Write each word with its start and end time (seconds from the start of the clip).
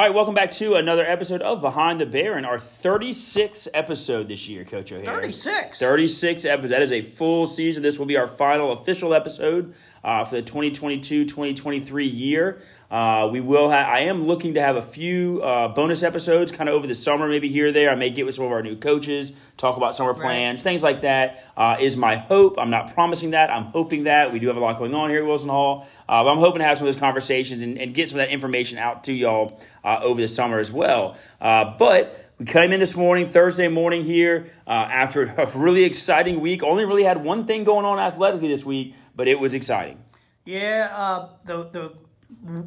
All 0.00 0.06
right, 0.06 0.14
welcome 0.14 0.34
back 0.34 0.50
to 0.52 0.76
another 0.76 1.04
episode 1.04 1.42
of 1.42 1.60
Behind 1.60 2.00
the 2.00 2.06
Baron, 2.06 2.46
our 2.46 2.56
36th 2.56 3.68
episode 3.74 4.28
this 4.28 4.48
year, 4.48 4.64
Coach 4.64 4.92
O'Hare. 4.92 5.04
36. 5.04 5.78
36 5.78 6.46
episodes. 6.46 6.70
That 6.70 6.80
is 6.80 6.90
a 6.90 7.02
full 7.02 7.46
season. 7.46 7.82
This 7.82 7.98
will 7.98 8.06
be 8.06 8.16
our 8.16 8.26
final 8.26 8.72
official 8.72 9.12
episode 9.12 9.74
uh, 10.04 10.24
for 10.24 10.36
the 10.36 10.42
2022-2023 10.42 12.18
year. 12.18 12.60
Uh, 12.90 13.28
we 13.30 13.40
will. 13.40 13.70
Ha- 13.70 13.88
I 13.88 14.00
am 14.00 14.26
looking 14.26 14.54
to 14.54 14.60
have 14.60 14.76
a 14.76 14.82
few 14.82 15.40
uh, 15.42 15.68
bonus 15.68 16.02
episodes, 16.02 16.50
kind 16.50 16.68
of 16.68 16.74
over 16.74 16.86
the 16.86 16.94
summer, 16.94 17.28
maybe 17.28 17.48
here 17.48 17.68
or 17.68 17.72
there. 17.72 17.90
I 17.90 17.94
may 17.94 18.10
get 18.10 18.26
with 18.26 18.34
some 18.34 18.44
of 18.44 18.52
our 18.52 18.62
new 18.62 18.76
coaches, 18.76 19.32
talk 19.56 19.76
about 19.76 19.94
summer 19.94 20.14
plans, 20.14 20.62
things 20.62 20.82
like 20.82 21.02
that. 21.02 21.44
Uh, 21.56 21.76
is 21.78 21.96
my 21.96 22.16
hope. 22.16 22.56
I'm 22.58 22.70
not 22.70 22.94
promising 22.94 23.30
that. 23.30 23.50
I'm 23.50 23.64
hoping 23.64 24.04
that 24.04 24.32
we 24.32 24.38
do 24.38 24.48
have 24.48 24.56
a 24.56 24.60
lot 24.60 24.78
going 24.78 24.94
on 24.94 25.10
here 25.10 25.20
at 25.20 25.26
Wilson 25.26 25.50
Hall, 25.50 25.86
uh, 26.08 26.24
but 26.24 26.30
I'm 26.30 26.38
hoping 26.38 26.58
to 26.60 26.64
have 26.64 26.78
some 26.78 26.88
of 26.88 26.94
those 26.94 27.00
conversations 27.00 27.62
and, 27.62 27.78
and 27.78 27.94
get 27.94 28.08
some 28.08 28.18
of 28.18 28.26
that 28.26 28.32
information 28.32 28.78
out 28.78 29.04
to 29.04 29.12
y'all 29.12 29.60
uh, 29.84 30.00
over 30.02 30.20
the 30.20 30.28
summer 30.28 30.58
as 30.58 30.72
well. 30.72 31.16
Uh, 31.40 31.76
but 31.78 32.30
we 32.40 32.46
came 32.46 32.72
in 32.72 32.80
this 32.80 32.96
morning, 32.96 33.26
Thursday 33.26 33.68
morning 33.68 34.02
here, 34.02 34.46
uh, 34.66 34.70
after 34.70 35.24
a 35.24 35.46
really 35.54 35.84
exciting 35.84 36.40
week. 36.40 36.62
Only 36.62 36.86
really 36.86 37.04
had 37.04 37.22
one 37.22 37.46
thing 37.46 37.64
going 37.64 37.84
on 37.84 37.98
athletically 37.98 38.48
this 38.48 38.64
week, 38.64 38.94
but 39.14 39.28
it 39.28 39.38
was 39.38 39.54
exciting. 39.54 39.98
Yeah, 40.44 40.88
uh, 40.92 41.28
the 41.44 41.64
the 41.70 41.92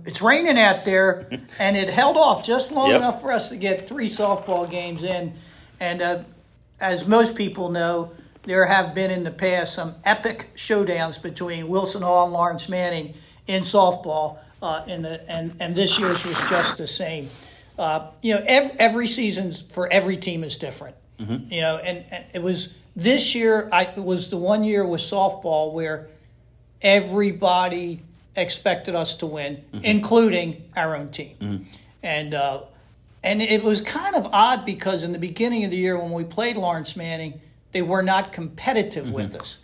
it's 0.05 0.21
raining 0.21 0.59
out 0.59 0.85
there, 0.85 1.27
and 1.59 1.75
it 1.77 1.89
held 1.89 2.17
off 2.17 2.45
just 2.45 2.71
long 2.71 2.89
Yep. 2.89 2.97
enough 2.97 3.21
for 3.21 3.31
us 3.31 3.49
to 3.49 3.55
get 3.57 3.87
three 3.87 4.09
softball 4.09 4.69
games 4.69 5.03
in. 5.03 5.33
And 5.79 6.01
uh, 6.01 6.23
as 6.79 7.07
most 7.07 7.35
people 7.35 7.69
know, 7.69 8.11
there 8.43 8.65
have 8.65 8.93
been 8.93 9.09
in 9.11 9.23
the 9.23 9.31
past 9.31 9.73
some 9.73 9.95
epic 10.05 10.51
showdowns 10.55 11.21
between 11.21 11.67
Wilson 11.67 12.01
Hall 12.03 12.25
and 12.25 12.33
Laurence 12.33 12.69
Manning 12.69 13.15
in 13.47 13.63
softball. 13.63 14.37
Uh, 14.61 14.81
in 14.87 15.01
the 15.01 15.29
and 15.29 15.55
and 15.59 15.75
this 15.75 15.99
year's 15.99 16.23
was 16.25 16.39
just 16.49 16.77
the 16.77 16.87
same. 16.87 17.29
Uh, 17.77 18.11
you 18.21 18.33
know, 18.35 18.43
every, 18.47 18.79
every 18.79 19.07
season 19.07 19.51
for 19.73 19.91
every 19.91 20.15
team 20.15 20.43
is 20.43 20.55
different. 20.55 20.95
You 21.17 21.61
know, 21.61 21.77
and, 21.77 22.03
and 22.11 22.25
it 22.33 22.41
was 22.43 22.73
this 22.95 23.33
year. 23.33 23.67
I 23.71 23.83
it 23.83 23.97
was 24.03 24.29
the 24.29 24.37
one 24.37 24.63
year 24.65 24.85
with 24.85 24.99
softball 25.01 25.71
where 25.73 26.07
everybody 26.83 28.01
expected 28.35 28.95
us 28.95 29.15
to 29.15 29.25
win, 29.25 29.63
mm-hmm. 29.73 29.85
including 29.85 30.63
our 30.75 30.95
own 30.95 31.09
team. 31.09 31.35
Mm-hmm. 31.39 31.63
And 32.03 32.33
uh, 32.33 32.61
and 33.23 33.41
it 33.41 33.63
was 33.63 33.81
kind 33.81 34.15
of 34.15 34.27
odd 34.33 34.65
because 34.65 35.03
in 35.03 35.13
the 35.13 35.19
beginning 35.19 35.63
of 35.63 35.71
the 35.71 35.77
year 35.77 35.97
when 35.97 36.11
we 36.11 36.25
played 36.25 36.57
Laurence 36.57 36.95
Manning, 36.95 37.39
they 37.71 37.81
were 37.81 38.03
not 38.03 38.33
competitive 38.33 39.11
with 39.11 39.29
mm-hmm. 39.29 39.41
us. 39.41 39.59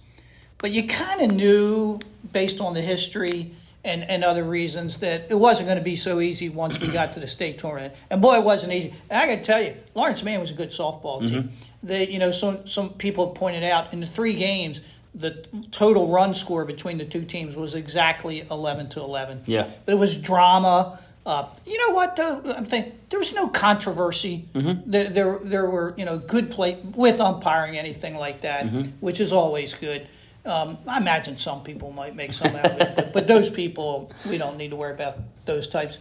But 0.57 0.71
you 0.71 0.87
kind 0.87 1.21
of 1.21 1.31
knew, 1.31 1.99
based 2.31 2.61
on 2.61 2.73
the 2.73 2.81
history 2.81 3.51
and, 3.83 4.03
and 4.03 4.23
other 4.23 4.43
reasons, 4.43 4.97
that 4.97 5.27
it 5.29 5.35
wasn't 5.35 5.67
going 5.67 5.77
to 5.77 5.83
be 5.83 5.95
so 5.95 6.19
easy 6.19 6.49
once 6.49 6.79
we 6.79 6.87
got 6.89 7.13
to 7.13 7.19
the 7.19 7.27
state 7.27 7.59
tournament. 7.59 7.95
And 8.09 8.21
boy, 8.21 8.35
it 8.35 8.43
wasn't 8.43 8.73
easy. 8.73 8.93
And 9.09 9.21
I 9.21 9.25
got 9.25 9.35
to 9.35 9.43
tell 9.43 9.61
you, 9.61 9.75
Laurence 9.95 10.21
Manning 10.23 10.41
was 10.41 10.51
a 10.51 10.55
good 10.55 10.71
softball 10.71 11.25
team. 11.25 11.51
They, 11.81 12.07
you 12.07 12.19
know, 12.19 12.31
some 12.31 12.67
some 12.67 12.89
people 12.91 13.27
have 13.27 13.35
pointed 13.35 13.63
out 13.63 13.93
in 13.93 14.01
the 14.01 14.05
three 14.05 14.35
games, 14.35 14.81
the 15.15 15.31
total 15.71 16.09
run 16.09 16.33
score 16.33 16.65
between 16.65 16.97
the 16.97 17.05
two 17.05 17.23
teams 17.25 17.55
was 17.55 17.75
exactly 17.75 18.45
eleven 18.49 18.89
to 18.89 19.01
eleven. 19.01 19.41
Yeah. 19.45 19.67
but 19.85 19.93
it 19.93 19.97
was 19.97 20.17
drama. 20.17 20.99
Uh, 21.25 21.47
you 21.65 21.77
know 21.87 21.93
what? 21.93 22.15
Though 22.15 22.41
I'm 22.55 22.65
thinking 22.65 22.93
there 23.09 23.19
was 23.19 23.33
no 23.33 23.49
controversy. 23.49 24.45
There, 24.53 25.09
there, 25.09 25.39
there 25.41 25.69
were 25.69 25.93
you 25.97 26.05
know 26.05 26.17
good 26.17 26.49
play 26.51 26.79
with 26.95 27.19
umpiring, 27.19 27.77
anything 27.77 28.15
like 28.15 28.41
that, 28.41 28.65
which 28.99 29.19
is 29.19 29.33
always 29.33 29.73
good. 29.73 30.07
Um, 30.45 30.77
I 30.87 30.97
imagine 30.97 31.37
some 31.37 31.63
people 31.63 31.91
might 31.91 32.15
make 32.15 32.31
some 32.31 32.55
out 32.55 32.65
of 32.71 32.79
it, 32.79 32.95
but, 32.95 33.13
but 33.13 33.27
those 33.27 33.49
people 33.49 34.11
we 34.29 34.37
don't 34.37 34.57
need 34.57 34.69
to 34.69 34.75
worry 34.77 34.93
about 34.93 35.17
those 35.45 35.67
types. 35.67 35.97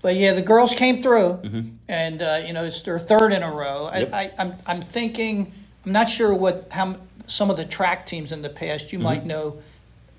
But 0.00 0.14
yeah, 0.14 0.32
the 0.32 0.42
girls 0.42 0.72
came 0.72 1.02
through, 1.02 1.40
and 1.88 2.22
uh, 2.22 2.42
you 2.46 2.52
know 2.52 2.64
it's 2.64 2.80
their 2.82 2.98
third 2.98 3.32
in 3.32 3.42
a 3.42 3.52
row. 3.52 3.90
Yep. 3.92 4.12
I, 4.12 4.22
I, 4.22 4.32
I'm 4.38 4.54
I'm 4.66 4.80
thinking 4.80 5.52
I'm 5.84 5.92
not 5.92 6.08
sure 6.08 6.34
what 6.34 6.68
how 6.70 6.96
some 7.26 7.50
of 7.50 7.56
the 7.56 7.64
track 7.64 8.06
teams 8.06 8.32
in 8.32 8.42
the 8.42 8.48
past 8.48 8.92
you 8.92 8.98
might 8.98 9.24
know 9.24 9.62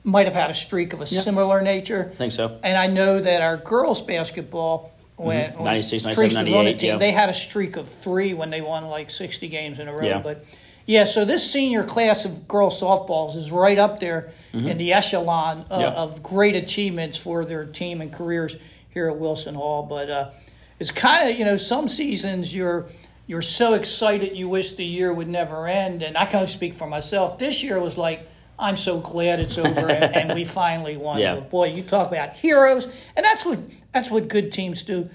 might 0.03 0.25
have 0.25 0.33
had 0.35 0.49
a 0.49 0.53
streak 0.53 0.93
of 0.93 1.01
a 1.01 1.05
similar 1.05 1.61
nature. 1.61 2.09
I 2.13 2.15
think 2.15 2.33
so. 2.33 2.59
And 2.63 2.77
I 2.77 2.87
know 2.87 3.19
that 3.19 3.41
our 3.41 3.57
girls 3.57 4.01
basketball 4.01 4.91
when, 5.15 5.53
when 5.53 5.65
96, 5.65 6.05
97, 6.05 6.15
Teresa 6.15 6.25
was 6.25 6.37
on 6.37 6.45
the 6.45 6.51
98, 6.51 6.79
team, 6.79 6.89
yeah. 6.89 6.97
they 6.97 7.11
had 7.11 7.29
a 7.29 7.33
streak 7.33 7.75
of 7.75 7.87
three 7.87 8.33
when 8.33 8.49
they 8.49 8.61
won 8.61 8.87
like 8.87 9.11
60 9.11 9.47
games 9.49 9.77
in 9.77 9.87
a 9.87 9.93
row. 9.93 10.03
Yeah. 10.03 10.21
But 10.23 10.43
yeah, 10.87 11.05
so 11.05 11.25
this 11.25 11.49
senior 11.51 11.83
class 11.83 12.25
of 12.25 12.47
girls 12.47 12.81
softballs 12.81 13.35
is 13.35 13.51
right 13.51 13.77
up 13.77 13.99
there 13.99 14.31
in 14.53 14.79
the 14.79 14.93
echelon 14.93 15.65
uh, 15.69 15.73
Mm-hmm. 15.73 15.81
Yeah. 15.81 15.89
of 15.91 16.23
great 16.23 16.55
achievements 16.55 17.19
for 17.19 17.45
their 17.45 17.65
team 17.65 18.01
and 18.01 18.11
careers 18.11 18.55
here 18.89 19.07
at 19.07 19.17
Wilson 19.17 19.53
Hall. 19.53 19.83
But 19.83 20.09
uh, 20.09 20.31
it's 20.79 20.89
kind 20.89 21.29
of 21.29 21.37
you 21.37 21.45
know 21.45 21.57
some 21.57 21.87
seasons 21.87 22.55
you're 22.55 22.87
you're 23.31 23.41
so 23.61 23.73
excited 23.73 24.37
you 24.37 24.47
wish 24.49 24.73
the 24.73 24.85
year 24.85 25.11
would 25.13 25.27
never 25.29 25.65
end, 25.67 26.03
and 26.03 26.17
I 26.17 26.25
can 26.25 26.37
only 26.41 26.49
speak 26.51 26.73
for 26.73 26.87
myself. 26.87 27.39
This 27.39 27.63
year 27.63 27.79
was 27.79 27.97
like. 27.97 28.27
I'm 28.59 28.75
so 28.75 28.99
glad 28.99 29.39
it's 29.39 29.57
over 29.57 29.89
and, 29.89 30.15
and 30.15 30.35
we 30.35 30.45
finally 30.61 30.95
won. 30.95 31.17
Yeah. 31.17 31.33
But 31.33 31.49
boy, 31.49 31.69
you 31.69 31.81
talk 31.81 32.09
about 32.09 32.33
heroes, 32.35 32.85
and 33.15 33.25
that's 33.25 33.43
what 33.43 33.57
that's 33.91 34.11
what 34.11 34.27
good 34.27 34.51
teams 34.51 34.83
do. 34.83 35.09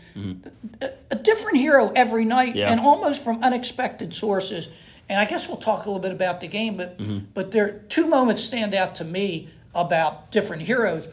A, 0.82 0.91
a 1.12 1.15
different 1.15 1.59
hero 1.59 1.93
every 1.94 2.25
night, 2.25 2.49
Mm-hmm. 2.49 2.59
Yeah. 2.59 2.72
and 2.72 2.81
almost 2.81 3.22
from 3.22 3.44
unexpected 3.44 4.12
sources. 4.15 4.69
And 5.09 5.21
I 5.21 5.26
guess 5.26 5.47
we'll 5.47 5.59
talk 5.59 5.84
a 5.84 5.88
little 5.88 6.03
bit 6.03 6.10
about 6.10 6.41
the 6.41 6.49
game, 6.49 6.76
but 6.76 6.99
Mm-hmm. 6.99 7.19
but 7.34 7.53
there 7.53 7.69
two 7.88 8.09
moments 8.09 8.43
stand 8.43 8.75
out 8.75 8.97
to 8.97 9.05
me 9.05 9.49
about 9.76 10.32
different 10.32 10.62
heroes. 10.62 11.06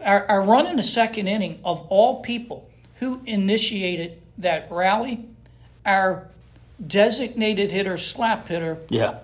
Our, 0.00 0.26
our 0.26 0.42
run 0.42 0.66
in 0.66 0.74
the 0.76 0.82
second 0.82 1.28
inning 1.28 1.60
of 1.64 1.86
all 1.90 2.22
people 2.22 2.68
who 2.98 3.20
initiated 3.24 4.20
that 4.38 4.66
rally, 4.68 5.26
our 5.84 6.28
designated 6.84 7.70
hitter, 7.70 7.96
slap 7.96 8.48
hitter, 8.48 8.78
Yeah. 8.88 9.18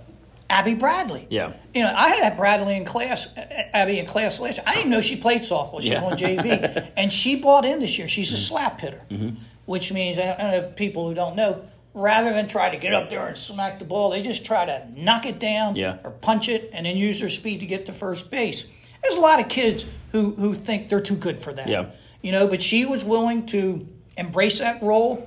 Abby 0.51 0.75
Bradley. 0.75 1.27
Yeah. 1.29 1.53
You 1.75 1.83
know, 1.83 1.93
I 1.95 2.09
had 2.11 2.37
Bradley 2.37 2.77
in 2.77 2.87
class, 2.87 3.29
Abby 3.37 3.99
in 3.99 4.07
class 4.07 4.39
last 4.39 4.57
year. 4.57 4.65
I 4.67 4.75
didn't 4.75 4.91
know 4.91 5.03
she 5.03 5.17
played 5.17 5.43
softball. 5.43 5.83
She 5.83 5.91
Yeah. 5.91 6.03
was 6.03 6.13
on 6.13 6.19
JV. 6.19 6.89
and 6.97 7.13
she 7.13 7.37
bought 7.37 7.67
in 7.67 7.81
this 7.81 7.99
year. 7.99 8.09
She's 8.09 8.31
a 8.31 8.35
mm-hmm. 8.35 8.41
slap 8.41 8.81
hitter, 8.81 9.03
mm-hmm. 9.11 9.37
which 9.67 9.93
means, 9.93 10.19
I 10.19 10.35
don't 10.37 10.51
know, 10.51 10.63
people 10.75 11.07
who 11.07 11.15
don't 11.15 11.37
know, 11.37 11.63
rather 11.93 12.33
than 12.33 12.49
try 12.49 12.71
to 12.71 12.79
get 12.79 12.95
up 12.95 13.11
there 13.11 13.27
and 13.27 13.37
smack 13.37 13.79
the 13.79 13.85
ball, 13.85 14.11
they 14.11 14.23
just 14.23 14.45
try 14.47 14.65
to 14.65 14.87
knock 14.97 15.27
it 15.27 15.39
down 15.39 15.77
Yeah. 15.77 15.99
or 16.03 16.13
punch 16.13 16.49
it 16.49 16.71
and 16.73 16.87
then 16.87 16.97
use 16.97 17.21
their 17.21 17.29
speed 17.29 17.61
to 17.61 17.67
get 17.67 17.85
to 17.87 17.93
first 17.93 18.31
base. 18.31 18.65
There's 19.03 19.17
a 19.17 19.21
lot 19.21 19.41
of 19.41 19.49
kids 19.49 19.85
who, 20.13 20.31
who 20.33 20.55
think 20.55 20.89
they're 20.89 21.01
too 21.01 21.17
good 21.17 21.39
for 21.41 21.53
that. 21.53 21.69
Yeah. 21.69 21.91
You 22.23 22.33
know, 22.33 22.49
but 22.49 22.63
she 22.63 22.85
was 22.85 23.05
willing 23.05 23.47
to 23.47 23.87
embrace 24.17 24.59
that 24.61 24.83
role. 24.83 25.27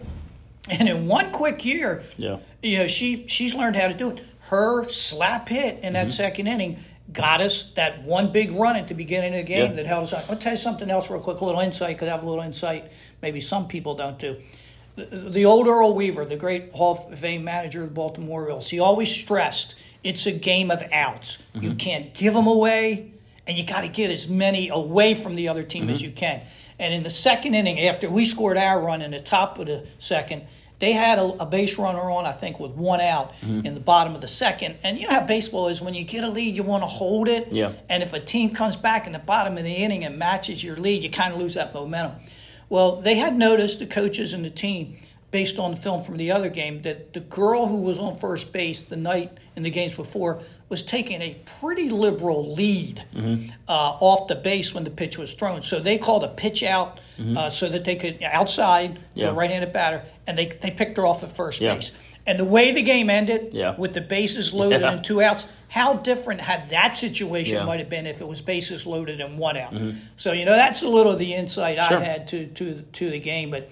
And 0.79 0.87
in 0.87 1.07
one 1.07 1.31
quick 1.31 1.65
year, 1.65 2.03
Yeah. 2.17 2.37
you 2.61 2.77
know, 2.79 2.87
she 2.87 3.25
she's 3.27 3.55
learned 3.55 3.75
how 3.75 3.87
to 3.87 3.93
do 3.93 4.11
it. 4.11 4.23
Her 4.49 4.83
slap 4.85 5.49
hit 5.49 5.75
in 5.75 5.81
Mm-hmm. 5.81 5.93
that 5.93 6.11
second 6.11 6.47
inning 6.47 6.77
got 7.11 7.41
us 7.41 7.71
that 7.73 8.03
one 8.03 8.31
big 8.31 8.51
run 8.51 8.75
at 8.75 8.87
the 8.87 8.93
beginning 8.93 9.33
of 9.33 9.45
the 9.45 9.51
game 9.53 9.69
Yeah. 9.71 9.73
that 9.73 9.85
held 9.87 10.03
us 10.03 10.13
on. 10.13 10.21
I'll 10.29 10.37
tell 10.37 10.53
you 10.53 10.57
something 10.57 10.89
else 10.89 11.09
real 11.09 11.19
quick, 11.19 11.39
a 11.41 11.45
little 11.45 11.61
insight, 11.61 11.95
because 11.95 12.07
I 12.07 12.11
have 12.11 12.23
a 12.23 12.29
little 12.29 12.43
insight 12.43 12.85
maybe 13.21 13.41
some 13.41 13.67
people 13.67 13.95
don't 13.95 14.17
do. 14.19 14.37
The, 14.95 15.05
the 15.05 15.45
old 15.45 15.67
Earl 15.67 15.93
Weaver, 15.95 16.25
the 16.25 16.35
great 16.37 16.71
Hall 16.73 17.07
of 17.11 17.17
Fame 17.19 17.43
manager 17.43 17.81
of 17.83 17.89
the 17.89 17.93
Baltimore 17.95 18.41
Orioles, 18.43 18.69
he 18.69 18.79
always 18.79 19.09
stressed 19.09 19.75
it's 20.03 20.25
a 20.25 20.31
game 20.31 20.69
of 20.71 20.81
outs. 20.91 21.37
Mm-hmm. 21.55 21.63
You 21.65 21.75
can't 21.75 22.13
give 22.13 22.33
them 22.33 22.47
away, 22.47 23.11
and 23.47 23.57
you 23.57 23.65
got 23.65 23.81
to 23.81 23.87
get 23.87 24.09
as 24.11 24.27
many 24.27 24.69
away 24.69 25.13
from 25.13 25.35
the 25.35 25.49
other 25.49 25.63
team 25.63 25.83
Mm-hmm. 25.83 25.93
as 25.93 26.01
you 26.01 26.11
can. 26.11 26.41
And 26.81 26.93
in 26.93 27.03
the 27.03 27.09
second 27.09 27.53
inning, 27.55 27.79
after 27.79 28.09
we 28.09 28.25
scored 28.25 28.57
our 28.57 28.81
run 28.81 29.01
in 29.01 29.11
the 29.11 29.21
top 29.21 29.59
of 29.59 29.67
the 29.67 29.85
second, 29.99 30.43
they 30.79 30.93
had 30.93 31.19
a, 31.19 31.23
a 31.43 31.45
base 31.45 31.77
runner 31.77 32.09
on, 32.09 32.25
I 32.25 32.31
think, 32.31 32.59
with 32.59 32.71
one 32.71 32.99
out 33.01 33.33
Mm-hmm. 33.41 33.65
in 33.67 33.75
the 33.75 33.79
bottom 33.79 34.15
of 34.15 34.21
the 34.21 34.27
second. 34.27 34.77
And 34.83 34.97
you 34.99 35.07
know 35.07 35.13
how 35.13 35.25
baseball 35.27 35.67
is 35.67 35.79
when 35.79 35.93
you 35.93 36.03
get 36.03 36.23
a 36.23 36.27
lead, 36.29 36.57
you 36.57 36.63
want 36.63 36.81
to 36.83 36.87
hold 36.87 37.27
it. 37.29 37.49
Yeah. 37.51 37.71
And 37.87 38.01
if 38.01 38.13
a 38.13 38.19
team 38.19 38.49
comes 38.49 38.75
back 38.75 39.05
in 39.07 39.13
the 39.13 39.19
bottom 39.19 39.57
of 39.57 39.63
the 39.63 39.69
inning 39.71 40.03
and 40.03 40.17
matches 40.17 40.63
your 40.63 40.75
lead, 40.75 41.03
you 41.03 41.09
kind 41.11 41.33
of 41.33 41.39
lose 41.39 41.53
that 41.53 41.71
momentum. 41.73 42.19
Well, 42.67 42.99
they 43.01 43.15
had 43.15 43.37
noticed, 43.37 43.77
the 43.79 43.85
coaches 43.85 44.33
and 44.33 44.43
the 44.43 44.49
team, 44.49 44.97
based 45.31 45.57
on 45.59 45.71
the 45.71 45.77
film 45.77 46.03
from 46.03 46.17
the 46.17 46.31
other 46.31 46.49
game, 46.49 46.81
that 46.83 47.13
the 47.13 47.21
girl 47.21 47.65
who 47.67 47.77
was 47.77 47.97
on 47.99 48.15
first 48.17 48.51
base 48.53 48.81
the 48.83 48.97
night 48.97 49.31
in 49.55 49.63
the 49.63 49.69
games 49.69 49.95
before 49.95 50.41
was 50.69 50.83
taking 50.83 51.21
a 51.21 51.37
pretty 51.59 51.89
liberal 51.89 52.53
lead 52.53 53.03
uh, 53.67 53.71
off 53.99 54.27
the 54.27 54.35
base 54.35 54.73
when 54.73 54.83
the 54.83 54.89
pitch 54.89 55.17
was 55.17 55.33
thrown. 55.33 55.61
So 55.61 55.79
they 55.79 55.97
called 55.97 56.23
a 56.23 56.29
pitch 56.29 56.63
out 56.63 56.99
uh, 57.35 57.49
so 57.49 57.67
that 57.69 57.83
they 57.85 57.95
could 57.95 58.21
outside 58.23 58.99
Yeah. 59.13 59.27
the 59.27 59.33
right-handed 59.33 59.73
batter, 59.73 60.03
and 60.27 60.37
they 60.37 60.45
they 60.47 60.71
picked 60.71 60.97
her 60.97 61.05
off 61.05 61.23
at 61.23 61.35
first 61.35 61.59
Yeah. 61.61 61.75
base. 61.75 61.91
And 62.25 62.39
the 62.39 62.45
way 62.45 62.71
the 62.71 62.83
game 62.83 63.09
ended, 63.09 63.53
Yeah. 63.53 63.75
with 63.77 63.93
the 63.95 64.01
bases 64.01 64.53
loaded 64.53 64.83
and 64.83 65.03
two 65.03 65.21
outs, 65.23 65.45
how 65.69 65.95
different 65.95 66.39
had 66.41 66.69
that 66.69 66.95
situation 66.95 67.53
Yeah. 67.55 67.59
Mm-hmm. 67.59 67.67
might 67.67 67.79
have 67.79 67.89
been 67.89 68.05
if 68.05 68.21
it 68.21 68.27
was 68.27 68.41
bases 68.41 68.85
loaded 68.87 69.19
and 69.21 69.37
one 69.37 69.57
out. 69.57 69.73
So 70.17 70.31
you 70.31 70.45
know 70.45 70.55
that's 70.55 70.81
a 70.83 70.87
little 70.87 71.11
of 71.13 71.19
the 71.19 71.33
insight 71.33 71.77
Sure. 71.87 71.97
I 71.97 72.03
had 72.03 72.27
to 72.29 72.45
to 72.47 72.81
to 72.81 73.09
the 73.09 73.19
game, 73.19 73.49
but. 73.51 73.69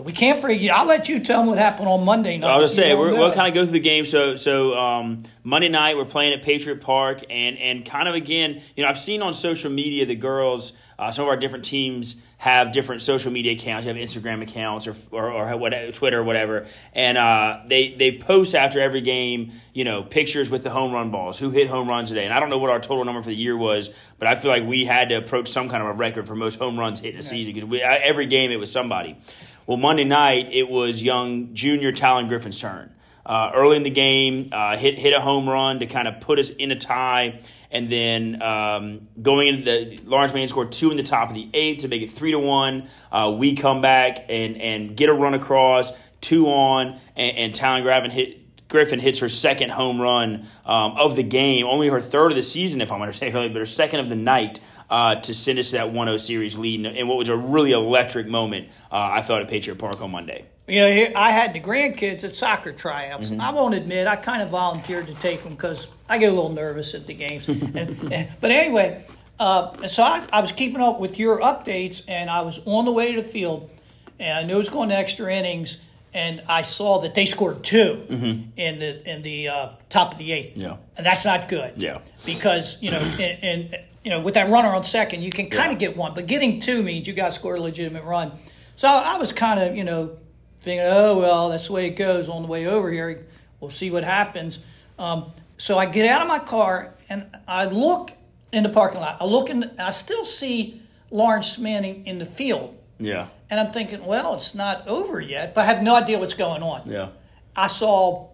But 0.00 0.06
we 0.06 0.12
can't 0.14 0.40
forget. 0.40 0.70
I'll 0.70 0.86
let 0.86 1.10
you 1.10 1.20
tell 1.20 1.40
them 1.40 1.48
what 1.48 1.58
happened 1.58 1.86
on 1.86 2.06
Monday 2.06 2.38
night. 2.38 2.48
I 2.48 2.56
was 2.56 2.74
say 2.74 2.94
we're, 2.94 3.12
we'll 3.12 3.34
kind 3.34 3.48
of 3.48 3.52
go 3.52 3.64
through 3.64 3.72
the 3.72 3.80
game. 3.80 4.06
So 4.06 4.34
so 4.34 4.72
um, 4.72 5.24
Monday 5.44 5.68
night 5.68 5.98
we're 5.98 6.06
playing 6.06 6.32
at 6.32 6.42
Patriot 6.42 6.80
Park, 6.80 7.22
and 7.28 7.58
and 7.58 7.84
kind 7.84 8.08
of 8.08 8.14
again, 8.14 8.62
you 8.74 8.82
know, 8.82 8.88
I've 8.88 8.98
seen 8.98 9.20
on 9.20 9.34
social 9.34 9.70
media 9.70 10.06
the 10.06 10.14
girls, 10.14 10.72
uh, 10.98 11.12
some 11.12 11.24
of 11.24 11.28
our 11.28 11.36
different 11.36 11.66
teams 11.66 12.22
have 12.38 12.72
different 12.72 13.02
social 13.02 13.30
media 13.30 13.52
accounts. 13.52 13.84
You 13.86 13.92
have 13.92 14.02
Instagram 14.02 14.40
accounts 14.40 14.86
or 14.86 14.96
or, 15.10 15.30
or 15.30 15.56
whatever, 15.58 15.92
Twitter 15.92 16.20
or 16.20 16.24
whatever, 16.24 16.66
and 16.94 17.18
uh, 17.18 17.58
they 17.66 17.94
they 17.94 18.16
post 18.16 18.54
after 18.54 18.80
every 18.80 19.02
game, 19.02 19.52
you 19.74 19.84
know, 19.84 20.02
pictures 20.02 20.48
with 20.48 20.64
the 20.64 20.70
home 20.70 20.92
run 20.92 21.10
balls, 21.10 21.38
who 21.38 21.50
hit 21.50 21.68
home 21.68 21.90
runs 21.90 22.08
today. 22.08 22.24
And 22.24 22.32
I 22.32 22.40
don't 22.40 22.48
know 22.48 22.56
what 22.56 22.70
our 22.70 22.80
total 22.80 23.04
number 23.04 23.20
for 23.20 23.28
the 23.28 23.36
year 23.36 23.54
was, 23.54 23.90
but 24.18 24.28
I 24.28 24.34
feel 24.34 24.50
like 24.50 24.64
we 24.64 24.86
had 24.86 25.10
to 25.10 25.16
approach 25.16 25.48
some 25.48 25.68
kind 25.68 25.82
of 25.82 25.90
a 25.90 25.92
record 25.92 26.26
for 26.26 26.34
most 26.34 26.58
home 26.58 26.78
runs 26.78 27.00
hit 27.00 27.12
in 27.12 27.20
a 27.20 27.22
season 27.22 27.52
because 27.52 27.80
every 27.82 28.24
game 28.24 28.50
it 28.50 28.56
was 28.56 28.72
somebody. 28.72 29.18
Well, 29.66 29.76
Monday 29.76 30.04
night 30.04 30.48
it 30.52 30.68
was 30.68 31.02
young 31.02 31.54
junior 31.54 31.92
Talon 31.92 32.28
Griffin's 32.28 32.60
turn. 32.60 32.92
Uh, 33.24 33.52
early 33.54 33.76
in 33.76 33.82
the 33.82 33.90
game, 33.90 34.48
uh, 34.50 34.76
hit 34.76 34.98
hit 34.98 35.12
a 35.12 35.20
home 35.20 35.48
run 35.48 35.78
to 35.80 35.86
kind 35.86 36.08
of 36.08 36.20
put 36.20 36.38
us 36.38 36.50
in 36.50 36.72
a 36.72 36.76
tie, 36.76 37.38
and 37.70 37.92
then 37.92 38.42
um, 38.42 39.08
going 39.20 39.46
into 39.46 39.64
the 39.64 40.00
Laurence 40.04 40.32
Manning 40.32 40.48
scored 40.48 40.72
two 40.72 40.90
in 40.90 40.96
the 40.96 41.02
top 41.02 41.28
of 41.28 41.34
the 41.34 41.48
eighth 41.52 41.82
to 41.82 41.88
make 41.88 42.02
it 42.02 42.10
three 42.10 42.32
to 42.32 42.38
one. 42.38 42.88
Uh, 43.12 43.32
we 43.36 43.54
come 43.54 43.82
back 43.82 44.24
and 44.28 44.56
and 44.56 44.96
get 44.96 45.10
a 45.10 45.12
run 45.12 45.34
across, 45.34 45.92
two 46.20 46.46
on, 46.46 46.98
and, 47.14 47.36
and 47.36 47.54
Talon 47.54 47.82
Griffin 47.82 48.10
hit. 48.10 48.38
Griffin 48.68 49.00
hits 49.00 49.18
her 49.18 49.28
second 49.28 49.70
home 49.70 50.00
run 50.00 50.46
um, 50.64 50.92
of 50.92 51.16
the 51.16 51.24
game, 51.24 51.66
only 51.66 51.88
her 51.88 52.00
third 52.00 52.30
of 52.30 52.36
the 52.36 52.42
season, 52.42 52.80
if 52.80 52.90
I'm 52.92 53.02
understanding 53.02 53.32
correctly, 53.34 53.52
but 53.52 53.58
her 53.58 53.66
second 53.66 54.00
of 54.00 54.08
the 54.08 54.16
night 54.16 54.60
uh, 54.90 55.14
to 55.14 55.32
send 55.32 55.58
us 55.58 55.70
that 55.70 55.92
1 55.92 56.06
0 56.08 56.16
series 56.16 56.58
lead 56.58 56.84
and 56.84 57.08
what 57.08 57.16
was 57.16 57.28
a 57.28 57.36
really 57.36 57.72
electric 57.72 58.26
moment, 58.26 58.68
uh, 58.90 59.08
I 59.12 59.22
felt, 59.22 59.40
at 59.42 59.48
Patriot 59.48 59.76
Park 59.76 60.02
on 60.02 60.10
Monday. 60.10 60.44
You 60.66 60.80
know, 60.80 61.12
I 61.16 61.30
had 61.30 61.52
the 61.52 61.60
grandkids 61.60 62.22
at 62.24 62.34
soccer 62.34 62.72
tryouts. 62.72 63.28
Mm-hmm. 63.30 63.40
I 63.40 63.50
won't 63.52 63.74
admit, 63.74 64.06
I 64.06 64.16
kind 64.16 64.42
of 64.42 64.50
volunteered 64.50 65.06
to 65.08 65.14
take 65.14 65.42
them 65.42 65.54
because 65.54 65.88
I 66.08 66.18
get 66.18 66.26
a 66.32 66.34
little 66.34 66.50
nervous 66.50 66.94
at 66.94 67.06
the 67.06 67.14
games. 67.14 67.48
and, 67.48 68.12
and- 68.12 68.28
but 68.40 68.50
anyway, 68.50 69.04
uh, 69.38 69.86
so 69.88 70.02
I, 70.02 70.24
I 70.32 70.40
was 70.40 70.52
keeping 70.52 70.80
up 70.80 71.00
with 71.00 71.18
your 71.18 71.40
updates, 71.40 72.02
and 72.06 72.28
I 72.28 72.42
was 72.42 72.60
on 72.66 72.84
the 72.84 72.92
way 72.92 73.12
to 73.14 73.22
the 73.22 73.26
field, 73.26 73.70
and 74.18 74.38
I 74.38 74.42
knew 74.42 74.54
it 74.56 74.58
was 74.58 74.70
going 74.70 74.90
to 74.90 74.96
extra 74.96 75.32
innings, 75.32 75.80
and 76.12 76.42
I 76.48 76.62
saw 76.62 77.00
that 77.00 77.14
they 77.14 77.24
scored 77.24 77.62
2 77.64 78.50
in 78.56 78.78
the 78.80 79.10
in 79.10 79.22
the 79.22 79.48
uh, 79.48 79.68
top 79.88 80.12
of 80.12 80.18
the 80.18 80.32
eighth. 80.32 80.50
Mm-hmm. 80.50 80.60
Yeah. 80.60 80.76
and 80.96 81.06
that's 81.06 81.24
not 81.24 81.48
good. 81.48 81.80
Yeah. 81.80 82.00
because 82.26 82.82
you 82.82 82.90
know, 82.90 82.98
and, 82.98 83.44
and 83.72 83.76
you 84.04 84.10
know, 84.10 84.20
with 84.20 84.34
that 84.34 84.48
runner 84.48 84.68
on 84.68 84.84
second, 84.84 85.22
you 85.22 85.30
can 85.30 85.50
kind 85.50 85.68
Yeah. 85.70 85.72
of 85.74 85.78
get 85.78 85.96
one, 85.96 86.14
but 86.14 86.26
getting 86.26 86.60
two 86.60 86.82
means 86.82 87.06
you 87.06 87.12
got 87.12 87.28
to 87.28 87.32
score 87.32 87.54
a 87.56 87.60
legitimate 87.60 88.04
run. 88.04 88.32
So 88.76 88.88
I 88.88 89.16
was 89.18 89.30
kind 89.32 89.60
of, 89.60 89.76
you 89.76 89.84
know, 89.84 90.16
thinking, 90.60 90.86
oh 90.86 91.18
well, 91.18 91.48
that's 91.50 91.66
the 91.66 91.72
way 91.72 91.86
it 91.86 91.96
goes 91.96 92.28
on 92.28 92.42
the 92.42 92.48
way 92.48 92.66
over 92.66 92.90
here. 92.90 93.26
We'll 93.60 93.70
see 93.70 93.90
what 93.90 94.04
happens. 94.04 94.58
Um, 94.98 95.32
so 95.58 95.76
I 95.78 95.86
get 95.86 96.06
out 96.08 96.22
of 96.22 96.28
my 96.28 96.38
car 96.38 96.94
and 97.10 97.26
I 97.46 97.66
look 97.66 98.12
in 98.52 98.62
the 98.62 98.68
parking 98.70 99.00
lot. 99.00 99.18
I 99.20 99.24
look 99.24 99.50
in, 99.50 99.62
and 99.64 99.80
I 99.80 99.90
still 99.90 100.24
see 100.24 100.80
Laurence 101.10 101.58
Manning 101.58 102.06
in 102.06 102.18
the 102.18 102.24
field, 102.26 102.76
Yeah. 102.98 103.26
and 103.50 103.60
I'm 103.60 103.70
thinking, 103.72 104.04
well, 104.06 104.34
it's 104.34 104.54
not 104.54 104.86
over 104.88 105.20
yet, 105.20 105.54
but 105.54 105.62
I 105.62 105.64
have 105.66 105.82
no 105.82 105.94
idea 105.96 106.18
what's 106.18 106.34
going 106.34 106.62
on. 106.62 106.82
Yeah. 106.90 107.08
I 107.56 107.66
saw 107.66 108.28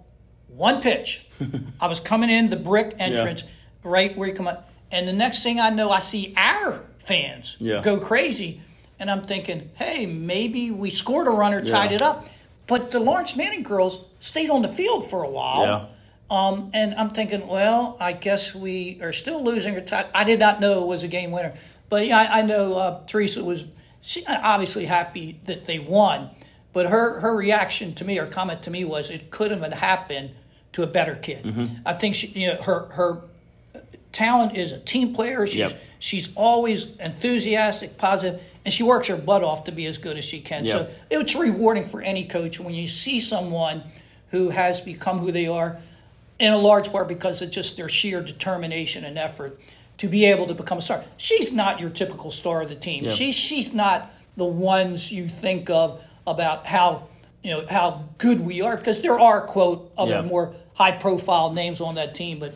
one 0.49 0.81
pitch. 0.81 1.27
I 1.81 1.87
was 1.89 2.01
coming 2.01 2.31
in 2.31 2.51
the 2.51 2.57
brick 2.57 2.95
entrance, 2.99 3.45
right 3.83 4.17
where 4.17 4.29
you 4.29 4.35
come 4.35 4.47
up, 4.47 4.71
and 4.91 5.07
the 5.09 5.13
next 5.13 5.43
thing 5.43 5.61
I 5.61 5.71
know, 5.71 5.91
I 5.91 5.99
see 5.99 6.35
our 6.37 6.81
fans 6.99 7.57
Yeah. 7.61 7.81
go 7.83 7.99
crazy, 7.99 8.61
and 8.99 9.11
I'm 9.11 9.27
thinking, 9.27 9.71
hey, 9.75 10.07
maybe 10.07 10.71
we 10.71 10.91
scored 10.91 11.27
a 11.27 11.31
runner, 11.31 11.61
tied 11.65 11.91
Yeah. 11.91 11.97
it 11.97 12.03
up, 12.03 12.27
but 12.67 12.91
the 12.91 13.01
Laurence 13.01 13.37
Manning 13.37 13.63
girls 13.63 14.05
stayed 14.21 14.51
on 14.51 14.63
the 14.63 14.69
field 14.69 15.09
for 15.11 15.23
a 15.23 15.29
while. 15.29 15.63
Yeah. 15.63 15.85
Um, 16.29 16.71
and 16.75 16.95
I'm 16.97 17.11
thinking, 17.11 17.47
well, 17.47 17.97
I 18.01 18.13
guess 18.13 18.53
we 18.55 18.99
are 19.01 19.13
still 19.13 19.45
losing 19.45 19.77
or 19.77 19.81
tied. 19.81 20.07
I 20.13 20.25
did 20.25 20.41
not 20.41 20.61
know 20.61 20.83
it 20.83 20.87
was 20.87 21.05
a 21.05 21.09
game 21.09 21.31
winner, 21.31 21.55
but 21.89 22.05
yeah, 22.07 22.19
I, 22.19 22.39
I 22.39 22.43
know 22.43 22.75
uh, 22.75 23.01
Teresa 23.07 23.45
was 23.45 23.67
she 24.01 24.25
obviously 24.27 24.87
happy 24.87 25.39
that 25.45 25.67
they 25.67 25.79
won, 25.79 26.31
but 26.73 26.87
her 26.87 27.21
her 27.21 27.35
reaction 27.35 27.95
to 27.95 28.05
me, 28.05 28.17
her 28.17 28.27
comment 28.27 28.63
to 28.65 28.71
me 28.71 28.85
was, 28.85 29.09
it 29.11 29.31
couldn't 29.31 29.63
have 29.63 29.73
happened 29.75 30.31
to 30.73 30.83
a 30.83 30.87
better 30.89 31.15
kid. 31.15 31.45
Mm-hmm. 31.45 31.65
I 31.87 31.93
think 31.93 32.17
she, 32.17 32.27
you 32.29 32.49
know, 32.49 32.63
her 32.63 32.87
her 32.87 33.19
Talon 34.17 34.57
is 34.57 34.73
a 34.73 34.79
team 34.79 35.13
player. 35.15 35.47
She's 35.47 35.57
Yep. 35.59 35.81
she's 35.99 36.35
always 36.37 36.87
enthusiastic, 36.99 37.99
positive, 37.99 38.41
and 38.65 38.73
she 38.73 38.83
works 38.83 39.09
her 39.09 39.17
butt 39.17 39.45
off 39.45 39.65
to 39.65 39.73
be 39.73 39.85
as 39.85 39.99
good 39.99 40.17
as 40.17 40.25
she 40.25 40.41
can. 40.41 40.67
So 40.67 40.89
it's 41.11 41.35
rewarding 41.35 41.85
for 41.85 42.01
any 42.01 42.25
coach 42.25 42.59
when 42.59 42.75
you 42.75 42.89
see 42.89 43.21
someone 43.21 43.83
who 44.31 44.49
has 44.49 44.81
become 44.81 45.19
who 45.19 45.33
they 45.33 45.47
are, 45.47 45.77
in 46.39 46.53
a 46.53 46.57
large 46.59 46.91
part 46.91 47.09
because 47.09 47.43
of 47.43 47.51
just 47.51 47.77
their 47.77 47.89
sheer 47.91 48.23
determination 48.23 49.05
and 49.05 49.19
effort 49.19 49.59
to 49.99 50.09
be 50.09 50.25
able 50.27 50.47
to 50.47 50.55
become 50.55 50.79
a 50.79 50.83
star. 50.83 51.03
She's 51.19 51.53
not 51.53 51.79
your 51.81 51.91
typical 51.91 52.31
star 52.31 52.63
of 52.63 52.69
the 52.71 52.75
team. 52.75 53.05
Yep. 53.05 53.13
She's 53.15 53.35
she's 53.35 53.75
not 53.75 54.11
the 54.37 54.45
ones 54.47 55.13
you 55.13 55.29
think 55.29 55.69
of 55.69 56.01
about 56.27 56.67
how 56.67 57.09
you 57.43 57.51
know 57.51 57.67
how 57.69 58.05
good 58.17 58.41
we 58.41 58.63
are 58.63 58.77
because 58.79 59.01
there 59.03 59.19
are 59.21 59.43
quote 59.43 59.93
other 59.99 60.11
Yeah. 60.13 60.23
more 60.23 60.55
high 60.75 60.93
profile 60.93 61.53
names 61.53 61.81
on 61.83 61.95
that 61.97 62.15
team, 62.15 62.39
but 62.39 62.53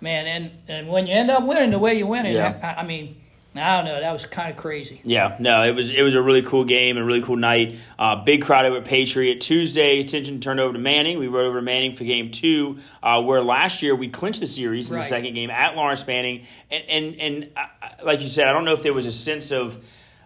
man, 0.00 0.26
and 0.26 0.50
and 0.68 0.88
when 0.88 1.06
you 1.06 1.14
end 1.14 1.30
up 1.30 1.44
winning 1.44 1.70
the 1.70 1.78
way 1.78 1.94
you 1.94 2.06
win 2.06 2.26
it, 2.26 2.34
Yeah. 2.34 2.58
I, 2.62 2.82
I 2.82 2.86
mean, 2.86 3.16
I 3.54 3.76
don't 3.78 3.86
know, 3.86 4.00
that 4.00 4.12
was 4.12 4.24
kind 4.26 4.50
of 4.50 4.56
crazy. 4.56 5.00
Yeah, 5.04 5.36
no, 5.40 5.64
it 5.64 5.74
was 5.74 5.90
it 5.90 6.02
was 6.02 6.14
a 6.14 6.22
really 6.22 6.42
cool 6.42 6.64
game 6.64 6.96
and 6.96 7.02
a 7.04 7.06
really 7.06 7.22
cool 7.22 7.36
night. 7.36 7.76
Uh, 7.98 8.22
big 8.24 8.42
crowd 8.42 8.66
over 8.66 8.76
at 8.76 8.84
Patriot. 8.84 9.40
Tuesday, 9.40 9.98
attention 10.00 10.40
turned 10.40 10.60
over 10.60 10.72
to 10.74 10.78
Manning. 10.78 11.18
We 11.18 11.26
rode 11.28 11.46
over 11.46 11.58
to 11.58 11.62
Manning 11.62 11.96
for 11.96 12.04
game 12.04 12.30
two, 12.30 12.78
uh, 13.02 13.20
where 13.22 13.42
last 13.42 13.82
year 13.82 13.96
we 13.96 14.08
clinched 14.08 14.40
the 14.40 14.46
series 14.46 14.90
in 14.90 14.96
Right. 14.96 15.02
the 15.02 15.08
second 15.08 15.34
game 15.34 15.50
at 15.50 15.74
Laurence 15.74 16.06
Manning. 16.06 16.46
And 16.70 16.84
and 16.88 17.20
and 17.20 17.50
uh, 17.56 18.04
like 18.04 18.20
you 18.20 18.28
said, 18.28 18.46
I 18.48 18.52
don't 18.52 18.64
know 18.64 18.74
if 18.74 18.82
there 18.82 18.94
was 18.94 19.06
a 19.06 19.12
sense 19.12 19.50
of. 19.50 19.82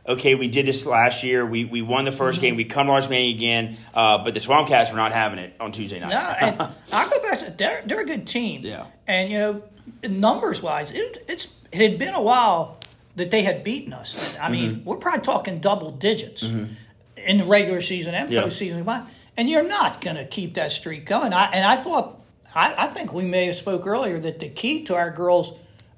Okay, 0.07 0.35
we 0.35 0.49
did 0.49 0.67
this 0.67 0.85
last 0.85 1.23
year. 1.23 1.47
We 1.47 1.65
we 1.65 1.81
won 1.81 2.05
the 2.07 2.11
1st 2.11 2.17
Mm-hmm. 2.33 2.41
game. 2.41 2.57
We 2.57 2.65
come 2.65 2.87
to 2.87 2.91
Laurence 2.91 3.09
Manning 3.09 3.37
again, 3.37 3.77
uh, 3.95 4.19
but 4.19 4.35
the 4.35 4.41
Swamp 4.41 4.67
Cats 4.69 4.91
were 4.91 4.97
not 4.97 5.13
having 5.13 5.39
it 5.39 5.55
on 5.61 5.71
Tuesday 5.71 6.01
night. 6.01 6.11
No, 6.11 6.19
and 6.19 6.61
I'll 6.93 7.09
go 7.09 7.23
back 7.23 7.39
to 7.41 7.51
they're 7.57 7.83
they're 7.87 8.01
a 8.01 8.05
good 8.07 8.27
team. 8.27 8.63
Yeah. 8.65 8.87
and 9.07 9.31
you 9.31 9.39
know, 9.39 9.63
numbers 10.09 10.61
wise, 10.61 10.91
it, 10.91 11.25
it's 11.29 11.57
it 11.71 11.81
had 11.91 11.99
been 12.01 12.15
a 12.15 12.21
while 12.23 12.79
that 13.15 13.31
they 13.31 13.43
had 13.43 13.63
beaten 13.63 13.93
us. 13.93 14.37
I 14.41 14.49
mean, 14.51 14.77
Mm-hmm. 14.77 14.85
we're 14.89 14.97
probably 14.97 15.21
talking 15.21 15.61
double 15.61 15.91
digits 15.93 16.43
in 16.43 17.39
the 17.39 17.45
regular 17.45 17.81
season 17.81 18.15
and 18.15 18.31
Yeah. 18.31 18.43
postseason. 18.43 19.07
And 19.37 19.49
you're 19.49 19.69
not 19.69 20.01
going 20.01 20.17
to 20.17 20.25
keep 20.27 20.55
that 20.55 20.73
streak 20.73 21.07
going. 21.07 21.33
I, 21.33 21.47
and 21.53 21.65
I 21.65 21.77
thought, 21.77 22.21
I, 22.55 22.75
I 22.77 22.87
think 22.89 23.13
we 23.15 23.23
may 23.23 23.47
have 23.47 23.55
spoke 23.55 23.87
earlier 23.87 24.19
that 24.19 24.41
the 24.41 24.49
key 24.49 24.83
to 24.85 24.95
our 24.97 25.11
girls 25.11 25.53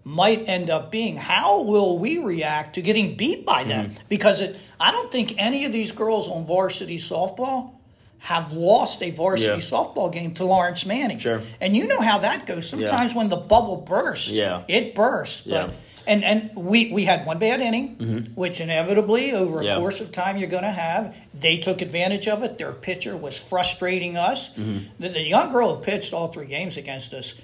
might 0.04 0.46
end 0.48 0.68
up 0.70 0.90
being 0.90 1.16
how 1.16 1.62
will 1.62 1.98
we 1.98 2.18
react 2.18 2.74
to 2.74 2.82
getting 2.82 3.16
beat 3.16 3.46
by 3.46 3.64
them? 3.64 3.86
Mm-hmm. 3.90 4.04
Because 4.08 4.40
it, 4.40 4.56
I 4.78 4.90
don't 4.92 5.10
think 5.10 5.34
any 5.38 5.64
of 5.64 5.72
these 5.72 5.92
girls 5.92 6.28
on 6.28 6.44
varsity 6.46 6.98
softball 6.98 7.72
have 8.18 8.52
lost 8.52 9.02
a 9.02 9.10
varsity 9.10 9.48
Yeah. 9.50 9.56
softball 9.56 10.12
game 10.12 10.32
to 10.34 10.44
Laurence 10.44 10.86
Manning. 10.86 11.18
Sure. 11.18 11.40
And 11.60 11.76
you 11.76 11.86
know 11.86 12.00
how 12.00 12.18
that 12.18 12.46
goes. 12.46 12.68
Sometimes 12.68 13.14
when 13.14 13.28
the 13.28 13.36
bubble 13.36 13.76
bursts, 13.76 14.30
Yeah. 14.30 14.62
it 14.68 14.94
bursts. 14.94 15.42
But 15.42 15.68
Yeah. 15.68 15.74
and 16.06 16.24
and 16.24 16.50
we 16.54 16.90
we 16.92 17.04
had 17.06 17.24
one 17.26 17.38
bad 17.38 17.60
inning, 17.60 18.26
which 18.34 18.60
inevitably 18.60 19.32
over 19.32 19.56
a 19.56 19.58
Mm-hmm. 19.60 19.66
Yeah. 19.66 19.76
course 19.76 20.00
of 20.00 20.10
time 20.12 20.36
you're 20.38 20.48
going 20.50 20.62
to 20.64 20.70
have. 20.70 21.14
They 21.34 21.56
took 21.58 21.80
advantage 21.82 22.28
of 22.28 22.42
it. 22.42 22.56
Their 22.58 22.72
pitcher 22.72 23.16
was 23.16 23.38
frustrating 23.38 24.16
us. 24.16 24.50
Mm-hmm. 24.50 24.78
The, 25.00 25.08
the 25.10 25.20
young 25.22 25.50
girl 25.52 25.76
who 25.76 25.82
pitched 25.82 26.12
all 26.14 26.28
three 26.28 26.46
games 26.46 26.76
against 26.76 27.12
us. 27.14 27.34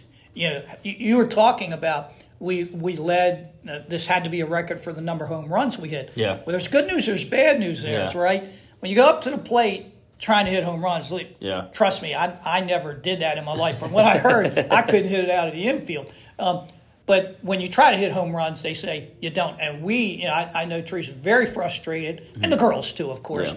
You 0.40 0.49
know, 0.49 0.62
you, 0.82 1.16
were 1.18 1.26
talking 1.26 1.75
about 1.75 2.12
we 2.38 2.64
we 2.64 2.97
led. 2.97 3.52
Uh, 3.68 3.80
this 3.87 4.06
had 4.06 4.25
to 4.25 4.30
be 4.30 4.40
a 4.40 4.47
record 4.47 4.80
for 4.80 4.90
the 4.90 5.02
number 5.02 5.25
of 5.26 5.30
home 5.30 5.52
runs 5.52 5.76
we 5.78 5.90
hit. 5.90 6.12
Yeah. 6.14 6.37
Well, 6.37 6.44
there's 6.47 6.66
good 6.68 6.87
news. 6.87 7.04
There's 7.04 7.26
bad 7.26 7.61
news. 7.61 7.82
There, 7.82 8.09
Yeah. 8.11 8.18
right? 8.18 8.49
When 8.78 8.88
you 8.88 8.97
go 8.97 9.06
up 9.06 9.20
to 9.25 9.30
the 9.30 9.37
plate 9.37 9.92
trying 10.18 10.47
to 10.47 10.50
hit 10.50 10.64
home 10.64 10.82
runs, 10.82 11.12
li- 11.12 11.37
Yeah. 11.40 11.66
trust 11.75 12.00
me, 12.00 12.14
I, 12.14 12.38
I 12.42 12.61
never 12.64 12.94
did 12.94 13.20
that 13.20 13.37
in 13.37 13.44
my 13.44 13.52
life. 13.54 13.78
From 13.78 13.92
what 13.92 14.06
I 14.06 14.16
heard, 14.16 14.47
I 14.70 14.80
couldn't 14.80 15.09
hit 15.11 15.25
it 15.25 15.30
out 15.30 15.49
of 15.49 15.52
the 15.54 15.68
infield. 15.68 16.11
Um, 16.38 16.66
but 17.04 17.38
when 17.42 17.61
you 17.61 17.68
try 17.68 17.90
to 17.90 17.99
hit 17.99 18.11
home 18.12 18.35
runs, 18.35 18.62
they 18.62 18.73
say 18.73 19.11
you 19.20 19.28
don't. 19.28 19.61
And 19.61 19.82
we, 19.82 19.97
you 19.97 20.25
know, 20.25 20.32
I, 20.32 20.62
I 20.62 20.64
know 20.64 20.80
Teresa's 20.80 21.14
very 21.14 21.44
frustrated, 21.44 22.26
and 22.42 22.50
the 22.50 22.56
girls 22.56 22.92
too, 22.92 23.11
of 23.11 23.23
course, 23.23 23.52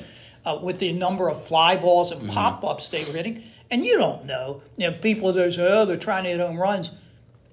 uh, 0.46 0.60
with 0.62 0.80
the 0.80 0.92
number 0.92 1.30
of 1.30 1.42
fly 1.46 1.78
balls 1.78 2.12
and 2.12 2.30
pop 2.30 2.66
ups 2.66 2.90
they 2.90 3.06
were 3.06 3.13
hitting. 3.13 3.44
And 3.74 3.84
you 3.84 3.98
don't 3.98 4.25
know. 4.25 4.62
You 4.77 4.92
know, 4.92 4.98
people 5.00 5.34
that 5.34 5.53
say, 5.56 5.68
oh, 5.68 5.86
they're 5.86 5.98
trying 5.98 6.25
to 6.25 6.30
hit 6.30 6.39
home 6.39 6.58
runs. 6.58 6.92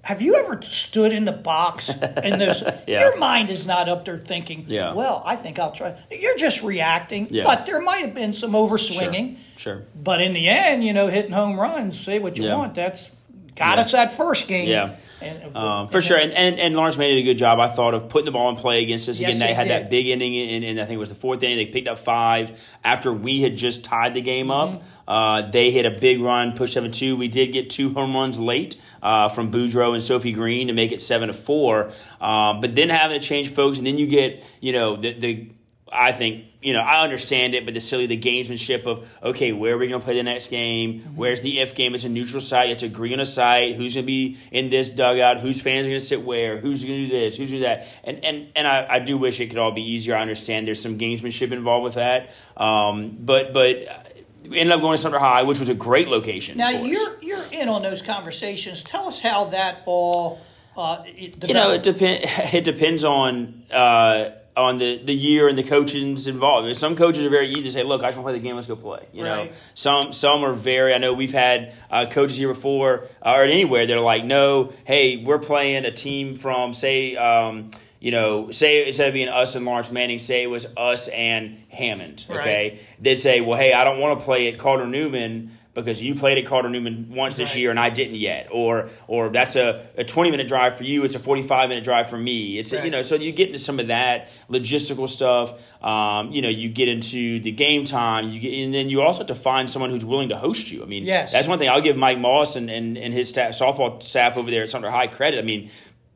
Have 0.03 0.21
you 0.21 0.35
ever 0.37 0.61
stood 0.61 1.13
in 1.13 1.25
the 1.25 1.33
box 1.33 1.89
and 1.89 2.39
this? 2.39 2.63
Yeah. 2.87 3.01
Your 3.09 3.17
mind 3.17 3.49
is 3.49 3.67
not 3.67 3.89
up 3.89 4.05
there 4.05 4.19
thinking, 4.19 4.65
Yeah. 4.69 4.93
well, 4.93 5.23
I 5.25 5.37
think 5.37 5.59
I'll 5.59 5.71
try. 5.73 5.97
You're 6.11 6.37
just 6.37 6.63
reacting. 6.63 7.29
Yeah. 7.31 7.45
But 7.45 7.65
there 7.65 7.81
might 7.81 8.05
have 8.05 8.15
been 8.15 8.35
some 8.35 8.53
overswinging. 8.53 9.39
Sure. 9.57 9.83
But 9.95 10.21
in 10.21 10.35
the 10.35 10.47
end, 10.49 10.85
you 10.85 10.93
know, 10.93 11.07
hitting 11.07 11.33
home 11.33 11.59
runs, 11.59 11.99
say 11.99 12.19
what 12.19 12.37
you 12.37 12.49
want, 12.51 12.75
that's 12.75 13.11
got 13.57 13.77
Yeah. 13.79 13.85
us 13.85 13.93
that 13.93 14.17
first 14.17 14.49
game. 14.49 14.69
Yeah. 14.69 14.97
And, 15.23 15.55
Um, 15.55 15.89
for 15.89 16.01
sure, 16.01 16.17
and, 16.17 16.33
and 16.33 16.59
and 16.59 16.75
Laurence 16.75 16.97
made 16.97 17.19
a 17.19 17.23
good 17.23 17.37
job. 17.37 17.61
I 17.61 17.69
thought 17.69 17.93
of 17.93 18.09
putting 18.09 18.25
the 18.25 18.31
ball 18.33 18.49
in 18.49 18.57
play 18.57 18.83
against 18.83 19.07
us 19.09 19.21
Yes, 19.21 19.37
again. 19.37 19.47
They 19.49 19.53
had 19.55 19.69
did. 19.69 19.71
that 19.73 19.91
big 19.91 20.07
inning, 20.07 20.35
in, 20.35 20.63
in 20.63 20.79
I 20.79 20.85
think 20.87 20.95
it 20.97 20.99
was 20.99 21.11
the 21.11 21.15
fourth 21.15 21.43
inning. 21.43 21.59
They 21.59 21.67
picked 21.67 21.89
up 21.89 21.99
five 21.99 22.59
after 22.83 23.13
we 23.13 23.43
had 23.43 23.57
just 23.57 23.85
tied 23.85 24.15
the 24.15 24.23
game 24.23 24.47
Mm-hmm. 24.49 24.77
up. 24.77 24.83
Uh, 25.07 25.51
they 25.51 25.71
hit 25.71 25.85
a 25.85 25.91
big 25.91 26.21
run, 26.23 26.53
push 26.53 26.73
seven 26.73 26.91
two. 26.91 27.17
We 27.17 27.29
did 27.29 27.53
get 27.53 27.69
two 27.69 27.93
home 27.93 28.15
runs 28.15 28.39
late 28.39 28.77
uh, 29.03 29.29
from 29.29 29.51
Boudreaux 29.53 29.93
and 29.93 30.03
Sophie 30.03 30.33
Green 30.33 30.69
to 30.69 30.73
make 30.73 30.91
it 30.93 31.03
seven 31.03 31.29
to 31.29 31.35
four. 31.35 31.91
Um, 32.21 32.61
but 32.63 32.75
then 32.75 32.89
having 32.89 33.21
to 33.21 33.25
change 33.27 33.51
folks, 33.51 33.77
and 33.79 33.87
then 33.87 33.99
you 33.99 34.07
get 34.07 34.49
you 34.61 34.73
know 34.73 34.97
the 34.97 35.13
the 35.13 35.49
I 35.93 36.13
think 36.13 36.45
you 36.63 36.73
know 36.73 36.81
I 36.81 37.03
understand 37.03 37.55
it, 37.55 37.65
but 37.65 37.75
the 37.75 37.81
silly 37.81 38.07
the 38.07 38.19
gamesmanship 38.19 38.87
of 38.87 39.11
okay, 39.23 39.53
where 39.53 39.75
are 39.75 39.79
we 39.79 39.89
going 39.89 40.01
to 40.01 40.05
play 40.05 40.15
the 40.15 40.23
next 40.23 40.49
game? 40.49 41.01
Where's 41.17 41.41
the 41.41 41.61
if 41.61 41.75
game? 41.75 41.95
It's 41.95 42.05
a 42.05 42.09
neutral 42.09 42.41
site. 42.41 42.69
You 42.69 42.75
have 42.75 42.79
to 42.81 42.87
agree 42.87 43.13
on 43.13 43.21
a 43.21 43.25
site. 43.25 43.77
Who's 43.77 43.95
going 43.95 44.05
to 44.05 44.07
be 44.07 44.39
in 44.53 44.71
this 44.71 44.91
dugout? 44.91 45.39
Whose 45.41 45.61
fans 45.61 45.87
are 45.87 45.91
going 45.91 45.99
to 45.99 46.05
sit 46.05 46.23
where? 46.23 46.59
Who's 46.59 46.85
going 46.85 47.03
to 47.03 47.09
do 47.09 47.11
this? 47.11 47.37
Who's 47.37 47.51
going 47.51 47.63
to 47.63 47.69
do 47.69 47.75
that? 47.75 47.89
And 48.05 48.25
and 48.25 48.49
and 48.55 48.69
I, 48.69 48.87
I 48.89 48.99
do 49.01 49.19
wish 49.19 49.41
it 49.41 49.49
could 49.49 49.59
all 49.59 49.73
be 49.73 49.83
easier. 49.83 50.17
I 50.17 50.23
understand 50.23 50.67
there's 50.67 50.83
some 50.83 50.99
gamesmanship 50.99 51.51
involved 51.53 51.85
with 51.85 51.95
that, 51.95 52.35
um, 52.57 53.17
but 53.21 53.53
but. 53.53 54.07
We 54.49 54.59
ended 54.59 54.75
up 54.75 54.81
going 54.81 54.97
to 54.97 55.01
Sumter 55.03 55.19
High, 55.19 55.43
which 55.43 55.61
was 55.61 55.69
a 55.69 55.75
great 55.75 56.09
location. 56.09 56.57
now 56.57 56.71
you're 56.71 57.23
you're 57.23 57.45
in 57.53 57.69
on 57.69 57.83
those 57.83 58.01
conversations. 58.03 58.83
Tell 58.83 59.07
us 59.07 59.21
how 59.21 59.45
that 59.51 59.83
all. 59.85 60.41
Uh, 60.77 61.05
you 61.15 61.55
know, 61.55 61.73
it 61.73 61.83
depends. 61.83 62.27
It 62.55 62.65
depends 62.65 63.05
on 63.05 63.63
uh, 63.71 64.31
on 64.57 64.79
the, 64.79 64.99
the 65.03 65.15
year 65.15 65.49
and 65.49 65.57
the 65.57 65.63
coaching's 65.63 66.27
involved. 66.27 66.65
I 66.65 66.67
mean, 66.67 66.75
some 66.75 66.97
coaches 66.97 67.25
are 67.25 67.31
very 67.31 67.51
easy 67.51 67.63
to 67.63 67.73
say, 67.73 67.83
"Look, 67.83 68.03
I 68.03 68.09
just 68.09 68.19
want 68.19 68.27
to 68.27 68.33
play 68.33 68.39
the 68.41 68.45
game. 68.45 68.57
Let's 68.57 68.67
go 68.67 68.77
play." 68.77 69.07
You 69.13 69.25
know, 69.25 69.49
some 69.75 70.13
some 70.13 70.43
are 70.45 70.53
very. 70.53 70.93
I 70.95 70.99
know 70.99 71.13
we've 71.13 71.33
had 71.33 71.73
uh, 71.91 72.07
coaches 72.11 72.37
here 72.37 72.49
before 72.49 73.05
uh, 73.25 73.33
or 73.37 73.43
anywhere. 73.43 73.87
They're 73.87 74.01
like, 74.01 74.25
"No, 74.25 74.73
hey, 74.85 75.23
we're 75.25 75.39
playing 75.39 75.85
a 75.85 75.91
team 75.93 76.35
from 76.35 76.75
say." 76.75 77.17
Um, 77.17 77.71
you 78.03 78.11
know, 78.13 78.51
say 78.51 78.87
instead 78.87 79.09
of 79.09 79.13
being 79.15 79.29
us 79.29 79.55
and 79.57 79.67
Laurence 79.67 79.91
Manning, 79.93 80.19
say 80.19 80.43
it 80.43 80.47
was 80.47 80.67
us 80.75 81.07
and 81.09 81.59
Hammond. 81.69 82.25
Okay, 82.31 82.71
Right. 82.71 82.83
they'd 82.99 83.21
say, 83.21 83.43
"Well, 83.43 83.59
hey, 83.59 83.75
I 83.75 83.85
don't 83.85 83.99
want 84.01 84.19
to 84.19 84.25
play 84.25 84.49
at 84.49 84.57
Cardinal 84.59 84.91
Newman 84.91 85.51
because 85.73 86.03
you 86.03 86.15
played 86.15 86.37
at 86.39 86.47
Cardinal 86.47 86.73
Newman 86.73 87.15
once 87.15 87.37
this 87.37 87.51
Right. 87.51 87.61
year 87.61 87.71
and 87.71 87.79
I 87.79 87.91
didn't 87.91 88.17
yet," 88.17 88.49
or 88.51 88.89
or 89.07 89.29
that's 89.29 89.57
a, 89.57 89.87
a 89.97 90.05
twenty 90.05 90.31
minute 90.31 90.49
drive 90.49 90.77
for 90.77 90.85
you, 90.85 91.05
it's 91.05 91.15
a 91.15 91.19
forty 91.21 91.43
five 91.43 91.69
minute 91.69 91.85
drive 91.85 92.11
for 92.11 92.19
me. 92.19 92.59
It's 92.59 92.73
a, 92.73 92.85
you 92.85 92.91
know, 92.91 93.03
so 93.03 93.15
you 93.15 93.33
get 93.33 93.47
into 93.49 93.59
some 93.61 93.79
of 93.81 93.89
that 93.89 94.29
logistical 94.51 95.09
stuff. 95.09 95.61
Um, 95.85 96.33
you 96.33 96.43
know, 96.43 96.49
you 96.49 96.69
get 96.69 96.89
into 96.89 97.41
the 97.41 97.53
game 97.53 97.85
time, 97.85 98.31
you 98.31 98.41
get, 98.41 98.53
and 98.53 98.75
then 98.75 98.91
you 98.91 99.01
also 99.01 99.21
have 99.21 99.29
to 99.29 99.35
find 99.35 99.71
someone 99.71 99.91
who's 99.91 100.05
willing 100.05 100.29
to 100.29 100.37
host 100.37 100.71
you. 100.71 100.83
I 100.83 100.87
mean, 100.87 101.05
Yes. 101.05 101.33
that's 101.33 101.49
one 101.49 101.59
thing 101.59 101.69
I'll 101.71 101.81
give 101.81 101.97
Mike 101.97 102.19
Moss 102.19 102.57
and, 102.57 102.69
and, 102.69 102.99
and 102.99 103.15
his 103.15 103.29
staff, 103.31 103.53
softball 103.53 104.03
staff 104.03 104.37
over 104.37 104.51
there 104.51 104.63
at 104.65 104.71
Sumter 104.71 104.91
High 104.91 105.07
credit. 105.07 105.39
I 105.39 105.43
mean. 105.43 105.71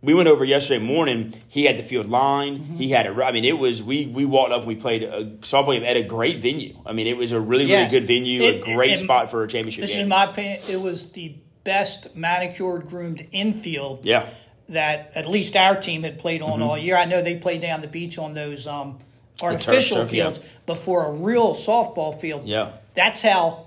We 0.04 0.14
went 0.14 0.28
over 0.28 0.44
yesterday 0.44 0.84
morning. 0.84 1.32
He 1.48 1.64
had 1.64 1.78
the 1.78 1.82
field 1.82 2.08
line. 2.08 2.58
Mm-hmm. 2.58 2.76
He 2.76 2.90
had 2.90 3.06
a. 3.06 3.24
I 3.24 3.32
mean, 3.32 3.44
it 3.44 3.58
was 3.58 3.82
we 3.82 4.06
we 4.06 4.24
walked 4.24 4.52
up 4.52 4.58
and 4.60 4.68
we 4.68 4.74
played 4.76 5.02
a 5.02 5.24
softball 5.40 5.72
game 5.72 5.84
at 5.84 5.96
a 5.96 6.02
great 6.02 6.40
venue. 6.42 6.76
I 6.84 6.92
mean, 6.92 7.06
it 7.06 7.16
was 7.16 7.32
a 7.32 7.40
really 7.40 7.64
Yes. 7.64 7.90
really 7.92 8.00
good 8.00 8.06
venue, 8.06 8.42
It- 8.42 8.62
a 8.68 8.74
great 8.74 8.92
it- 8.92 8.98
spot 8.98 9.30
for 9.30 9.42
a 9.44 9.48
championship 9.48 9.82
This 9.82 9.92
game. 9.92 10.02
is 10.02 10.08
my 10.08 10.24
opinion. 10.30 10.60
It 10.68 10.80
was 10.80 11.10
the 11.12 11.34
best 11.64 12.14
manicured, 12.14 12.86
groomed 12.86 13.26
infield 13.32 14.04
yeah, 14.04 14.26
that 14.68 15.12
at 15.14 15.26
least 15.28 15.56
our 15.56 15.76
team 15.80 16.02
had 16.02 16.18
played 16.18 16.42
on 16.42 16.52
Mm-hmm. 16.58 16.62
all 16.62 16.76
year. 16.78 16.96
I 16.96 17.06
know 17.06 17.22
they 17.22 17.36
played 17.36 17.62
down 17.62 17.80
the 17.80 17.86
beach 17.88 18.18
on 18.18 18.34
those 18.34 18.66
um, 18.66 18.98
artificial 19.42 19.96
turf, 19.98 20.12
yeah. 20.12 20.24
fields, 20.24 20.40
but 20.66 20.76
for 20.76 21.06
a 21.06 21.10
real 21.10 21.54
softball 21.54 22.20
field, 22.20 22.42
Yeah. 22.46 22.72
that's 22.94 23.22
how 23.22 23.63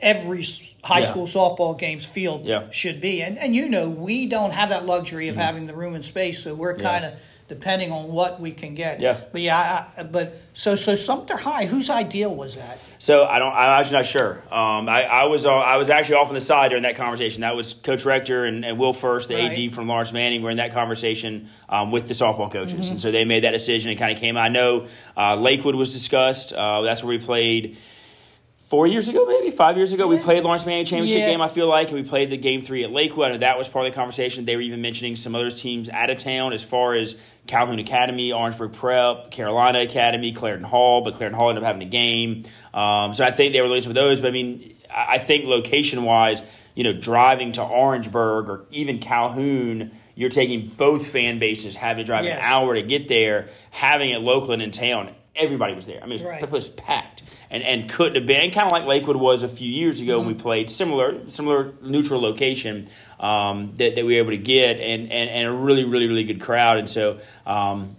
every 0.00 0.44
high 0.84 1.00
Yeah. 1.00 1.06
school 1.06 1.26
softball 1.26 1.78
game's 1.78 2.06
field 2.06 2.44
Yeah. 2.46 2.60
Mm-hmm. 2.60 2.70
should 2.70 3.00
be. 3.00 3.22
And 3.22 3.38
and 3.38 3.54
you 3.54 3.68
know 3.68 3.88
we 3.90 4.26
don't 4.26 4.52
have 4.52 4.68
that 4.70 4.86
luxury 4.86 5.28
of 5.28 5.36
having 5.36 5.66
the 5.66 5.74
room 5.74 5.94
and 5.94 6.04
space, 6.04 6.42
so 6.42 6.54
we're 6.54 6.76
kind 6.76 7.04
of 7.04 7.14
depending 7.48 7.90
on 7.90 8.08
what 8.12 8.38
we 8.38 8.50
can 8.50 8.74
get. 8.74 9.00
Yeah. 9.00 9.16
But 9.32 9.40
yeah, 9.40 9.86
I- 9.96 10.02
but 10.02 10.38
so 10.52 10.76
so 10.76 10.94
Sumter 10.94 11.36
High, 11.36 11.64
whose 11.66 11.88
idea 11.88 12.28
was 12.28 12.56
that? 12.56 12.78
So 12.98 13.24
I 13.24 13.38
don't. 13.38 13.52
I'm 13.52 13.80
actually 13.80 13.96
not 13.98 14.06
sure. 14.06 14.42
Um, 14.52 14.88
I, 14.88 15.04
I 15.04 15.24
was 15.24 15.46
uh, 15.46 15.52
I 15.54 15.76
was 15.78 15.88
actually 15.88 16.16
off 16.16 16.28
on 16.28 16.34
the 16.34 16.40
side 16.40 16.68
during 16.68 16.82
that 16.82 16.96
conversation. 16.96 17.40
That 17.40 17.56
was 17.56 17.72
Coach 17.72 18.04
Rector 18.04 18.44
and, 18.44 18.64
and 18.64 18.78
Will 18.78 18.92
First, 18.92 19.28
the 19.28 19.36
Right. 19.36 19.66
AD 19.66 19.72
from 19.74 19.88
Laurence 19.88 20.12
Manning, 20.12 20.42
were 20.42 20.50
in 20.50 20.58
that 20.58 20.72
conversation 20.74 21.48
um, 21.68 21.90
with 21.90 22.06
the 22.08 22.14
softball 22.14 22.50
coaches, 22.52 22.74
Mm-hmm. 22.74 22.90
and 22.92 23.00
so 23.00 23.10
they 23.10 23.24
made 23.24 23.44
that 23.44 23.52
decision. 23.52 23.90
and 23.90 23.98
kind 23.98 24.12
of 24.12 24.18
came. 24.20 24.36
I 24.36 24.48
know 24.48 24.86
uh, 25.16 25.36
Lakewood 25.36 25.74
was 25.74 25.92
discussed. 25.92 26.52
Uh, 26.52 26.82
that's 26.82 27.02
where 27.02 27.10
we 27.10 27.18
played. 27.18 27.78
Four 28.68 28.86
years 28.86 29.08
ago, 29.08 29.24
maybe 29.24 29.50
five 29.50 29.78
years 29.78 29.94
ago, 29.94 30.06
we 30.06 30.18
played 30.18 30.44
Laurence 30.44 30.66
Manning 30.66 30.84
championship 30.84 31.20
Yeah. 31.20 31.30
game. 31.30 31.40
I 31.40 31.48
feel 31.48 31.66
like, 31.68 31.88
and 31.88 31.96
we 31.96 32.02
played 32.02 32.28
the 32.28 32.36
game 32.36 32.60
three 32.60 32.84
at 32.84 32.90
Lakewood. 32.92 33.28
I 33.28 33.32
know 33.32 33.38
that 33.38 33.56
was 33.56 33.66
part 33.66 33.86
of 33.86 33.92
the 33.92 33.96
conversation. 33.96 34.44
They 34.44 34.56
were 34.56 34.60
even 34.62 34.82
mentioning 34.82 35.16
some 35.16 35.34
other 35.34 35.48
teams 35.48 35.88
out 35.88 36.10
of 36.10 36.18
town, 36.18 36.52
as 36.52 36.62
far 36.62 36.94
as 36.94 37.18
Calhoun 37.46 37.78
Academy, 37.78 38.30
Orangeburg 38.30 38.74
Prep, 38.74 39.30
Carolina 39.30 39.80
Academy, 39.80 40.32
Clarendon 40.32 40.68
Hall. 40.68 41.00
But 41.00 41.14
Clarendon 41.14 41.38
Hall 41.40 41.48
ended 41.48 41.64
up 41.64 41.66
having 41.66 41.80
a 41.80 41.90
game, 41.90 42.44
um, 42.74 43.14
so 43.14 43.24
I 43.24 43.30
think 43.30 43.54
they 43.54 43.62
were 43.62 43.68
looking 43.68 43.88
for 43.88 43.94
those. 43.94 44.20
But 44.20 44.28
I 44.28 44.32
mean, 44.32 44.74
I 44.94 45.14
I 45.14 45.18
think 45.18 45.46
location 45.46 46.02
wise, 46.02 46.42
you 46.74 46.84
know, 46.84 46.92
driving 46.92 47.52
to 47.52 47.62
Orangeburg 47.62 48.50
or 48.50 48.66
even 48.70 48.98
Calhoun, 48.98 49.92
you're 50.14 50.28
taking 50.28 50.66
both 50.76 51.06
fan 51.06 51.38
bases, 51.38 51.74
having 51.76 52.04
to 52.04 52.06
drive 52.06 52.26
Yes. 52.26 52.36
an 52.38 52.44
hour 52.44 52.74
to 52.74 52.82
get 52.82 53.08
there, 53.08 53.46
having 53.70 54.10
it 54.10 54.20
local 54.20 54.52
and 54.52 54.60
in 54.60 54.72
town. 54.72 55.08
Everybody 55.36 55.72
was 55.72 55.86
there. 55.86 56.00
I 56.02 56.04
mean, 56.04 56.10
it 56.10 56.14
was- 56.16 56.22
Right. 56.24 56.40
the 56.42 56.46
place 56.48 56.66
was 56.66 56.74
packed 56.74 57.22
and 57.50 57.62
and 57.62 57.88
couldn't 57.88 58.16
have 58.16 58.26
been 58.26 58.50
kind 58.50 58.66
of 58.66 58.72
like 58.72 58.84
Lakewood 58.84 59.16
was 59.16 59.42
a 59.42 59.48
few 59.48 59.70
years 59.70 60.00
ago 60.00 60.18
when 60.18 60.28
we 60.28 60.34
played 60.34 60.70
similar 60.70 61.28
similar 61.30 61.72
neutral 61.82 62.20
location 62.20 62.88
um, 63.20 63.74
that, 63.76 63.94
that 63.94 64.04
we 64.04 64.14
were 64.14 64.20
able 64.20 64.30
to 64.30 64.36
get 64.36 64.78
and, 64.78 65.10
and 65.10 65.30
and 65.30 65.48
a 65.48 65.52
really 65.52 65.84
really 65.84 66.06
really 66.06 66.24
good 66.24 66.40
crowd. 66.40 66.78
And 66.78 66.88
so 66.88 67.20
um, 67.46 67.96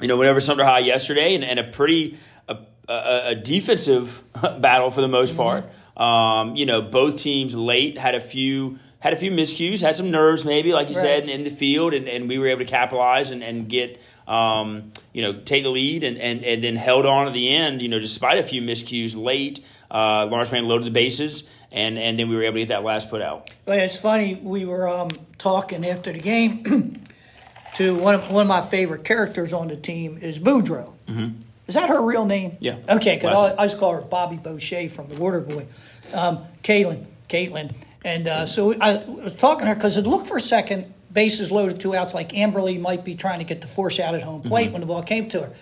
you 0.00 0.08
know 0.08 0.16
whenever 0.16 0.40
Sumter 0.40 0.64
High 0.64 0.80
yesterday 0.80 1.34
and, 1.34 1.44
and 1.44 1.58
a 1.58 1.64
pretty 1.64 2.18
a, 2.48 2.58
a, 2.88 3.22
a 3.28 3.34
defensive 3.34 4.22
battle 4.58 4.90
for 4.90 5.00
the 5.00 5.08
most 5.08 5.36
part 5.36 5.66
um, 5.96 6.56
you 6.56 6.66
know 6.66 6.82
both 6.82 7.18
teams 7.18 7.54
late 7.54 7.98
had 7.98 8.14
a 8.14 8.20
few 8.20 8.78
had 8.98 9.12
a 9.12 9.16
few 9.16 9.30
miscues 9.30 9.80
had 9.80 9.96
some 9.96 10.10
nerves 10.10 10.44
maybe 10.44 10.72
like 10.72 10.88
you 10.88 10.94
said 10.94 11.24
in, 11.24 11.28
in 11.28 11.44
the 11.44 11.50
field 11.50 11.94
and, 11.94 12.08
and 12.08 12.28
we 12.28 12.38
were 12.38 12.46
able 12.46 12.60
to 12.60 12.66
capitalize 12.66 13.30
and, 13.30 13.42
and 13.42 13.68
get 13.68 14.00
um, 14.30 14.92
you 15.12 15.22
know 15.22 15.32
take 15.40 15.64
the 15.64 15.70
lead 15.70 16.04
and, 16.04 16.16
and, 16.16 16.44
and 16.44 16.62
then 16.62 16.76
held 16.76 17.04
on 17.04 17.26
to 17.26 17.32
the 17.32 17.54
end 17.54 17.82
you 17.82 17.88
know 17.88 17.98
despite 17.98 18.38
a 18.38 18.42
few 18.44 18.62
miscues 18.62 19.20
late 19.20 19.64
uh, 19.90 20.24
Laurence 20.30 20.52
Man 20.52 20.64
loaded 20.64 20.86
the 20.86 20.92
bases 20.92 21.50
and, 21.72 21.98
and 21.98 22.18
then 22.18 22.28
we 22.28 22.36
were 22.36 22.42
able 22.42 22.54
to 22.54 22.60
get 22.60 22.68
that 22.68 22.84
last 22.84 23.10
put 23.10 23.22
out 23.22 23.50
Well, 23.66 23.78
it's 23.78 23.98
funny. 23.98 24.36
We 24.36 24.64
were 24.64 24.88
um, 24.88 25.10
talking 25.38 25.84
after 25.86 26.12
the 26.12 26.20
game 26.20 27.02
to 27.74 27.94
one 27.96 28.14
of 28.14 28.30
one 28.30 28.42
of 28.42 28.48
my 28.48 28.62
favorite 28.62 29.04
characters 29.04 29.52
on 29.52 29.68
the 29.68 29.76
team 29.76 30.18
is 30.20 30.38
Boudreaux. 30.38 30.94
Mm-hmm. 31.06 31.42
Is 31.66 31.74
that 31.74 31.88
her 31.88 32.02
real 32.02 32.24
name? 32.24 32.56
Yeah. 32.58 32.78
Okay, 32.88 33.16
because 33.16 33.52
I, 33.52 33.62
I 33.62 33.66
just 33.66 33.78
call 33.78 33.94
her 33.94 34.00
Bobby 34.00 34.36
Boucher 34.36 34.88
from 34.88 35.08
the 35.08 35.14
Water 35.14 35.40
Boy. 35.40 35.66
Um, 36.14 36.44
Caitlin, 36.64 37.06
Caitlin, 37.28 37.72
and 38.04 38.26
uh, 38.26 38.46
so 38.46 38.74
I 38.80 38.96
was 38.96 39.34
talking 39.36 39.66
to 39.66 39.68
her 39.68 39.74
because 39.74 39.96
it 39.96 40.06
looked 40.06 40.26
for 40.26 40.36
a 40.36 40.40
second, 40.40 40.92
bases 41.12 41.50
loaded, 41.50 41.80
two 41.80 41.94
outs, 41.94 42.14
like 42.14 42.30
Amberly 42.30 42.80
might 42.80 43.04
be 43.04 43.14
trying 43.14 43.38
to 43.40 43.44
get 43.44 43.60
the 43.60 43.66
force 43.66 43.98
out 44.00 44.14
at 44.14 44.22
home 44.22 44.42
plate 44.42 44.64
Mm-hmm. 44.66 44.72
when 44.72 44.80
the 44.80 44.86
ball 44.86 45.02
came 45.02 45.28
to 45.30 45.40
her. 45.42 45.52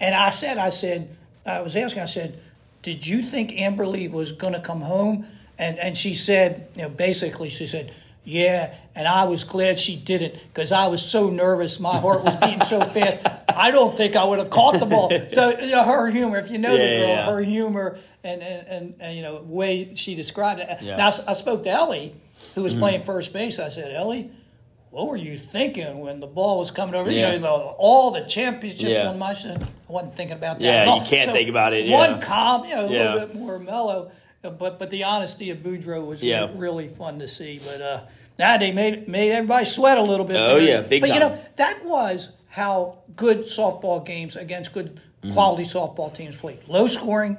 And 0.00 0.14
I 0.14 0.30
said, 0.30 0.58
I 0.58 0.70
said, 0.70 1.16
I 1.46 1.60
was 1.62 1.74
asking, 1.76 2.02
I 2.02 2.06
said, 2.06 2.40
did 2.82 3.06
you 3.06 3.22
think 3.22 3.52
Amberly 3.52 4.10
was 4.10 4.32
going 4.32 4.52
to 4.54 4.60
come 4.60 4.80
home? 4.80 5.26
And 5.58 5.78
and 5.78 5.96
she 5.98 6.14
said, 6.14 6.68
you 6.76 6.82
know, 6.82 6.88
basically, 6.88 7.48
she 7.50 7.66
said, 7.66 7.92
yeah. 8.22 8.74
And 8.94 9.08
I 9.08 9.24
was 9.24 9.42
glad 9.44 9.78
she 9.80 9.96
didn't 9.96 10.34
because 10.48 10.70
I 10.70 10.86
was 10.88 11.04
so 11.04 11.30
nervous. 11.30 11.80
My 11.80 11.96
heart 11.98 12.22
was 12.22 12.36
beating 12.36 12.62
so 12.62 12.80
fast. 12.94 13.26
I 13.48 13.70
don't 13.72 13.96
think 13.96 14.14
I 14.14 14.22
would 14.24 14.38
have 14.38 14.50
caught 14.50 14.78
the 14.78 14.86
ball. 14.86 15.10
So 15.30 15.58
you 15.58 15.70
know, 15.72 15.82
her 15.84 16.08
humor, 16.10 16.38
if 16.38 16.50
you 16.50 16.58
know 16.58 16.72
the 16.72 16.78
girl, 16.78 17.08
yeah. 17.08 17.26
her 17.30 17.40
humor 17.40 17.98
and, 18.22 18.40
and, 18.42 18.66
and, 18.68 18.94
and 19.00 19.16
you 19.16 19.22
know 19.22 19.40
way 19.42 19.94
she 19.94 20.14
described 20.14 20.60
it. 20.60 20.68
Yeah. 20.82 20.96
Now 20.96 21.10
I 21.26 21.32
spoke 21.32 21.64
to 21.64 21.70
Ellie, 21.70 22.14
who 22.54 22.60
Mm-hmm. 22.60 22.62
was 22.62 22.74
playing 22.74 23.02
first 23.02 23.32
base. 23.32 23.58
I 23.58 23.70
said, 23.70 23.90
Ellie, 23.92 24.30
what 24.90 25.06
were 25.08 25.16
you 25.16 25.38
thinking 25.38 26.00
when 26.00 26.20
the 26.20 26.26
ball 26.26 26.58
was 26.58 26.70
coming 26.70 26.94
over? 26.94 27.10
Yeah. 27.10 27.32
You 27.34 27.40
know, 27.40 27.74
all 27.78 28.10
the 28.10 28.22
championship 28.22 28.88
Yeah. 28.88 29.08
on 29.08 29.18
my 29.18 29.34
side. 29.34 29.62
I 29.62 29.92
wasn't 29.92 30.16
thinking 30.16 30.36
about 30.36 30.58
that. 30.60 30.64
Yeah, 30.64 30.82
at 30.82 30.88
all. 30.88 30.98
you 31.00 31.04
can't 31.06 31.30
think 31.32 31.48
about 31.48 31.72
it, 31.72 31.86
Yeah. 31.86 31.96
One 31.96 32.20
calm, 32.20 32.64
you 32.64 32.74
know, 32.74 32.86
a 32.86 32.90
Yeah. 32.92 33.12
little 33.14 33.28
bit 33.28 33.36
more 33.36 33.58
mellow. 33.58 34.10
But 34.42 34.78
but 34.78 34.90
the 34.90 35.04
honesty 35.04 35.50
of 35.50 35.58
Boudreaux 35.58 36.04
was 36.06 36.22
Yeah. 36.22 36.48
really 36.54 36.88
fun 36.88 37.18
to 37.18 37.28
see. 37.28 37.60
But 37.64 37.80
uh, 37.82 38.00
now 38.38 38.56
they 38.56 38.70
made 38.72 39.08
made 39.08 39.32
everybody 39.32 39.64
sweat 39.66 39.98
a 39.98 40.02
little 40.02 40.24
bit. 40.26 40.36
Oh, 40.36 40.54
there. 40.54 40.60
yeah, 40.60 40.80
big 40.80 41.00
But 41.02 41.12
you 41.12 41.20
know 41.20 41.36
that 41.56 41.84
was 41.84 42.30
how 42.48 42.98
good 43.16 43.40
softball 43.40 44.04
games 44.04 44.36
against 44.36 44.72
good 44.72 45.00
quality 45.32 45.64
softball 45.64 46.14
teams 46.14 46.36
played. 46.36 46.60
Low 46.68 46.86
scoring. 46.86 47.36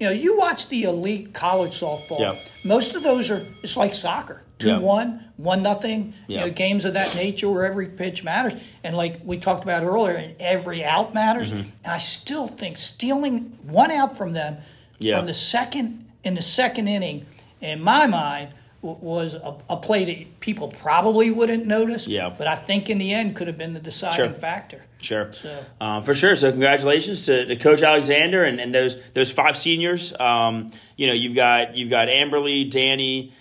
You 0.00 0.06
know, 0.06 0.12
you 0.12 0.36
watch 0.38 0.68
the 0.68 0.84
elite 0.84 1.32
college 1.34 1.78
softball. 1.78 2.18
Yeah. 2.18 2.34
Most 2.64 2.94
of 2.96 3.02
those 3.02 3.30
are 3.30 3.40
it's 3.62 3.76
like 3.76 3.94
soccer. 3.94 4.42
Two 4.60 4.68
Yeah. 4.68 4.78
one, 4.78 5.24
one 5.36 5.62
nothing. 5.62 6.14
You 6.28 6.36
know, 6.38 6.50
games 6.50 6.84
of 6.84 6.94
that 6.94 7.16
nature 7.16 7.50
where 7.50 7.64
every 7.64 7.86
pitch 7.88 8.22
matters. 8.22 8.52
And 8.84 8.96
like 8.96 9.20
we 9.24 9.38
talked 9.38 9.64
about 9.64 9.82
earlier, 9.82 10.14
and 10.16 10.34
every 10.38 10.84
out 10.84 11.12
matters. 11.14 11.48
Mm-hmm. 11.50 11.60
And 11.84 11.92
I 11.92 11.98
still 11.98 12.46
think 12.46 12.76
stealing 12.76 13.58
one 13.64 13.90
out 13.90 14.16
from 14.16 14.32
them 14.32 14.58
Yeah. 15.00 15.16
from 15.16 15.26
the 15.26 15.34
second 15.34 16.04
in 16.22 16.34
the 16.34 16.42
second 16.42 16.86
inning, 16.86 17.24
in 17.62 17.82
my 17.82 18.06
mind, 18.06 18.50
w- 18.82 18.98
was 19.02 19.34
a, 19.34 19.56
a 19.70 19.76
play 19.78 20.04
that 20.04 20.40
people 20.40 20.68
probably 20.68 21.30
wouldn't 21.30 21.66
notice. 21.66 22.06
Yeah. 22.06 22.28
But 22.36 22.46
I 22.46 22.54
think 22.56 22.90
in 22.90 22.98
the 22.98 23.14
end 23.14 23.34
could 23.36 23.46
have 23.46 23.56
been 23.56 23.72
the 23.72 23.80
deciding 23.80 24.16
Sure. 24.26 24.34
factor. 24.34 24.84
Sure, 25.02 25.32
So- 25.32 25.64
um, 25.80 26.02
for 26.02 26.12
sure. 26.12 26.36
So 26.36 26.50
congratulations 26.50 27.24
to, 27.24 27.46
to 27.46 27.56
Coach 27.56 27.80
Alexander 27.80 28.44
and, 28.44 28.60
and 28.60 28.74
those 28.74 29.00
those 29.14 29.30
five 29.30 29.56
seniors. 29.56 30.12
Um, 30.20 30.70
you 30.98 31.06
know, 31.06 31.14
you've 31.14 31.34
got 31.34 31.74
you've 31.74 31.88
got 31.88 32.08
Amberly, 32.08 32.70
Danny, 32.70 33.32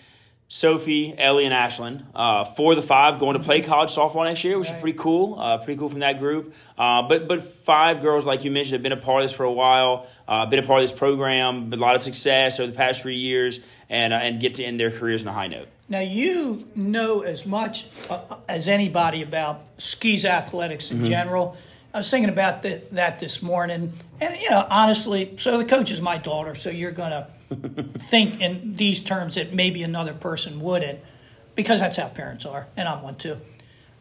Sophie, 0.52 1.14
Ellie, 1.16 1.46
and 1.46 1.54
Ashlyn. 1.54 2.04
Uh, 2.16 2.44
four 2.44 2.72
of 2.72 2.76
the 2.76 2.82
five 2.82 3.20
going 3.20 3.38
to 3.38 3.44
play 3.44 3.62
college 3.62 3.92
softball 3.96 4.26
next 4.26 4.44
year, 4.44 4.58
which 4.58 4.68
is 4.72 4.80
pretty 4.82 4.98
cool. 4.98 5.40
Uh, 5.40 5.60
pretty 5.60 5.78
cool 5.80 5.90
from 5.90 6.00
that 6.00 6.18
group. 6.18 6.56
Uh, 6.76 7.04
but 7.08 7.28
but 7.28 7.44
five 7.44 8.02
girls, 8.02 8.26
like 8.26 8.44
you 8.44 8.50
mentioned, 8.50 8.74
have 8.74 8.82
been 8.82 8.92
a 8.92 8.98
part 8.98 9.22
of 9.24 9.30
this 9.30 9.38
for 9.38 9.44
a 9.44 9.52
while. 9.52 10.08
Uh, 10.28 10.48
been 10.48 10.58
a 10.58 10.66
part 10.66 10.82
of 10.84 10.90
this 10.90 10.98
program, 10.98 11.70
been 11.70 11.78
a 11.78 11.82
lot 11.82 11.96
of 11.96 12.02
success 12.02 12.60
over 12.60 12.72
the 12.72 12.76
past 12.76 13.04
three 13.04 13.18
years, 13.18 13.60
and 13.92 14.12
uh, 14.12 14.16
and 14.18 14.42
get 14.42 14.56
to 14.56 14.64
end 14.64 14.80
their 14.80 14.90
careers 14.90 15.22
on 15.22 15.28
a 15.28 15.34
high 15.34 15.48
note. 15.48 15.68
Now 15.88 16.00
you 16.00 16.68
know 16.76 17.22
as 17.22 17.46
much 17.46 17.86
uh, 18.10 18.20
as 18.48 18.68
anybody 18.68 19.22
about 19.22 19.78
SCISA 19.78 20.26
athletics 20.26 20.90
in 20.90 20.98
Mm-hmm. 20.98 21.06
general. 21.06 21.58
I 21.94 21.98
was 22.00 22.10
thinking 22.12 22.30
about 22.30 22.62
th- 22.64 22.84
that 22.92 23.18
this 23.20 23.42
morning, 23.42 23.94
and 24.22 24.42
you 24.42 24.50
know, 24.52 24.66
honestly, 24.70 25.34
so 25.38 25.58
the 25.60 25.66
coach 25.66 25.90
is 25.92 26.02
my 26.02 26.18
daughter, 26.20 26.54
so 26.56 26.70
you're 26.72 26.92
gonna 26.92 27.28
think 27.50 28.42
in 28.42 28.76
these 28.76 29.00
terms 29.00 29.36
that 29.36 29.54
maybe 29.54 29.84
another 29.84 30.14
person 30.14 30.60
wouldn't, 30.62 31.00
because 31.56 31.80
that's 31.80 31.98
how 31.98 32.08
parents 32.08 32.46
are, 32.46 32.68
and 32.78 32.88
I'm 32.88 33.02
one 33.02 33.16
too. 33.16 33.38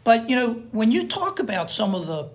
But 0.05 0.29
you 0.29 0.37
know, 0.37 0.55
when 0.73 0.93
you 0.93 1.07
talk 1.07 1.39
about 1.39 1.71
some 1.71 1.95
of 1.95 2.07
the, 2.07 2.31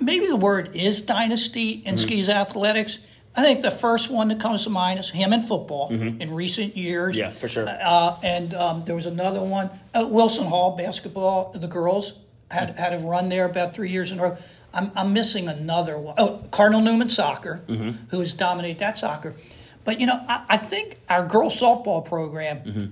maybe 0.00 0.26
the 0.26 0.36
word 0.36 0.74
is 0.74 1.00
dynasty 1.02 1.70
in 1.72 1.96
SCISA 1.96 2.30
athletics. 2.30 2.98
I 3.36 3.42
think 3.42 3.62
the 3.62 3.70
first 3.70 4.10
one 4.10 4.28
that 4.28 4.40
comes 4.40 4.64
to 4.64 4.70
mind 4.70 4.98
is 4.98 5.10
him 5.10 5.32
in 5.32 5.42
football 5.42 5.90
in 5.90 6.34
recent 6.34 6.76
years. 6.76 7.16
Yeah, 7.16 7.30
for 7.30 7.46
sure. 7.46 7.68
Uh, 7.68 8.16
and 8.24 8.52
um, 8.52 8.84
there 8.84 8.96
was 8.96 9.06
another 9.06 9.40
one, 9.40 9.70
uh, 9.94 10.08
Wilson 10.10 10.46
Hall 10.46 10.76
basketball. 10.76 11.52
The 11.52 11.68
girls 11.68 12.14
had 12.50 12.76
had 12.76 12.94
a 12.94 12.98
run 12.98 13.28
there 13.28 13.44
about 13.44 13.74
three 13.76 13.90
years 13.90 14.10
in 14.10 14.18
a 14.18 14.22
row. 14.22 14.36
I'm, 14.74 14.90
I'm 14.96 15.12
missing 15.12 15.48
another 15.48 15.96
one. 15.98 16.16
Oh, 16.18 16.42
Cardinal 16.50 16.80
Newman 16.80 17.10
soccer, 17.10 17.62
who 18.10 18.18
has 18.18 18.32
dominated 18.32 18.80
that 18.80 18.98
soccer. 18.98 19.34
But 19.88 20.00
you 20.00 20.06
know, 20.06 20.22
I, 20.28 20.44
I 20.50 20.56
think 20.58 20.98
our 21.08 21.26
girls 21.26 21.58
softball 21.58 22.04
program 22.04 22.58
mm-hmm. 22.58 22.86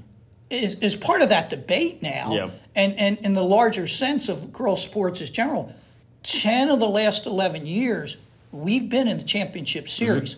is 0.48 0.76
is 0.76 0.96
part 0.96 1.20
of 1.20 1.28
that 1.28 1.50
debate 1.50 2.00
now. 2.00 2.32
Yeah. 2.32 2.50
And 2.74 2.98
and 2.98 3.18
in 3.18 3.34
the 3.34 3.44
larger 3.44 3.86
sense 3.86 4.30
of 4.30 4.50
girls 4.50 4.82
sports 4.82 5.20
as 5.20 5.28
general, 5.28 5.74
ten 6.22 6.70
of 6.70 6.80
the 6.80 6.88
last 6.88 7.26
eleven 7.26 7.66
years 7.66 8.16
we've 8.50 8.88
been 8.88 9.08
in 9.08 9.18
the 9.18 9.24
championship 9.24 9.84
mm-hmm. 9.84 10.04
series. 10.04 10.36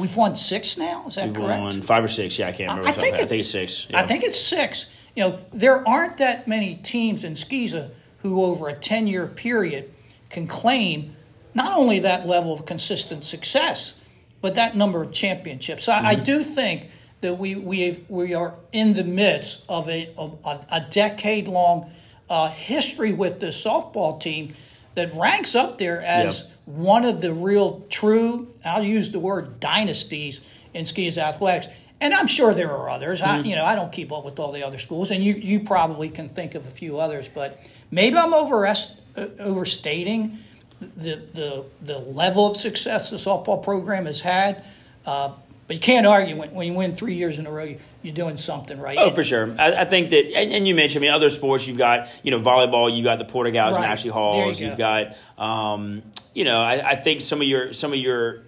We've 0.00 0.16
won 0.16 0.34
six 0.34 0.78
now. 0.78 1.08
Is 1.08 1.16
that 1.16 1.26
We've 1.26 1.36
correct? 1.36 1.60
won 1.60 1.82
five 1.82 2.02
or 2.02 2.08
six. 2.08 2.38
Yeah, 2.38 2.48
I 2.48 2.52
can't 2.52 2.70
remember. 2.70 2.86
I 2.86 2.92
off 2.92 2.96
the 2.96 3.02
top 3.02 3.12
of 3.12 3.18
think 3.18 3.18
it- 3.18 3.24
I 3.24 3.28
think 3.28 3.40
it's 3.40 3.50
six. 3.50 3.86
I 3.92 4.02
think 4.02 4.24
it's 4.24 4.40
six. 4.40 4.86
You 5.14 5.24
know, 5.24 5.38
there 5.52 5.86
aren't 5.86 6.16
that 6.16 6.48
many 6.48 6.76
teams 6.76 7.22
in 7.22 7.34
SCISA 7.34 7.90
who, 8.22 8.42
over 8.42 8.68
a 8.68 8.72
10 8.72 9.08
year 9.08 9.26
period, 9.26 9.92
can 10.30 10.46
claim 10.46 11.16
not 11.52 11.76
only 11.76 11.98
that 11.98 12.26
level 12.26 12.54
of 12.54 12.64
consistent 12.64 13.24
success, 13.24 13.92
but 14.42 14.56
that 14.56 14.76
number 14.76 15.00
of 15.00 15.12
championships. 15.12 15.84
So 15.84 15.92
I, 15.92 16.10
I 16.10 16.14
do 16.16 16.42
think 16.42 16.90
that 17.22 17.38
we, 17.38 17.54
we, 17.54 18.04
we 18.08 18.34
are 18.34 18.54
in 18.72 18.92
the 18.92 19.04
midst 19.04 19.64
of 19.68 19.88
a, 19.88 20.12
of 20.18 20.66
a, 20.70 20.80
decade 20.90 21.48
long 21.48 21.90
uh, 22.28 22.50
history 22.50 23.12
with 23.12 23.40
this 23.40 23.64
softball 23.64 24.20
team 24.20 24.52
that 24.94 25.14
ranks 25.14 25.54
up 25.54 25.78
there 25.78 26.02
as 26.02 26.40
Yep. 26.40 26.50
one 26.66 27.04
of 27.04 27.20
the 27.20 27.32
real 27.32 27.86
true, 27.88 28.52
I'll 28.64 28.84
use 28.84 29.10
the 29.10 29.20
word 29.20 29.60
dynasties 29.60 30.40
in 30.74 30.84
SCISA 30.84 31.18
athletics. 31.18 31.68
And 32.00 32.12
I'm 32.12 32.26
sure 32.26 32.52
there 32.52 32.72
are 32.72 32.90
others. 32.90 33.22
I, 33.22 33.38
you 33.38 33.54
know, 33.54 33.64
I 33.64 33.76
don't 33.76 33.92
keep 33.92 34.10
up 34.10 34.24
with 34.24 34.40
all 34.40 34.50
the 34.50 34.64
other 34.64 34.78
schools, 34.78 35.12
and 35.12 35.22
you, 35.22 35.34
you 35.34 35.60
probably 35.60 36.08
can 36.08 36.28
think 36.28 36.56
of 36.56 36.66
a 36.66 36.70
few 36.70 36.98
others. 36.98 37.28
But 37.32 37.60
maybe 37.92 38.16
I'm 38.16 38.34
overest, 38.34 39.00
uh, 39.16 39.28
overstating 39.38 40.38
the, 40.96 41.22
the 41.32 41.64
the 41.82 41.98
level 41.98 42.50
of 42.50 42.56
success 42.56 43.10
the 43.10 43.16
softball 43.16 43.62
program 43.62 44.06
has 44.06 44.20
had. 44.20 44.64
Uh, 45.04 45.32
but 45.68 45.76
you 45.76 45.80
can't 45.80 46.06
argue 46.06 46.36
when, 46.36 46.50
when 46.52 46.66
you 46.66 46.74
win 46.74 46.96
three 46.96 47.14
years 47.14 47.38
in 47.38 47.46
a 47.46 47.50
row, 47.50 47.64
you, 47.64 47.78
you're 48.02 48.14
doing 48.14 48.36
something 48.36 48.80
right. 48.80 48.98
Oh, 48.98 49.10
for 49.14 49.22
sure. 49.22 49.54
I, 49.58 49.82
I 49.82 49.84
think 49.84 50.10
that, 50.10 50.24
and, 50.34 50.52
and 50.52 50.68
you 50.68 50.74
mentioned, 50.74 51.02
I 51.02 51.06
mean, 51.06 51.14
other 51.14 51.30
sports, 51.30 51.66
you've 51.66 51.78
got, 51.78 52.08
you 52.24 52.30
know, 52.32 52.40
volleyball, 52.40 52.94
you've 52.94 53.04
got 53.04 53.18
the 53.18 53.24
Porter-Gauds 53.24 53.76
and 53.76 53.86
Ashley 53.86 54.10
Halls, 54.10 54.60
you 54.60 54.66
you've 54.66 54.76
got, 54.76 55.16
um, 55.38 56.02
you 56.34 56.44
know, 56.44 56.60
I, 56.60 56.90
I 56.90 56.96
think 56.96 57.20
some 57.20 57.40
of 57.40 57.46
your, 57.46 57.72
some 57.72 57.92
of 57.92 57.98
your, 57.98 58.42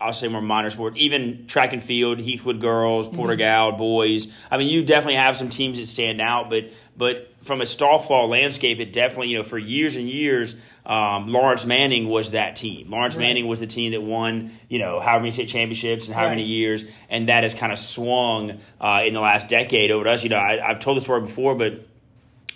I'll 0.00 0.14
say 0.14 0.26
more 0.28 0.40
minor 0.40 0.70
sport, 0.70 0.96
even 0.96 1.46
track 1.46 1.74
and 1.74 1.82
field, 1.82 2.18
Heathwood 2.18 2.60
girls, 2.60 3.08
Mm-hmm. 3.08 3.38
Gaud 3.38 3.78
boys. 3.78 4.32
I 4.50 4.56
mean, 4.56 4.68
you 4.68 4.84
definitely 4.84 5.16
have 5.16 5.36
some 5.36 5.50
teams 5.50 5.78
that 5.78 5.86
stand 5.86 6.20
out, 6.20 6.48
but, 6.48 6.72
but 6.96 7.30
from 7.44 7.60
a 7.60 7.64
softball 7.64 8.28
landscape, 8.28 8.80
it 8.80 8.92
definitely, 8.92 9.28
you 9.28 9.38
know, 9.38 9.42
for 9.44 9.58
years 9.58 9.96
and 9.96 10.08
years, 10.08 10.56
um, 10.86 11.28
Laurence 11.28 11.64
Manning 11.64 12.08
was 12.08 12.32
that 12.32 12.56
team. 12.56 12.90
Laurence 12.90 13.16
Right. 13.16 13.22
Manning 13.22 13.46
was 13.46 13.60
the 13.60 13.66
team 13.66 13.92
that 13.92 14.02
won, 14.02 14.50
you 14.68 14.78
know, 14.78 14.98
however 15.00 15.20
many 15.22 15.32
state 15.32 15.48
championships 15.48 16.06
and 16.06 16.14
how 16.14 16.24
Right. 16.24 16.30
many 16.30 16.44
years, 16.44 16.84
and 17.08 17.28
that 17.28 17.42
has 17.42 17.54
kind 17.54 17.72
of 17.72 17.78
swung 17.78 18.58
uh, 18.80 19.02
in 19.06 19.14
the 19.14 19.20
last 19.20 19.48
decade 19.48 19.90
over 19.90 20.04
to 20.04 20.10
us. 20.10 20.22
You 20.24 20.30
know, 20.30 20.36
I, 20.38 20.70
I've 20.70 20.80
told 20.80 20.96
the 20.96 21.00
story 21.00 21.20
before, 21.20 21.54
but 21.54 21.86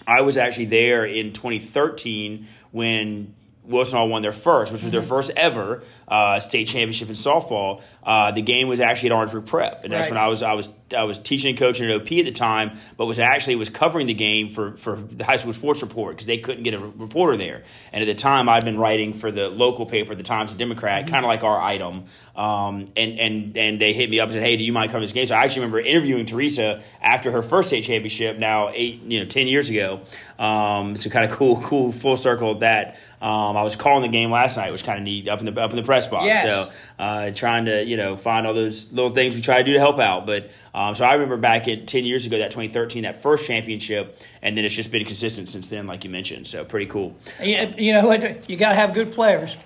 I 0.07 0.23
was 0.23 0.37
actually 0.37 0.67
there 0.67 1.05
in 1.05 1.33
2013 1.35 2.47
when 2.71 3.35
Wilson 3.65 3.99
Hall 3.99 4.09
won 4.09 4.23
their 4.23 4.33
first, 4.33 4.73
which 4.73 4.83
was 4.83 4.91
Mm-hmm. 4.91 5.01
their 5.01 5.03
first 5.07 5.31
ever 5.37 5.83
uh, 6.07 6.41
state 6.41 6.69
championship 6.69 7.09
in 7.09 7.15
softball. 7.15 7.83
Uh, 8.03 8.31
the 8.31 8.41
game 8.41 8.69
was 8.69 8.81
actually 8.81 9.11
at 9.11 9.15
Orangeburg 9.15 9.45
Prep, 9.47 9.85
and 9.85 9.93
that's 9.93 10.07
Right. 10.07 10.15
when 10.15 10.23
I 10.25 10.29
was 10.29 10.43
I 10.43 10.55
was 10.55 10.71
I 10.97 11.05
was 11.05 11.19
teaching 11.19 11.51
and 11.51 11.59
coaching 11.59 11.91
at 11.91 11.97
OP 11.97 12.07
at 12.13 12.25
the 12.25 12.33
time, 12.33 12.79
but 12.97 13.07
was 13.07 13.19
actually 13.19 13.57
was 13.57 13.69
covering 13.69 14.07
the 14.07 14.15
game 14.15 14.49
for 14.49 14.77
for 14.77 14.97
the 14.97 15.25
high 15.25 15.37
school 15.37 15.53
sports 15.53 15.83
report 15.83 16.17
because 16.17 16.27
they 16.27 16.39
couldn't 16.39 16.63
get 16.63 16.75
a 16.75 16.79
reporter 16.79 17.37
there. 17.37 17.63
And 17.93 18.03
at 18.03 18.07
the 18.07 18.15
time, 18.15 18.49
I'd 18.49 18.65
been 18.65 18.79
writing 18.79 19.13
for 19.13 19.31
the 19.31 19.49
local 19.49 19.85
paper, 19.87 20.15
the 20.15 20.23
Times 20.23 20.51
and 20.51 20.59
Democrat, 20.59 21.05
Mm-hmm. 21.05 21.13
kind 21.13 21.25
of 21.25 21.29
like 21.29 21.45
our 21.45 21.61
item. 21.61 22.05
Um, 22.35 22.87
and 22.97 23.19
and 23.19 23.57
and 23.57 23.81
they 23.81 23.93
hit 23.93 24.09
me 24.11 24.21
up 24.21 24.27
and 24.27 24.35
said, 24.35 24.43
"Hey, 24.43 24.57
do 24.57 24.63
you 24.63 24.73
mind 24.73 24.91
covering 24.91 25.05
this 25.05 25.13
game?" 25.13 25.27
So 25.27 25.35
I 25.35 25.45
actually 25.45 25.63
remember 25.63 25.81
interviewing 25.81 26.25
Teresa 26.25 26.83
after 27.03 27.31
her 27.33 27.43
first 27.43 27.69
state 27.69 27.85
championship, 27.85 28.39
now 28.39 28.71
eight 28.75 29.03
you 29.03 29.19
know 29.21 29.27
ten 29.27 29.49
years 29.49 29.69
ago. 29.69 30.01
Um, 30.39 30.97
so 30.97 31.11
kind 31.11 31.31
of 31.31 31.37
cool, 31.37 31.61
cool 31.63 31.91
full 31.93 32.17
circle 32.17 32.53
of 32.53 32.61
that. 32.61 32.97
Um, 33.21 33.57
I 33.57 33.63
was 33.65 33.75
calling 33.75 34.03
the 34.03 34.09
game 34.17 34.31
last 34.31 34.57
night, 34.57 34.71
which 34.71 34.85
kind 34.85 34.99
of 34.99 35.05
neat 35.05 35.29
up 35.29 35.41
in 35.41 35.53
the 35.53 35.61
up 35.61 35.71
in 35.71 35.77
the 35.77 35.83
press 35.83 36.07
box. 36.07 36.27
Yes. 36.27 36.43
So 36.45 36.71
uh, 36.99 37.31
trying 37.31 37.65
to 37.67 37.85
you 37.85 37.97
know 37.97 38.17
find 38.17 38.47
all 38.47 38.55
those 38.55 38.93
little 38.93 39.11
things 39.11 39.35
we 39.35 39.41
try 39.41 39.59
to 39.59 39.65
do 39.65 39.73
to 39.75 39.79
help 39.79 39.99
out. 39.99 40.27
But 40.27 40.51
um, 40.75 40.95
so 40.95 41.05
I 41.05 41.13
remember 41.15 41.37
back 41.37 41.69
in 41.69 41.87
ten 41.87 42.05
years 42.05 42.27
ago, 42.27 42.39
that 42.39 42.51
2013, 42.51 43.05
that 43.05 43.23
first 43.23 43.47
championship, 43.47 44.21
and 44.43 44.57
then 44.57 44.65
it's 44.65 44.75
just 44.75 44.91
been 44.91 45.05
consistent 45.05 45.49
since 45.49 45.69
then, 45.71 45.87
like 45.87 46.05
you 46.05 46.11
mentioned. 46.11 46.47
So 46.47 46.65
pretty 46.65 46.87
cool. 46.87 47.17
You, 47.43 47.73
you 47.77 47.93
know 47.93 48.07
what? 48.07 48.49
You 48.51 48.57
got 48.57 48.71
to 48.71 48.75
have 48.77 48.95
good 48.95 49.13
players. 49.13 49.57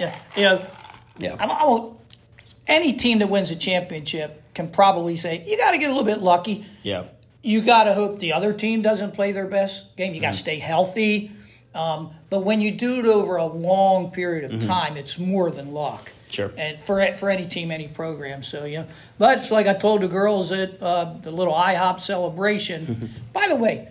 Yeah, 0.00 0.18
you 0.36 0.42
know, 0.44 0.66
Yeah. 1.18 1.36
I'm, 1.38 1.50
I 1.50 1.64
won't- 1.64 1.98
any 2.66 2.92
team 2.92 3.18
that 3.18 3.28
wins 3.28 3.50
a 3.50 3.56
championship 3.56 4.40
can 4.54 4.68
probably 4.70 5.16
say 5.16 5.42
you 5.46 5.56
got 5.58 5.72
to 5.72 5.78
get 5.78 5.90
a 5.90 5.92
little 5.92 6.06
bit 6.06 6.20
lucky. 6.22 6.64
Yeah. 6.82 7.04
You 7.42 7.60
got 7.60 7.84
to 7.84 7.92
hope 7.94 8.20
the 8.20 8.32
other 8.32 8.52
team 8.52 8.82
doesn't 8.82 9.14
play 9.14 9.32
their 9.32 9.48
best 9.48 9.96
game. 9.96 10.14
You 10.14 10.20
got 10.20 10.32
to 10.32 10.38
stay 10.38 10.58
healthy. 10.58 11.32
Um, 11.74 12.12
but 12.30 12.40
when 12.44 12.60
you 12.60 12.70
do 12.70 13.00
it 13.00 13.04
over 13.06 13.36
a 13.36 13.46
long 13.46 14.10
period 14.12 14.52
of 14.52 14.60
time, 14.64 14.96
it's 14.96 15.18
more 15.18 15.50
than 15.50 15.72
luck. 15.72 16.12
Sure. 16.32 16.50
And 16.56 16.80
for 16.80 17.04
for 17.12 17.28
any 17.28 17.46
team, 17.46 17.70
any 17.70 17.88
program. 17.88 18.42
So 18.42 18.64
yeah. 18.64 18.86
But 19.18 19.38
it's 19.38 19.50
like 19.50 19.66
I 19.66 19.74
told 19.74 20.00
the 20.00 20.08
girls 20.08 20.50
at 20.50 20.82
uh, 20.82 21.14
the 21.20 21.30
little 21.30 21.54
IHOP 21.54 22.00
celebration. 22.00 23.10
By 23.32 23.48
the 23.48 23.56
way, 23.56 23.88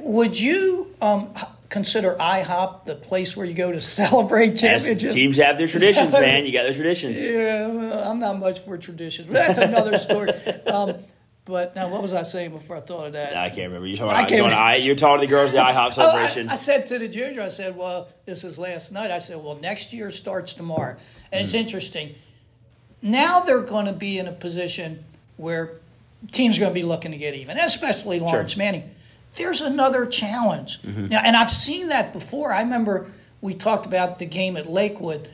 would 0.00 0.40
you 0.40 0.94
um, 1.00 1.30
consider 1.68 2.14
IHOP 2.18 2.86
the 2.86 2.94
place 2.94 3.36
where 3.36 3.46
you 3.46 3.54
go 3.54 3.70
to 3.70 3.80
celebrate 4.00 4.52
As 4.52 4.84
championships? 4.84 5.14
teams 5.14 5.36
have 5.36 5.58
their 5.58 5.66
traditions, 5.66 6.12
man. 6.12 6.46
You 6.46 6.52
got 6.52 6.62
their 6.62 6.74
traditions. 6.74 7.22
Yeah, 7.22 7.66
well, 7.68 8.10
I'm 8.10 8.18
not 8.18 8.38
much 8.38 8.60
for 8.60 8.78
traditions, 8.78 9.28
but 9.28 9.34
that's 9.34 9.58
another 9.58 9.96
story. 9.98 10.32
Um, 10.66 10.96
but 11.46 11.74
now, 11.74 11.88
what 11.88 12.02
was 12.02 12.12
I 12.12 12.22
saying 12.24 12.50
before 12.50 12.76
I 12.76 12.80
thought 12.80 13.06
of 13.06 13.12
that? 13.14 13.34
I 13.36 13.48
can't 13.48 13.68
remember. 13.68 13.86
You're 13.86 13.96
talking 13.96 14.10
I 14.10 14.18
about 14.20 14.28
can't 14.28 14.40
going 14.40 14.50
to 14.50 14.56
I, 14.58 14.74
you're 14.76 14.94
talking 14.96 15.20
to 15.22 15.26
the 15.26 15.30
girls 15.30 15.52
the 15.52 15.58
IHOP 15.58 15.76
Oh, 15.76 15.88
I, 15.88 15.90
celebration. 15.92 16.48
I 16.50 16.56
said 16.56 16.86
to 16.88 16.98
the 16.98 17.08
junior, 17.08 17.40
I 17.40 17.48
said, 17.48 17.76
well, 17.76 18.08
this 18.26 18.44
is 18.44 18.58
last 18.58 18.92
night. 18.92 19.10
I 19.10 19.18
said, 19.20 19.38
well, 19.38 19.56
next 19.62 19.92
year 19.94 20.10
starts 20.10 20.52
tomorrow. 20.52 20.96
And 21.32 21.40
Mm. 21.40 21.44
it's 21.44 21.54
interesting. 21.54 22.14
Now 23.00 23.40
they're 23.40 23.60
going 23.60 23.86
to 23.86 23.92
be 23.92 24.18
in 24.18 24.26
a 24.26 24.32
position 24.32 25.04
where 25.36 25.78
teams 26.32 26.56
are 26.58 26.60
going 26.60 26.72
to 26.74 26.80
be 26.80 26.86
looking 26.86 27.12
to 27.12 27.18
get 27.18 27.34
even, 27.34 27.58
especially 27.58 28.20
Laurence 28.20 28.56
Manning. 28.56 28.90
There's 29.36 29.60
another 29.60 30.06
challenge. 30.06 30.80
Mm-hmm. 30.82 31.06
Now, 31.06 31.20
and 31.22 31.36
I've 31.36 31.50
seen 31.50 31.88
that 31.88 32.12
before. 32.12 32.52
I 32.52 32.62
remember 32.62 33.06
we 33.40 33.54
talked 33.54 33.86
about 33.86 34.18
the 34.18 34.26
game 34.26 34.56
at 34.56 34.68
Lakewood. 34.68 35.28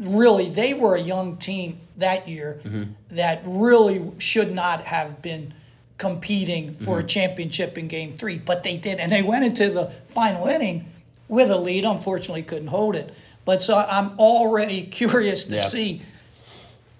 Really, 0.00 0.48
they 0.48 0.72
were 0.72 0.94
a 0.94 1.00
young 1.00 1.36
team 1.36 1.78
that 1.98 2.26
year 2.26 2.58
Mm-hmm. 2.64 2.92
that 3.16 3.42
really 3.44 4.10
should 4.18 4.50
not 4.52 4.84
have 4.84 5.20
been 5.20 5.52
competing 5.98 6.72
for 6.72 6.96
Mm-hmm. 6.96 7.04
a 7.04 7.08
championship 7.08 7.76
in 7.78 7.86
game 7.88 8.16
three, 8.16 8.38
but 8.38 8.62
they 8.62 8.78
did. 8.78 8.98
And 8.98 9.12
they 9.12 9.22
went 9.22 9.44
into 9.44 9.70
the 9.70 9.86
final 10.08 10.46
inning 10.46 10.86
with 11.28 11.50
a 11.50 11.56
lead. 11.58 11.84
Unfortunately, 11.84 12.42
couldn't 12.42 12.68
hold 12.68 12.96
it. 12.96 13.12
But 13.44 13.62
so 13.62 13.76
I'm 13.76 14.18
already 14.18 14.82
curious 15.00 15.44
to 15.44 15.56
Yeah. 15.56 15.68
see 15.68 16.02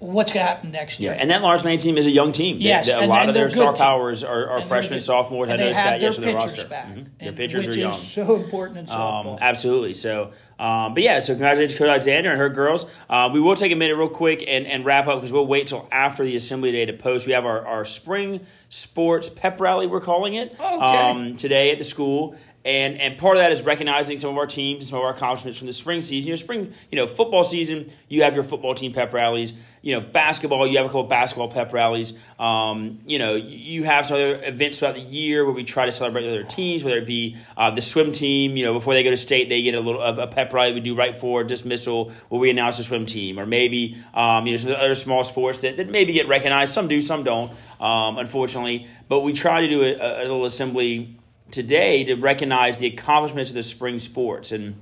what's 0.01 0.33
going 0.33 0.45
to 0.45 0.51
happen 0.51 0.71
next 0.73 0.99
year. 0.99 1.13
Yeah, 1.13 1.19
and 1.21 1.31
that 1.31 1.43
Laurence 1.43 1.63
Manning 1.63 1.79
team 1.79 1.97
is 1.99 2.07
a 2.07 2.11
young 2.11 2.33
team. 2.33 2.57
They- 2.59 2.65
Yes, 2.65 2.87
they- 2.87 2.93
a 3.05 3.07
lot 3.07 3.29
of 3.29 3.35
their 3.35 3.49
star 3.51 3.73
team. 3.75 3.83
powers 3.83 4.25
are, 4.25 4.49
are 4.49 4.63
freshmen, 4.63 4.93
they're- 4.95 5.01
sophomores. 5.01 5.49
I 5.49 5.53
and 5.53 5.61
they 5.61 5.65
noticed 5.67 5.81
have 5.81 5.93
that 5.93 6.01
their 6.01 6.09
yesterday. 6.09 6.33
pitchers 6.35 6.45
roster. 6.53 6.69
back. 6.69 6.87
Mhm. 6.89 7.07
Their 7.19 7.33
pitchers 7.33 7.69
are 7.69 7.79
young. 7.79 7.93
is 7.93 7.99
so 7.99 8.35
important 8.35 8.79
in 8.79 8.87
softball. 8.87 9.33
Um, 9.35 9.39
absolutely. 9.43 9.93
So, 9.95 10.31
um, 10.59 10.95
but 10.95 11.03
yeah, 11.03 11.21
so 11.21 11.35
congratulations 11.35 11.75
to 11.75 11.79
Coach 11.79 11.89
Alexander 11.91 12.31
and 12.31 12.39
her 12.41 12.49
girls. 12.49 12.87
Uh, 13.11 13.29
we 13.33 13.41
will 13.41 13.55
take 13.57 13.73
a 13.73 13.77
minute 13.77 13.95
real 13.97 14.09
quick 14.09 14.43
and, 14.49 14.67
and 14.67 14.85
wrap 14.87 15.07
up 15.07 15.17
because 15.17 15.33
we'll 15.33 15.47
wait 15.47 15.67
till 15.67 15.87
after 15.93 16.25
the 16.25 16.35
assembly 16.35 16.73
day 16.73 16.87
to 16.87 16.93
post. 16.95 17.27
We 17.27 17.35
have 17.35 17.45
our, 17.45 17.67
our 17.67 17.85
spring 17.85 18.41
sports 18.71 19.29
pep 19.29 19.61
rally, 19.61 19.87
we're 19.87 20.01
calling 20.01 20.35
it, 20.35 20.53
Okay. 20.59 20.65
um, 20.87 21.37
today 21.37 21.71
at 21.73 21.79
the 21.79 21.85
school. 21.85 22.35
And, 22.63 23.01
and 23.01 23.17
part 23.17 23.39
of 23.39 23.43
that 23.43 23.53
is 23.53 23.63
recognizing 23.63 24.19
some 24.19 24.31
of 24.31 24.37
our 24.37 24.47
teams 24.47 24.85
and 24.85 24.91
some 24.91 24.99
of 24.99 25.05
our 25.05 25.13
accomplishments 25.13 25.59
from 25.59 25.67
the 25.67 25.73
spring 25.73 26.03
season. 26.03 26.29
You 26.29 26.33
know, 26.33 26.37
spring, 26.37 26.75
you 26.91 26.97
know, 26.97 27.07
football 27.07 27.43
season, 27.43 27.91
you 28.09 28.23
have 28.23 28.35
your 28.35 28.45
football 28.45 28.75
team 28.75 28.93
pep 28.93 29.15
rallies. 29.15 29.55
You 29.81 29.99
know, 29.99 30.07
basketball, 30.07 30.67
you 30.67 30.77
have 30.77 30.85
a 30.85 30.91
couple 30.91 31.05
basketball 31.05 31.49
pep 31.49 31.73
rallies. 31.73 32.13
Um, 32.39 32.99
you 33.07 33.19
know, 33.19 33.35
you 33.35 33.85
have 33.85 34.07
some 34.07 34.17
other 34.17 34.43
events 34.45 34.79
throughout 34.79 34.97
the 34.97 35.01
year 35.01 35.47
where 35.47 35.55
we 35.55 35.65
try 35.65 35.87
to 35.87 35.93
celebrate 35.93 36.29
other 36.29 36.45
teams, 36.45 36.85
whether 36.85 36.99
it 36.99 37.07
be 37.07 37.39
uh, 37.57 37.71
the 37.71 37.81
swim 37.81 38.13
team. 38.13 38.59
You 38.59 38.67
know, 38.67 38.75
before 38.75 38.93
they 38.93 39.03
go 39.03 39.09
to 39.09 39.17
state, 39.17 39.49
they 39.49 39.63
get 39.63 39.75
a 39.75 39.81
little 39.81 40.03
a, 40.03 40.25
a 40.25 40.27
pep 40.27 40.53
rally 40.53 40.75
we 40.75 40.81
do 40.81 40.95
right 40.95 41.17
for 41.17 41.45
dismissal 41.45 42.13
where 42.29 42.39
we 42.39 42.51
announce 42.51 42.77
the 42.77 42.85
swim 42.85 43.07
team, 43.07 43.41
or 43.41 43.47
maybe 43.47 43.97
um, 44.13 44.47
you 44.47 44.53
know 44.53 44.59
some 44.59 44.73
other 44.73 44.95
small 44.95 45.25
sports 45.25 45.61
that, 45.61 45.79
that 45.79 45.89
maybe 45.89 46.13
get 46.13 46.29
recognized. 46.29 46.75
Some 46.75 46.87
do, 46.87 47.01
some 47.01 47.25
don't, 47.25 47.51
um, 47.81 48.19
unfortunately. 48.19 48.87
But 49.09 49.21
we 49.21 49.33
try 49.33 49.63
to 49.63 49.69
do 49.69 49.83
a, 49.83 50.21
a 50.21 50.25
little 50.25 50.45
assembly 50.45 51.17
today 51.51 52.05
to 52.05 52.15
recognize 52.15 52.77
the 52.79 52.87
accomplishments 52.87 53.51
of 53.51 53.55
the 53.55 53.63
spring 53.63 53.99
sports 53.99 54.53
and 54.53 54.81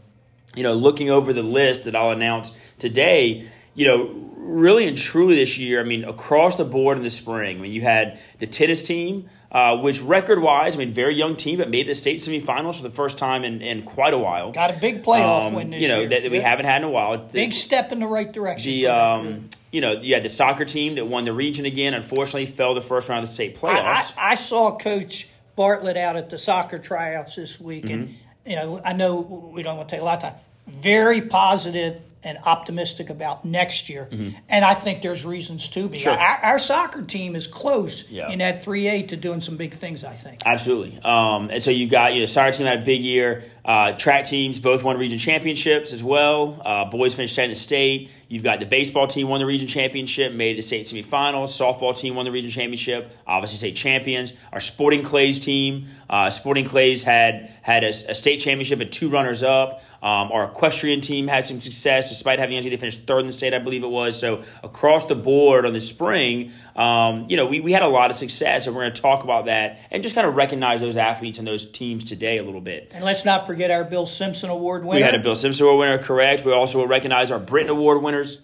you 0.55 0.63
know 0.63 0.75
looking 0.75 1.11
over 1.11 1.33
the 1.33 1.43
list 1.43 1.85
that 1.85 1.95
I'll 1.97 2.11
announce 2.11 2.57
today 2.79 3.47
you 3.75 3.87
know 3.87 4.25
really 4.37 4.89
and 4.89 4.97
truly 4.97 5.37
this 5.37 5.59
year 5.59 5.81
I 5.81 5.85
mean 5.85 6.05
across 6.05 6.57
the 6.57 6.65
board 6.65 6.97
in 6.97 7.03
the 7.05 7.11
spring 7.11 7.59
I 7.59 7.61
mean 7.61 7.73
you 7.73 7.83
had 7.83 8.19
the 8.39 8.47
tennis 8.47 8.83
team 8.83 9.29
uh, 9.53 9.77
which 9.79 10.01
record 10.03 10.41
wise 10.41 10.75
I 10.75 10.79
mean 10.79 10.93
very 10.93 11.15
young 11.17 11.37
team 11.37 11.59
but 11.59 11.71
made 11.71 11.87
the 11.87 11.95
state 11.95 12.19
semifinals 12.21 12.77
for 12.77 12.83
the 12.83 12.91
first 12.91 13.19
time 13.19 13.45
in, 13.45 13.61
in 13.63 13.83
quite 13.83 14.15
a 14.15 14.19
while 14.19 14.51
Got 14.53 14.71
a 14.71 14.79
big 14.81 15.03
playoff 15.03 15.45
Um, 15.49 15.55
win 15.55 15.71
this 15.71 15.81
you 15.81 15.89
know 15.89 16.01
year. 16.01 16.09
that, 16.09 16.23
that 16.23 16.31
we 16.33 16.41
haven't 16.41 16.65
had 16.67 16.83
in 16.83 16.89
a 16.89 16.91
while 16.91 17.17
Big 17.19 17.53
step 17.53 17.93
in 17.93 18.01
the 18.01 18.07
right 18.07 18.31
direction. 18.33 18.71
the 18.71 18.83
for 18.85 18.89
that 18.89 19.21
group. 19.23 19.35
um, 19.37 19.45
you 19.71 19.81
know 19.83 19.93
you 19.93 20.15
had 20.15 20.23
the 20.23 20.29
soccer 20.31 20.65
team 20.65 20.95
that 20.97 21.07
won 21.07 21.25
the 21.27 21.33
region 21.33 21.67
again 21.67 21.93
unfortunately 21.95 22.47
fell 22.47 22.75
the 22.75 22.81
first 22.81 23.09
round 23.09 23.23
of 23.23 23.29
the 23.29 23.35
state 23.35 23.57
I, 23.57 23.59
playoffs 23.61 24.13
I, 24.17 24.33
I 24.33 24.35
saw 24.35 24.77
Coach 24.77 25.29
Bartlett 25.59 25.97
out 25.97 26.15
at 26.17 26.31
the 26.31 26.39
soccer 26.39 26.79
tryouts 26.79 27.35
this 27.35 27.61
week, 27.61 27.91
and 27.91 28.09
Mm-hmm. 28.09 28.51
you 28.51 28.57
know 28.57 28.81
I 28.85 28.93
know 28.93 29.17
we 29.53 29.65
don't 29.65 29.77
want 29.77 29.89
to 29.89 29.95
take 29.97 30.01
a 30.01 30.05
lot 30.05 30.23
of 30.23 30.31
time. 30.31 30.41
Very 30.69 31.21
positive 31.23 32.01
and 32.23 32.39
optimistic 32.45 33.11
about 33.11 33.45
next 33.45 33.89
year, 33.89 34.09
and 34.49 34.65
I 34.65 34.75
think 34.75 35.03
there's 35.03 35.25
reasons 35.27 35.69
to 35.71 35.89
be. 35.89 35.97
Mm-hmm. 35.99 36.03
Sure. 36.05 36.13
Our, 36.13 36.39
our 36.53 36.59
soccer 36.59 37.03
team 37.03 37.35
is 37.37 37.47
close 37.49 38.09
Yeah. 38.11 38.31
in 38.31 38.39
that 38.39 38.65
three 38.65 38.87
A 38.89 39.03
to 39.05 39.17
doing 39.17 39.41
some 39.41 39.57
big 39.57 39.75
things. 39.75 40.05
I 40.05 40.13
think. 40.15 40.43
Absolutely. 40.47 41.01
Um, 41.03 41.51
and 41.51 41.61
so 41.63 41.71
you 41.73 41.89
got 41.89 42.13
you 42.15 42.21
know, 42.21 42.27
the 42.27 42.33
soccer 42.33 42.53
team 42.53 42.67
had 42.67 42.81
a 42.81 42.85
big 42.85 43.03
year. 43.03 43.43
Uh, 43.69 43.93
track 43.93 44.25
teams 44.25 44.59
both 44.59 44.83
won 44.83 44.97
region 44.97 45.19
championships 45.19 45.93
as 45.93 46.03
well. 46.03 46.59
Uh, 46.65 46.87
boys 46.87 47.13
finished 47.13 47.35
second 47.35 47.55
state. 47.55 48.11
You've 48.27 48.43
got 48.43 48.61
the 48.61 48.67
baseball 48.67 49.07
team 49.07 49.29
won 49.29 49.41
the 49.41 49.47
region 49.47 49.69
championship, 49.69 50.33
made 50.33 50.57
the 50.57 50.63
state 50.63 50.87
semifinals. 50.87 51.49
Softball 51.49 51.97
team 51.97 52.15
won 52.15 52.25
the 52.25 52.31
region 52.31 52.51
championship, 52.51 53.11
obviously 53.27 53.59
state 53.59 53.77
champions. 53.77 54.33
Our 54.55 54.61
Sporting 54.61 55.03
Clays 55.03 55.39
team, 55.39 55.85
uh, 56.09 56.31
Sporting 56.31 56.65
Clays 56.65 57.03
had 57.03 57.53
had 57.61 57.85
a, 57.85 57.89
a 57.89 58.15
state 58.15 58.39
championship 58.39 58.81
and 58.81 58.91
two 58.91 59.11
runners 59.11 59.43
up. 59.43 59.83
Um, 60.01 60.31
our 60.31 60.45
equestrian 60.45 61.01
team 61.01 61.27
had 61.27 61.45
some 61.45 61.61
success 61.61 62.09
despite 62.09 62.39
having 62.39 62.57
actually 62.57 62.77
finished 62.77 63.07
third 63.07 63.21
in 63.21 63.27
the 63.27 63.33
state, 63.33 63.53
I 63.53 63.59
believe 63.59 63.83
it 63.83 63.89
was. 63.89 64.19
So 64.19 64.45
across 64.63 65.07
the 65.07 65.17
board 65.17 65.67
on 65.67 65.73
the 65.73 65.81
spring, 65.81 66.53
um, 66.77 67.27
you 67.29 67.37
know, 67.37 67.47
we, 67.47 67.61
we 67.61 67.73
had 67.73 67.83
a 67.83 67.89
lot 67.89 68.11
of 68.11 68.17
success, 68.17 68.67
and 68.67 68.77
we're 68.77 68.83
going 68.83 68.95
to 68.95 69.03
talk 69.03 69.25
about 69.25 69.47
that 69.47 69.81
and 69.91 70.03
just 70.03 70.15
kind 70.15 70.27
of 70.27 70.37
recognize 70.37 70.81
those 70.81 70.97
athletes 70.97 71.39
and 71.39 71.47
those 71.47 71.69
teams 71.71 72.05
today 72.05 72.39
a 72.39 72.45
little 72.45 72.61
bit. 72.61 72.93
And 72.95 73.05
let's 73.05 73.25
not 73.25 73.47
forget 73.47 73.58
our 73.71 73.85
Bill 73.85 74.07
Simpson 74.07 74.51
Award 74.51 74.85
winner. 74.85 74.97
We 74.97 75.03
had 75.03 75.15
a 75.15 75.19
Bill 75.19 75.37
Simpson 75.37 75.67
Award 75.67 75.79
winner, 75.81 75.99
correct. 75.99 76.45
We 76.45 76.53
also 76.53 76.79
will 76.79 76.87
recognize 76.87 77.31
our 77.31 77.39
Britton 77.39 77.71
Award 77.71 78.03
winners 78.03 78.41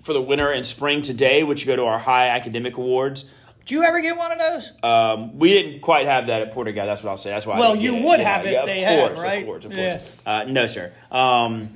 for 0.00 0.12
the 0.12 0.20
winter 0.22 0.52
in 0.52 0.64
spring 0.64 1.02
today, 1.02 1.42
which 1.44 1.66
go 1.66 1.76
to 1.76 1.84
our 1.84 1.98
high 1.98 2.28
academic 2.28 2.76
awards. 2.76 3.24
Did 3.60 3.70
you 3.76 3.82
ever 3.84 4.02
get 4.02 4.16
one 4.18 4.30
of 4.32 4.38
those? 4.38 4.72
Um, 4.82 5.38
we 5.38 5.48
didn't 5.54 5.80
quite 5.80 6.06
have 6.06 6.26
that 6.26 6.42
at 6.42 6.52
Porter-Gaud. 6.52 6.84
That's 6.86 7.02
what 7.02 7.10
I'll 7.10 7.16
say. 7.16 7.30
That's 7.30 7.46
why. 7.46 7.58
Well, 7.58 7.74
you 7.74 7.92
get 7.92 8.00
it. 8.02 8.04
would 8.04 8.20
Yeah, 8.20 8.28
have 8.36 8.46
if 8.46 8.52
yeah, 8.52 8.64
they 8.66 8.82
of 8.82 8.88
had, 8.88 9.08
course, 9.08 9.22
right? 9.24 9.38
Of 9.40 9.46
course, 9.46 9.64
of 9.64 9.72
Yeah. 9.72 10.00
Uh, 10.26 10.44
no, 10.44 10.66
sir. 10.66 10.92
Um, 11.10 11.70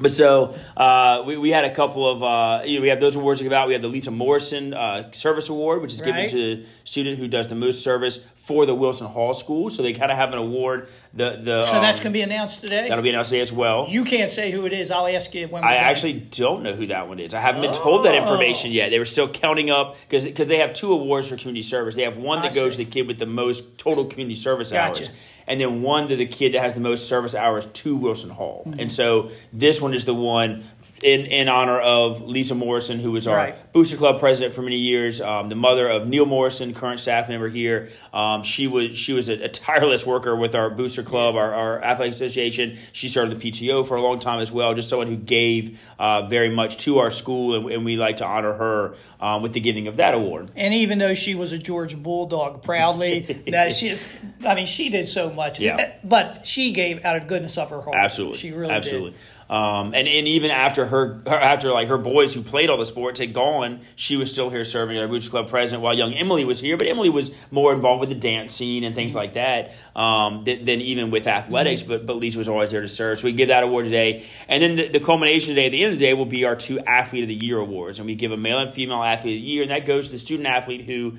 but 0.00 0.10
so 0.10 0.54
uh, 0.76 1.22
we, 1.26 1.36
we 1.38 1.50
had 1.50 1.64
a 1.64 1.74
couple 1.74 2.08
of 2.08 2.22
uh, 2.22 2.62
you 2.66 2.76
know, 2.78 2.82
we 2.82 2.88
have 2.88 3.00
those 3.00 3.16
awards 3.16 3.40
to 3.40 3.44
give 3.44 3.52
out. 3.52 3.66
We 3.66 3.72
have 3.72 3.82
the 3.82 3.88
Lisa 3.88 4.10
Morrison 4.10 4.74
uh, 4.74 5.10
Service 5.12 5.48
Award, 5.48 5.80
which 5.82 5.94
is 5.94 6.02
Right. 6.02 6.28
given 6.28 6.28
to 6.30 6.62
a 6.62 6.66
student 6.86 7.18
who 7.18 7.28
does 7.28 7.48
the 7.48 7.54
most 7.54 7.82
service 7.82 8.18
for 8.36 8.64
the 8.66 8.74
Wilson 8.74 9.06
Hall 9.08 9.34
School. 9.34 9.70
So 9.70 9.82
they 9.82 9.92
kind 9.92 10.12
of 10.12 10.18
have 10.18 10.32
an 10.32 10.38
award. 10.38 10.88
The 11.14 11.40
the 11.42 11.64
So 11.64 11.80
that's 11.80 12.00
um, 12.00 12.04
going 12.04 12.12
to 12.12 12.18
be 12.18 12.20
announced 12.22 12.60
today. 12.60 12.88
that'll 12.88 13.02
be 13.02 13.08
announced 13.10 13.30
today 13.30 13.40
as 13.40 13.52
well. 13.52 13.86
You 13.88 14.04
can't 14.04 14.30
say 14.30 14.50
who 14.50 14.66
it 14.66 14.72
is. 14.74 14.90
I'll 14.90 15.06
ask 15.08 15.34
you 15.34 15.48
when. 15.48 15.64
I 15.64 15.76
actually 15.76 16.12
don't 16.14 16.62
know 16.62 16.74
who 16.74 16.86
that 16.88 17.08
one 17.08 17.18
is. 17.18 17.32
I 17.32 17.40
haven't 17.40 17.62
been 17.62 17.72
told 17.72 18.04
that 18.04 18.14
information 18.14 18.72
yet. 18.72 18.90
They 18.90 18.98
were 18.98 19.04
still 19.06 19.28
counting 19.28 19.70
up 19.70 19.96
because 20.08 20.24
because 20.26 20.46
they 20.46 20.58
have 20.58 20.74
two 20.74 20.92
awards 20.92 21.26
for 21.28 21.36
community 21.36 21.62
service. 21.62 21.94
They 21.96 22.02
have 22.04 22.18
one 22.18 22.38
I 22.40 22.42
that 22.48 22.54
goes 22.54 22.76
see. 22.76 22.84
to 22.84 22.90
the 22.90 22.90
kid 22.94 23.06
with 23.08 23.18
the 23.18 23.26
most 23.26 23.78
total 23.78 24.04
community 24.04 24.34
service 24.36 24.70
Gotcha. 24.72 25.04
hours, 25.04 25.10
and 25.46 25.60
then 25.60 25.82
one 25.82 26.08
to 26.08 26.16
the 26.16 26.26
kid 26.26 26.54
that 26.54 26.60
has 26.60 26.74
the 26.74 26.80
most 26.80 27.08
service 27.08 27.34
hours 27.34 27.66
to 27.66 27.96
Wilson 27.96 28.30
Hall. 28.30 28.64
Mm-hmm. 28.66 28.80
And 28.80 28.92
so 28.92 29.30
this 29.52 29.80
one 29.80 29.94
is 29.94 30.04
the 30.04 30.14
one. 30.14 30.64
In, 31.02 31.26
in 31.26 31.48
honor 31.50 31.78
of 31.78 32.22
Lisa 32.22 32.54
Morrison, 32.54 32.98
who 32.98 33.12
was 33.12 33.26
our 33.26 33.36
Right. 33.36 33.72
Booster 33.74 33.98
Club 33.98 34.18
president 34.18 34.54
for 34.54 34.62
many 34.62 34.78
years, 34.78 35.20
um, 35.20 35.50
the 35.50 35.54
mother 35.54 35.86
of 35.88 36.08
Neil 36.08 36.24
Morrison, 36.24 36.72
current 36.72 37.00
staff 37.00 37.28
member 37.28 37.48
here. 37.50 37.90
Um, 38.14 38.42
she 38.42 38.66
was 38.66 38.96
she 38.96 39.12
was 39.12 39.28
a, 39.28 39.44
a 39.44 39.48
tireless 39.48 40.06
worker 40.06 40.34
with 40.34 40.54
our 40.54 40.70
Booster 40.70 41.02
Club, 41.02 41.36
our, 41.36 41.52
our 41.52 41.84
athletic 41.84 42.14
association. 42.14 42.78
She 42.92 43.08
started 43.08 43.38
the 43.38 43.50
PTO 43.50 43.86
for 43.86 43.98
a 43.98 44.00
long 44.00 44.18
time 44.20 44.40
as 44.40 44.50
well. 44.50 44.72
Just 44.72 44.88
someone 44.88 45.06
who 45.08 45.16
gave 45.16 45.82
uh, 45.98 46.22
very 46.28 46.48
much 46.48 46.78
to 46.78 46.98
our 47.00 47.10
school, 47.10 47.54
and, 47.54 47.70
and 47.70 47.84
we 47.84 47.96
like 47.98 48.16
to 48.16 48.26
honor 48.26 48.54
her 48.54 48.94
um, 49.20 49.42
with 49.42 49.52
the 49.52 49.60
giving 49.60 49.88
of 49.88 49.96
that 49.98 50.14
award. 50.14 50.50
And 50.56 50.72
even 50.72 50.98
though 50.98 51.14
she 51.14 51.34
was 51.34 51.52
a 51.52 51.58
Georgia 51.58 51.98
Bulldog, 51.98 52.62
proudly, 52.62 53.20
that 53.48 53.74
she 53.74 53.88
is, 53.88 54.08
I 54.46 54.54
mean, 54.54 54.66
she 54.66 54.88
did 54.88 55.06
so 55.08 55.30
much. 55.30 55.60
Yeah. 55.60 55.92
But 56.02 56.46
she 56.46 56.72
gave 56.72 57.04
out 57.04 57.16
of 57.16 57.26
goodness 57.26 57.58
of 57.58 57.68
her 57.68 57.82
heart. 57.82 57.96
Absolutely, 57.98 58.38
She 58.38 58.52
really 58.52 58.72
absolutely. 58.72 59.10
did. 59.10 59.18
Um, 59.48 59.94
and 59.94 60.08
and 60.08 60.26
even 60.26 60.50
after 60.50 60.86
her, 60.86 61.20
her 61.26 61.36
after 61.36 61.70
like 61.72 61.88
her 61.88 61.98
boys 61.98 62.34
who 62.34 62.42
played 62.42 62.68
all 62.68 62.78
the 62.78 62.86
sports 62.86 63.20
had 63.20 63.32
gone, 63.32 63.80
she 63.94 64.16
was 64.16 64.32
still 64.32 64.50
here 64.50 64.64
serving 64.64 64.96
as 64.96 65.02
our 65.02 65.08
Boots 65.08 65.28
Club 65.28 65.48
president 65.48 65.82
while 65.82 65.94
young 65.94 66.12
Emily 66.14 66.44
was 66.44 66.60
here. 66.60 66.76
But 66.76 66.88
Emily 66.88 67.10
was 67.10 67.30
more 67.52 67.72
involved 67.72 68.00
with 68.00 68.08
the 68.08 68.16
dance 68.16 68.52
scene 68.52 68.82
and 68.82 68.94
things 68.94 69.14
like 69.14 69.34
that 69.34 69.72
um, 69.94 70.42
than, 70.44 70.64
than 70.64 70.80
even 70.80 71.10
with 71.10 71.28
athletics. 71.28 71.82
Mm-hmm. 71.82 71.90
But 71.90 72.06
but 72.06 72.16
Lisa 72.16 72.38
was 72.38 72.48
always 72.48 72.72
there 72.72 72.80
to 72.80 72.88
serve. 72.88 73.20
So 73.20 73.26
we 73.26 73.32
give 73.32 73.48
that 73.48 73.62
award 73.62 73.84
today, 73.84 74.26
and 74.48 74.62
then 74.62 74.76
the, 74.76 74.88
the 74.88 75.00
culmination 75.00 75.50
today 75.50 75.66
at 75.66 75.72
the 75.72 75.84
end 75.84 75.92
of 75.92 75.98
the 75.98 76.04
day 76.04 76.14
will 76.14 76.26
be 76.26 76.44
our 76.44 76.56
two 76.56 76.80
athlete 76.80 77.22
of 77.22 77.28
the 77.28 77.34
year 77.34 77.58
awards, 77.58 77.98
and 77.98 78.06
we 78.06 78.16
give 78.16 78.32
a 78.32 78.36
male 78.36 78.58
and 78.58 78.74
female 78.74 79.02
athlete 79.02 79.36
of 79.36 79.42
the 79.42 79.48
year, 79.48 79.62
and 79.62 79.70
that 79.70 79.86
goes 79.86 80.06
to 80.06 80.12
the 80.12 80.18
student 80.18 80.48
athlete 80.48 80.84
who 80.84 81.16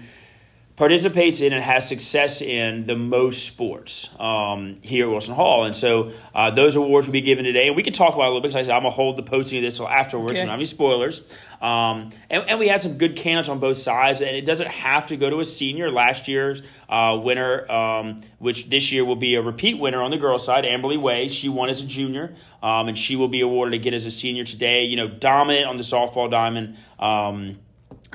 participates 0.78 1.42
in 1.42 1.54
and 1.54 1.63
has 1.63 1.90
success 1.90 2.40
in 2.40 2.86
the 2.86 2.96
most 2.96 3.48
sports 3.48 4.16
um, 4.20 4.76
here 4.84 5.08
at 5.08 5.12
Wilson 5.12 5.34
Hall. 5.34 5.66
And 5.66 5.76
so 5.76 6.12
uh, 6.36 6.52
those 6.52 6.76
awards 6.76 7.08
will 7.08 7.13
be 7.13 7.22
given 7.22 7.46
today. 7.46 7.66
And 7.66 7.76
we 7.76 7.82
can 7.82 7.94
talk 7.94 8.13
about 8.13 8.26
it 8.26 8.28
a 8.28 8.30
little 8.30 8.42
bit 8.42 8.50
because 8.50 8.56
I 8.58 8.62
said 8.62 8.76
I'm 8.76 8.84
going 8.84 8.92
to 8.92 8.96
hold 8.96 9.16
the 9.16 9.24
posting 9.24 9.58
of 9.58 9.63
this 9.63 9.78
till 9.78 9.90
afterwards. 9.90 10.34
Okay. 10.34 10.42
So 10.42 10.46
have 10.46 10.54
any 10.54 10.66
spoilers. 10.66 11.28
Um, 11.63 12.12
and, 12.30 12.44
and 12.48 12.60
we 12.60 12.68
had 12.68 12.80
some 12.80 13.00
good 13.00 13.16
candidates 13.16 13.50
on 13.50 13.58
both 13.58 13.78
sides. 13.78 14.22
And 14.22 14.36
it 14.36 14.46
doesn't 14.46 14.68
have 14.68 15.08
to 15.08 15.18
go 15.18 15.32
to 15.32 15.40
a 15.40 15.46
senior. 15.46 15.92
Last 15.92 16.28
year's 16.28 16.62
uh, 16.88 17.20
winner, 17.24 17.70
um, 17.72 18.22
which 18.38 18.70
this 18.70 18.92
year 18.92 19.04
will 19.04 19.16
be 19.16 19.34
a 19.34 19.42
repeat 19.42 19.80
winner 19.80 20.04
on 20.04 20.12
the 20.12 20.18
girls' 20.18 20.46
side, 20.46 20.63
Amberly 20.63 21.02
Way. 21.02 21.28
She 21.28 21.50
won 21.50 21.70
as 21.70 21.82
a 21.82 21.88
junior. 21.88 22.36
Um, 22.62 22.88
and 22.88 22.96
she 22.96 23.16
will 23.16 23.30
be 23.30 23.42
awarded 23.42 23.74
again 23.74 23.96
as 23.96 24.06
a 24.06 24.12
senior 24.12 24.44
today. 24.44 24.84
You 24.84 24.98
know, 24.98 25.08
dominant 25.08 25.66
on 25.66 25.78
the 25.78 25.84
softball 25.84 26.30
diamond. 26.30 26.78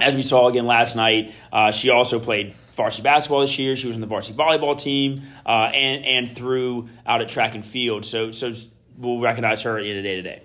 As 0.00 0.16
we 0.16 0.22
saw 0.22 0.48
again 0.48 0.66
last 0.66 0.96
night, 0.96 1.32
uh, 1.52 1.70
she 1.70 1.90
also 1.90 2.18
played 2.18 2.54
varsity 2.74 3.02
basketball 3.02 3.40
this 3.40 3.58
year. 3.58 3.76
She 3.76 3.86
was 3.86 3.96
in 3.96 4.00
the 4.00 4.06
varsity 4.06 4.36
volleyball 4.36 4.78
team 4.78 5.22
uh, 5.44 5.70
and 5.74 6.04
and 6.04 6.30
threw 6.30 6.88
out 7.06 7.20
at 7.20 7.28
track 7.28 7.54
and 7.54 7.64
field. 7.64 8.04
So 8.04 8.30
so 8.32 8.54
we'll 8.98 9.20
recognize 9.20 9.62
her 9.62 9.82
the 9.82 9.88
end 9.90 9.98
of 9.98 10.04
the 10.04 10.22
day. 10.22 10.42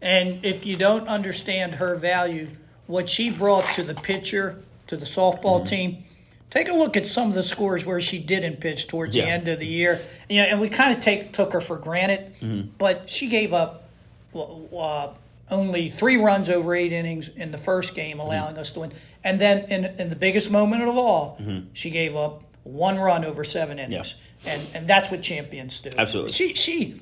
And 0.00 0.44
if 0.44 0.66
you 0.66 0.76
don't 0.76 1.06
understand 1.06 1.76
her 1.76 1.94
value, 1.94 2.48
what 2.88 3.08
she 3.08 3.30
brought 3.30 3.64
to 3.74 3.84
the 3.84 3.94
pitcher, 3.94 4.58
to 4.88 4.96
the 4.96 5.06
softball 5.06 5.58
Mm-hmm. 5.60 5.64
team, 5.66 6.04
take 6.50 6.68
a 6.68 6.72
look 6.74 6.96
at 6.96 7.06
some 7.06 7.28
of 7.28 7.34
the 7.34 7.42
scores 7.44 7.86
where 7.86 8.00
she 8.00 8.18
didn't 8.18 8.60
pitch 8.60 8.88
towards 8.88 9.14
Yeah. 9.14 9.26
the 9.26 9.30
end 9.30 9.46
of 9.48 9.60
the 9.60 9.66
year. 9.66 10.00
You 10.28 10.42
know, 10.42 10.48
and 10.48 10.60
we 10.60 10.68
kind 10.68 10.92
of 10.92 11.00
take 11.00 11.32
took 11.32 11.52
her 11.52 11.60
for 11.60 11.76
granted, 11.76 12.34
Mm-hmm. 12.42 12.70
but 12.78 13.08
she 13.08 13.28
gave 13.28 13.52
up 13.52 13.88
uh, 14.34 15.08
only 15.50 15.88
three 15.90 16.16
runs 16.16 16.48
over 16.48 16.74
eight 16.74 16.92
innings 16.92 17.28
in 17.28 17.50
the 17.50 17.58
first 17.58 17.94
game, 17.94 18.18
Mm-hmm. 18.18 18.26
allowing 18.26 18.58
us 18.58 18.70
to 18.72 18.80
win. 18.80 18.92
And 19.24 19.40
then 19.40 19.64
in, 19.70 19.84
in 20.00 20.08
the 20.10 20.16
biggest 20.16 20.50
moment 20.50 20.82
of 20.82 20.96
all, 20.96 21.36
Mm-hmm. 21.40 21.66
she 21.72 21.90
gave 21.90 22.16
up 22.16 22.42
one 22.64 22.98
run 22.98 23.24
over 23.24 23.44
seven 23.44 23.78
innings. 23.78 24.14
And, 24.46 24.70
and 24.74 24.88
that's 24.88 25.10
what 25.10 25.22
champions 25.22 25.78
do. 25.80 25.90
Absolutely. 25.96 26.32
She, 26.32 26.54
she 26.54 27.00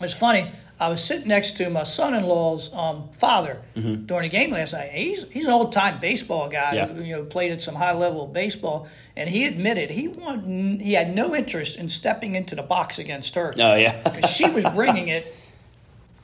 was 0.00 0.14
funny. 0.14 0.50
I 0.80 0.88
was 0.88 1.02
sitting 1.04 1.28
next 1.28 1.56
to 1.58 1.70
my 1.70 1.84
son-in-law's 1.84 2.72
um, 2.74 3.08
father 3.12 3.62
during 3.74 4.24
a 4.24 4.28
game 4.28 4.50
last 4.50 4.72
night. 4.72 4.90
He's 4.90 5.24
he's 5.32 5.46
an 5.46 5.52
old-time 5.52 6.00
baseball 6.00 6.48
guy 6.48 6.72
Yeah. 6.74 6.86
who 6.88 7.04
you 7.04 7.16
know 7.16 7.24
played 7.24 7.52
at 7.52 7.62
some 7.62 7.76
high 7.76 7.92
level 7.92 8.24
of 8.24 8.32
baseball, 8.32 8.88
and 9.16 9.30
he 9.30 9.44
admitted 9.46 9.90
he 9.92 10.08
want, 10.08 10.82
he 10.82 10.94
had 10.94 11.14
no 11.14 11.36
interest 11.36 11.78
in 11.78 11.88
stepping 11.88 12.34
into 12.34 12.56
the 12.56 12.62
box 12.64 12.98
against 12.98 13.36
her. 13.36 13.54
Oh 13.60 13.76
yeah. 13.76 14.20
she 14.26 14.50
was 14.50 14.64
bringing 14.74 15.06
it. 15.06 15.32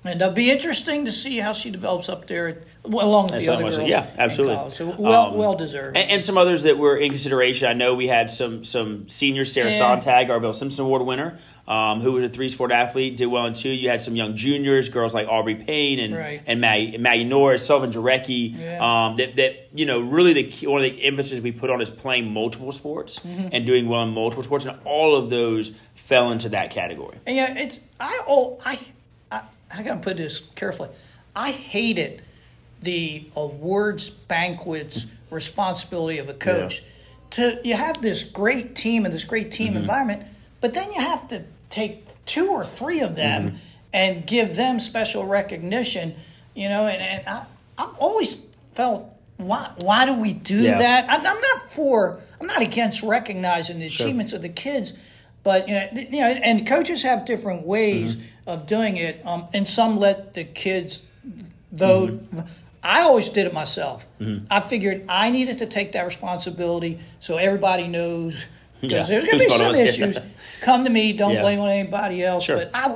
And 0.08 0.20
it'll 0.20 0.32
be 0.34 0.50
interesting 0.50 1.04
to 1.04 1.12
see 1.12 1.38
how 1.38 1.52
she 1.52 1.70
develops 1.70 2.08
up 2.08 2.26
there, 2.26 2.48
at- 2.48 2.58
well, 2.84 3.06
along 3.06 3.24
with 3.24 3.32
That's 3.32 3.46
the 3.46 3.52
other 3.52 3.62
girls. 3.64 3.76
say. 3.76 3.88
Yeah, 3.88 4.06
absolutely. 4.18 4.70
So 4.74 4.94
well, 4.98 5.26
Um, 5.32 5.36
well 5.36 5.54
deserved. 5.54 5.96
And, 5.96 6.10
and 6.10 6.22
some 6.24 6.38
others 6.38 6.62
that 6.62 6.78
were 6.78 6.96
in 6.96 7.10
consideration. 7.10 7.68
I 7.68 7.74
know 7.74 7.94
we 7.94 8.06
had 8.08 8.30
some 8.30 8.64
some 8.64 9.06
seniors. 9.08 9.52
Sarah 9.52 9.70
Yeah. 9.70 9.78
Sontag, 9.78 10.30
our 10.30 10.40
Bill 10.40 10.52
Simpson 10.54 10.84
Award 10.86 11.02
winner, 11.02 11.38
um, 11.66 12.00
who 12.00 12.12
was 12.12 12.24
a 12.24 12.28
three 12.30 12.48
sport 12.48 12.72
athlete, 12.72 13.16
did 13.18 13.26
well 13.26 13.44
in 13.46 13.52
two. 13.52 13.68
You 13.68 13.90
had 13.90 14.00
some 14.00 14.16
young 14.16 14.36
juniors, 14.36 14.88
girls 14.88 15.12
like 15.12 15.28
Aubrey 15.28 15.56
Payne 15.56 15.98
and 15.98 16.16
Right. 16.16 16.40
and 16.46 16.60
Maggie, 16.62 16.96
Maggie 16.96 17.24
Norris, 17.24 17.66
Sullivan 17.66 17.92
Jarecki. 17.92 18.58
Yeah. 18.58 18.78
Um, 19.06 19.16
that 19.16 19.36
that 19.36 19.68
you 19.74 19.84
know 19.84 20.00
really 20.00 20.32
the 20.32 20.44
key, 20.44 20.66
one 20.66 20.82
of 20.82 20.90
the 20.90 21.04
emphasis 21.04 21.40
we 21.40 21.52
put 21.52 21.68
on 21.68 21.82
is 21.82 21.90
playing 21.90 22.32
multiple 22.32 22.72
sports 22.72 23.18
Mm-hmm. 23.20 23.48
and 23.52 23.66
doing 23.66 23.86
well 23.88 24.02
in 24.04 24.10
multiple 24.10 24.42
sports, 24.44 24.64
and 24.64 24.78
all 24.86 25.14
of 25.14 25.28
those 25.28 25.72
fell 25.94 26.30
into 26.30 26.48
that 26.50 26.70
category. 26.70 27.18
And 27.26 27.36
yeah, 27.36 27.58
it's 27.58 27.80
I 28.00 28.22
oh 28.26 28.58
I 28.64 28.78
I, 29.70 29.80
I 29.80 29.82
gotta 29.82 30.00
put 30.00 30.16
this 30.16 30.40
carefully. 30.54 30.90
I 31.34 31.50
hated 31.52 32.22
the 32.82 33.26
awards 33.36 34.10
banquets 34.10 35.06
responsibility 35.30 36.18
of 36.18 36.28
a 36.28 36.34
coach. 36.34 36.82
To 37.30 37.60
you 37.62 37.74
have 37.74 38.00
this 38.00 38.22
great 38.24 38.74
team 38.74 39.04
and 39.04 39.12
this 39.12 39.24
great 39.24 39.52
team 39.52 39.68
mm-hmm. 39.68 39.78
environment, 39.78 40.22
but 40.60 40.74
then 40.74 40.90
you 40.92 41.00
have 41.00 41.28
to 41.28 41.44
take 41.68 42.06
two 42.24 42.48
or 42.48 42.64
three 42.64 43.00
of 43.00 43.16
them 43.16 43.48
mm-hmm. 43.48 43.56
and 43.92 44.26
give 44.26 44.56
them 44.56 44.80
special 44.80 45.26
recognition. 45.26 46.14
You 46.54 46.68
know, 46.68 46.86
and, 46.86 47.02
and 47.02 47.28
I 47.28 47.44
I've 47.76 47.96
always 47.98 48.36
felt 48.72 49.14
why 49.36 49.70
why 49.78 50.06
do 50.06 50.14
we 50.14 50.32
do 50.32 50.60
Yeah. 50.60 50.78
that? 50.78 51.04
I'm, 51.10 51.20
I'm 51.20 51.40
not 51.40 51.70
for 51.70 52.20
I'm 52.40 52.46
not 52.46 52.62
against 52.62 53.02
recognizing 53.02 53.78
the 53.78 53.86
achievements 53.86 54.32
of 54.32 54.42
the 54.42 54.48
kids, 54.48 54.94
but 55.42 55.68
you 55.68 55.74
know, 55.74 55.88
you 55.92 56.20
know, 56.20 56.26
and 56.26 56.66
coaches 56.66 57.02
have 57.02 57.24
different 57.24 57.66
ways 57.66 58.16
mm-hmm. 58.16 58.24
Of 58.48 58.66
doing 58.66 58.96
it. 58.96 59.24
Um, 59.24 59.46
and 59.54 59.68
some 59.68 59.98
let 59.98 60.34
the 60.34 60.42
kids, 60.44 61.02
though. 61.70 62.18
I 62.82 63.02
always 63.02 63.28
did 63.28 63.46
it 63.46 63.52
myself. 63.52 64.06
I 64.50 64.60
figured 64.60 65.04
I 65.08 65.30
needed 65.30 65.58
to 65.58 65.66
take 65.66 65.92
that 65.92 66.04
responsibility 66.04 66.98
so 67.20 67.36
everybody 67.36 67.86
knows 67.86 68.44
because 68.80 69.08
Yeah. 69.10 69.20
there's 69.20 69.24
going 69.26 69.38
to 69.40 69.44
be 69.44 69.50
some 69.58 69.74
issues. 69.74 70.18
Come 70.62 70.84
to 70.84 70.90
me. 70.90 71.12
Don't 71.12 71.32
Yeah. 71.34 71.42
blame 71.42 71.60
on 71.60 71.68
anybody 71.68 72.24
else. 72.24 72.44
Sure. 72.44 72.56
But 72.56 72.70
I, 72.72 72.88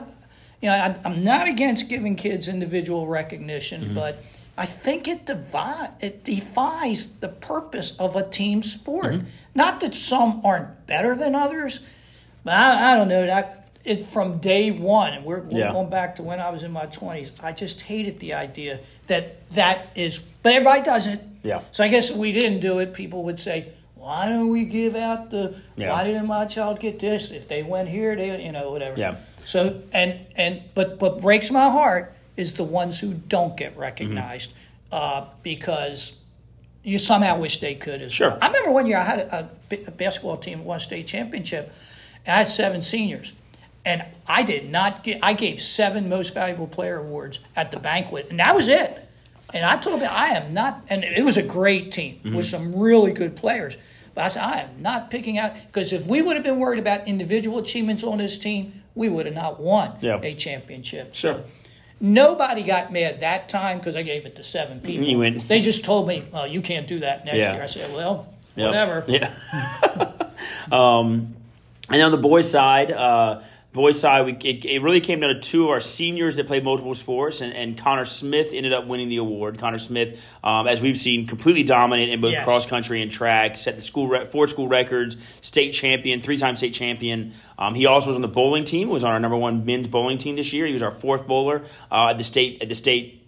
you 0.60 0.68
know, 0.68 0.72
I, 0.72 0.96
I'm 1.04 1.22
not 1.24 1.48
against 1.48 1.88
giving 1.88 2.16
kids 2.16 2.48
individual 2.48 3.06
recognition, 3.06 3.82
Mm-hmm. 3.82 3.94
but 3.94 4.22
I 4.56 4.66
think 4.66 5.08
it 5.08 5.26
devi- 5.26 5.90
it 6.00 6.24
defies 6.24 7.08
the 7.20 7.28
purpose 7.28 7.94
of 7.98 8.16
a 8.16 8.22
team 8.28 8.62
sport. 8.62 9.06
Mm-hmm. 9.06 9.26
Not 9.54 9.80
that 9.80 9.94
some 9.94 10.40
aren't 10.44 10.86
better 10.86 11.16
than 11.16 11.34
others, 11.34 11.80
but 12.44 12.54
I, 12.54 12.92
I 12.92 12.96
don't 12.96 13.08
know 13.08 13.26
that. 13.26 13.61
It 13.84 14.06
from 14.06 14.38
day 14.38 14.70
one, 14.70 15.12
and 15.12 15.24
we're, 15.24 15.40
we're 15.40 15.58
Yeah. 15.58 15.72
going 15.72 15.90
back 15.90 16.16
to 16.16 16.22
when 16.22 16.38
I 16.38 16.50
was 16.50 16.62
in 16.62 16.70
my 16.70 16.86
twenties. 16.86 17.32
I 17.42 17.52
just 17.52 17.82
hated 17.82 18.20
the 18.20 18.34
idea 18.34 18.78
that 19.08 19.48
that 19.52 19.88
is, 19.96 20.20
but 20.42 20.52
everybody 20.52 20.82
does 20.82 21.06
it. 21.08 21.20
Yeah. 21.42 21.62
So 21.72 21.82
I 21.82 21.88
guess 21.88 22.10
if 22.10 22.16
we 22.16 22.32
didn't 22.32 22.60
do 22.60 22.78
it, 22.78 22.94
people 22.94 23.24
would 23.24 23.40
say, 23.40 23.72
"Why 23.96 24.28
don't 24.28 24.50
we 24.50 24.66
give 24.66 24.94
out 24.94 25.30
the? 25.30 25.56
Yeah. 25.76 25.90
Why 25.90 26.04
didn't 26.04 26.26
my 26.26 26.44
child 26.44 26.78
get 26.78 27.00
this? 27.00 27.32
If 27.32 27.48
they 27.48 27.64
went 27.64 27.88
here, 27.88 28.14
they, 28.14 28.44
you 28.44 28.52
know, 28.52 28.70
whatever." 28.70 28.98
Yeah. 29.00 29.16
So 29.46 29.82
and 29.92 30.26
and 30.36 30.62
but 30.74 31.00
what 31.00 31.20
breaks 31.20 31.50
my 31.50 31.68
heart 31.68 32.14
is 32.36 32.52
the 32.52 32.62
ones 32.64 33.00
who 33.00 33.14
don't 33.14 33.56
get 33.56 33.76
recognized 33.76 34.52
uh, 34.92 35.24
because 35.42 36.12
you 36.84 36.98
somehow 36.98 37.38
wish 37.38 37.58
they 37.58 37.74
could 37.74 38.00
as 38.02 38.12
Sure. 38.12 38.28
well. 38.30 38.38
I 38.40 38.46
remember 38.46 38.70
one 38.70 38.86
year 38.86 38.98
I 38.98 39.02
had 39.04 39.18
a, 39.20 39.50
a 39.72 39.76
a 39.88 39.90
basketball 39.90 40.36
team 40.36 40.64
won 40.64 40.78
state 40.78 41.08
championship, 41.08 41.72
and 42.24 42.34
I 42.34 42.38
had 42.38 42.48
seven 42.48 42.82
seniors. 42.82 43.32
And 43.84 44.04
I 44.28 44.42
did 44.44 44.70
not 44.70 45.02
get, 45.02 45.18
I 45.22 45.32
gave 45.32 45.60
seven 45.60 46.08
most 46.08 46.34
valuable 46.34 46.68
player 46.68 46.98
awards 46.98 47.40
at 47.56 47.70
the 47.72 47.80
banquet, 47.80 48.28
and 48.30 48.38
that 48.38 48.54
was 48.54 48.68
it. 48.68 49.08
And 49.52 49.64
I 49.66 49.76
told 49.76 50.00
them, 50.00 50.10
I 50.12 50.28
am 50.28 50.54
not, 50.54 50.82
and 50.88 51.02
it 51.04 51.24
was 51.24 51.36
a 51.36 51.42
great 51.42 51.92
team 51.92 52.20
with 52.34 52.46
some 52.46 52.74
really 52.78 53.12
good 53.12 53.34
players. 53.36 53.76
But 54.14 54.24
I 54.24 54.28
said, 54.28 54.42
I 54.44 54.60
am 54.60 54.80
not 54.82 55.10
picking 55.10 55.36
out, 55.36 55.52
because 55.66 55.92
if 55.92 56.06
we 56.06 56.22
would 56.22 56.36
have 56.36 56.44
been 56.44 56.58
worried 56.58 56.78
about 56.78 57.08
individual 57.08 57.58
achievements 57.58 58.04
on 58.04 58.18
this 58.18 58.38
team, 58.38 58.82
we 58.94 59.08
would 59.08 59.26
have 59.26 59.34
not 59.34 59.58
won 59.60 59.92
Yeah. 60.00 60.20
a 60.22 60.32
championship. 60.34 61.14
Sure. 61.14 61.40
Nobody 62.00 62.62
got 62.62 62.92
mad 62.92 63.20
that 63.20 63.48
time 63.48 63.78
because 63.78 63.94
I 63.96 64.02
gave 64.02 64.26
it 64.26 64.36
to 64.36 64.44
seven 64.44 64.80
people. 64.80 65.40
They 65.48 65.60
just 65.60 65.84
told 65.84 66.08
me, 66.08 66.24
"Oh, 66.32 66.44
you 66.44 66.60
can't 66.60 66.86
do 66.86 66.98
that 67.00 67.24
next 67.24 67.36
Yeah. 67.38 67.52
year." 67.54 67.62
I 67.62 67.66
said, 67.66 67.92
"Well, 67.94 68.26
Yep. 68.56 68.66
whatever." 68.66 69.04
Yeah. 69.06 69.30
um, 70.72 71.34
and 71.90 72.02
on 72.02 72.10
the 72.10 72.16
boys' 72.18 72.50
side, 72.50 72.90
uh, 72.90 73.40
boys' 73.72 73.98
side, 73.98 74.26
we, 74.26 74.32
it, 74.32 74.64
it 74.64 74.82
really 74.82 75.00
came 75.00 75.20
down 75.20 75.34
to 75.34 75.40
two 75.40 75.64
of 75.64 75.70
our 75.70 75.80
seniors 75.80 76.36
that 76.36 76.46
played 76.46 76.62
multiple 76.64 76.94
sports, 76.94 77.40
and, 77.40 77.52
and 77.54 77.78
Connor 77.78 78.04
Smith 78.04 78.52
ended 78.52 78.72
up 78.72 78.86
winning 78.86 79.08
the 79.08 79.16
award. 79.16 79.58
Connor 79.58 79.78
Smith, 79.78 80.22
um, 80.44 80.66
as 80.66 80.80
we've 80.80 80.98
seen, 80.98 81.26
completely 81.26 81.62
dominant 81.62 82.10
in 82.10 82.20
both 82.20 82.32
Yes. 82.32 82.44
cross 82.44 82.66
country 82.66 83.02
and 83.02 83.10
track, 83.10 83.56
set 83.56 83.76
the 83.76 83.82
school 83.82 84.08
re- 84.08 84.26
four 84.26 84.46
school 84.48 84.68
records, 84.68 85.16
state 85.40 85.72
champion, 85.72 86.20
three 86.22 86.36
time 86.36 86.56
state 86.56 86.74
champion. 86.74 87.32
Um, 87.58 87.74
he 87.74 87.86
also 87.86 88.08
was 88.10 88.16
on 88.16 88.22
the 88.22 88.28
bowling 88.28 88.64
team. 88.64 88.88
Was 88.88 89.04
on 89.04 89.12
our 89.12 89.20
number 89.20 89.36
one 89.36 89.64
men's 89.64 89.88
bowling 89.88 90.18
team 90.18 90.36
this 90.36 90.52
year. 90.52 90.66
He 90.66 90.72
was 90.72 90.82
our 90.82 90.90
fourth 90.90 91.26
bowler 91.26 91.64
uh, 91.90 92.08
at 92.10 92.18
the 92.18 92.24
state 92.24 92.62
at 92.62 92.68
the 92.68 92.74
state 92.74 93.20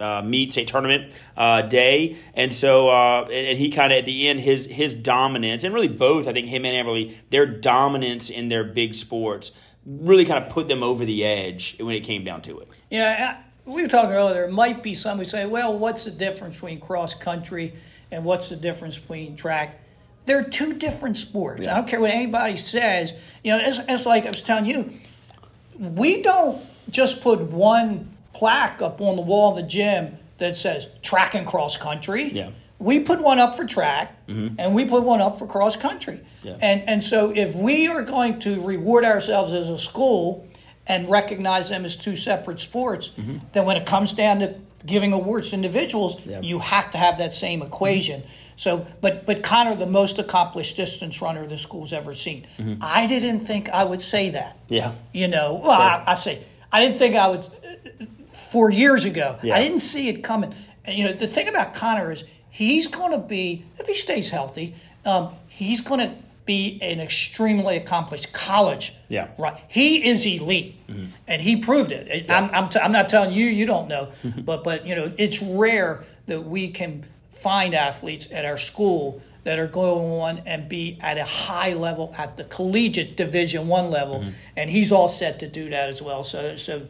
uh, 0.00 0.22
meet 0.22 0.50
state 0.50 0.66
tournament 0.66 1.12
uh, 1.36 1.62
day, 1.62 2.16
and 2.34 2.52
so 2.52 2.88
uh, 2.88 3.22
and, 3.24 3.30
and 3.48 3.58
he 3.58 3.70
kind 3.70 3.92
of 3.92 3.98
at 3.98 4.04
the 4.04 4.28
end 4.28 4.40
his 4.40 4.66
his 4.66 4.94
dominance 4.94 5.62
and 5.64 5.72
really 5.74 5.88
both 5.88 6.26
I 6.26 6.32
think 6.32 6.48
him 6.48 6.64
and 6.64 6.74
Amberly 6.74 7.14
their 7.30 7.46
dominance 7.46 8.30
in 8.30 8.48
their 8.48 8.64
big 8.64 8.94
sports 8.94 9.52
really 9.86 10.24
kind 10.24 10.44
of 10.44 10.50
put 10.50 10.68
them 10.68 10.82
over 10.82 11.04
the 11.04 11.24
edge 11.24 11.76
when 11.80 11.94
it 11.94 12.00
came 12.00 12.24
down 12.24 12.42
to 12.42 12.60
it. 12.60 12.68
Yeah, 12.90 13.38
we 13.64 13.82
were 13.82 13.88
talking 13.88 14.12
earlier. 14.12 14.34
There 14.34 14.48
might 14.48 14.82
be 14.82 14.94
some 14.94 15.18
who 15.18 15.24
say, 15.24 15.46
"Well, 15.46 15.76
what's 15.76 16.04
the 16.04 16.10
difference 16.10 16.56
between 16.56 16.80
cross 16.80 17.14
country 17.14 17.74
and 18.10 18.24
what's 18.24 18.48
the 18.48 18.56
difference 18.56 18.98
between 18.98 19.36
track?" 19.36 19.80
They're 20.24 20.44
two 20.44 20.74
different 20.74 21.16
sports. 21.16 21.66
I 21.66 21.74
don't 21.74 21.88
care 21.88 22.00
what 22.00 22.10
anybody 22.10 22.56
says. 22.56 23.12
You 23.42 23.52
know, 23.52 23.58
it's, 23.60 23.80
it's 23.88 24.06
like 24.06 24.24
I 24.24 24.30
was 24.30 24.42
telling 24.42 24.66
you. 24.66 24.92
We 25.78 26.22
don't 26.22 26.60
just 26.90 27.22
put 27.22 27.40
one 27.40 28.14
plaque 28.32 28.82
up 28.82 29.00
on 29.00 29.16
the 29.16 29.22
wall 29.22 29.50
of 29.50 29.56
the 29.56 29.62
gym 29.62 30.16
that 30.38 30.56
says 30.56 30.86
track 31.02 31.34
and 31.34 31.46
cross 31.46 31.76
country. 31.76 32.24
Yeah. 32.24 32.50
We 32.82 33.00
put 33.00 33.20
one 33.20 33.38
up 33.38 33.56
for 33.56 33.64
track, 33.64 34.26
mm-hmm. 34.26 34.56
and 34.58 34.74
we 34.74 34.84
put 34.84 35.02
one 35.04 35.20
up 35.20 35.38
for 35.38 35.46
cross 35.46 35.76
country. 35.76 36.20
Yeah. 36.42 36.58
And 36.60 36.88
and 36.88 37.04
so 37.04 37.32
if 37.34 37.54
we 37.54 37.88
are 37.88 38.02
going 38.02 38.40
to 38.40 38.60
reward 38.66 39.04
ourselves 39.04 39.52
as 39.52 39.68
a 39.70 39.78
school 39.78 40.46
and 40.86 41.08
recognize 41.08 41.68
them 41.68 41.84
as 41.84 41.96
two 41.96 42.16
separate 42.16 42.60
sports, 42.60 43.08
mm-hmm. 43.08 43.38
then 43.52 43.64
when 43.66 43.76
it 43.76 43.86
comes 43.86 44.12
down 44.12 44.40
to 44.40 44.54
giving 44.84 45.12
awards 45.12 45.50
to 45.50 45.56
individuals, 45.56 46.16
Yeah. 46.26 46.40
you 46.40 46.58
have 46.58 46.90
to 46.90 46.98
have 46.98 47.18
that 47.18 47.32
same 47.34 47.62
equation. 47.62 48.22
Mm-hmm. 48.22 48.56
So, 48.56 48.86
but 49.00 49.26
but 49.26 49.42
Connor, 49.42 49.76
the 49.76 49.86
most 49.86 50.18
accomplished 50.18 50.76
distance 50.76 51.22
runner 51.22 51.46
the 51.46 51.58
school's 51.58 51.92
ever 51.92 52.14
seen. 52.14 52.46
I 52.80 53.06
didn't 53.06 53.40
think 53.46 53.68
I 53.70 53.84
would 53.84 54.02
say 54.02 54.30
that. 54.30 54.58
Yeah. 54.68 54.92
You 55.12 55.28
know, 55.28 55.54
well, 55.62 55.70
I, 55.80 56.02
I 56.06 56.14
say 56.14 56.40
I 56.72 56.80
didn't 56.80 56.98
think 56.98 57.14
I 57.14 57.28
would. 57.28 57.40
Uh, 57.40 58.06
four 58.32 58.70
years 58.70 59.04
ago, 59.04 59.38
Yeah. 59.42 59.56
I 59.56 59.60
didn't 59.60 59.80
see 59.80 60.08
it 60.08 60.22
coming. 60.22 60.54
And 60.84 60.98
you 60.98 61.04
know, 61.04 61.12
the 61.12 61.26
thing 61.26 61.48
about 61.48 61.74
Connor 61.74 62.10
is 62.12 62.24
he's 62.52 62.86
going 62.86 63.10
to 63.12 63.18
be, 63.18 63.64
if 63.78 63.86
he 63.86 63.96
stays 63.96 64.30
healthy, 64.30 64.74
um, 65.04 65.30
he's 65.48 65.80
going 65.80 66.00
to 66.00 66.14
be 66.44 66.78
an 66.82 67.00
extremely 67.00 67.76
accomplished 67.76 68.32
college. 68.32 68.94
Yeah. 69.08 69.28
Right. 69.38 69.58
He 69.68 70.06
is 70.06 70.26
elite, 70.26 70.74
and 71.26 71.40
he 71.42 71.56
proved 71.56 71.90
it. 71.92 72.06
It- 72.08 72.30
I'm, 72.30 72.50
I'm, 72.54 72.68
t- 72.68 72.78
I'm 72.78 72.92
not 72.92 73.08
telling 73.08 73.32
you, 73.32 73.46
you 73.46 73.64
don't 73.66 73.88
know, 73.88 74.10
but 74.44 74.62
but 74.62 74.86
you 74.86 74.94
know, 74.94 75.10
it's 75.18 75.40
rare 75.42 76.04
that 76.26 76.42
we 76.42 76.68
can 76.68 77.04
find 77.30 77.74
athletes 77.74 78.28
at 78.30 78.44
our 78.44 78.58
school 78.58 79.22
that 79.44 79.58
are 79.58 79.66
going 79.66 80.08
on 80.20 80.42
and 80.46 80.68
be 80.68 80.98
at 81.00 81.18
a 81.18 81.24
high 81.24 81.72
level 81.72 82.14
at 82.16 82.36
the 82.36 82.44
collegiate 82.44 83.16
division 83.16 83.66
one 83.66 83.90
level 83.90 84.24
and 84.56 84.70
he's 84.70 84.92
all 84.92 85.08
set 85.08 85.40
to 85.40 85.48
do 85.48 85.68
that 85.70 85.88
as 85.88 86.00
well 86.00 86.22
so 86.22 86.56
so 86.56 86.82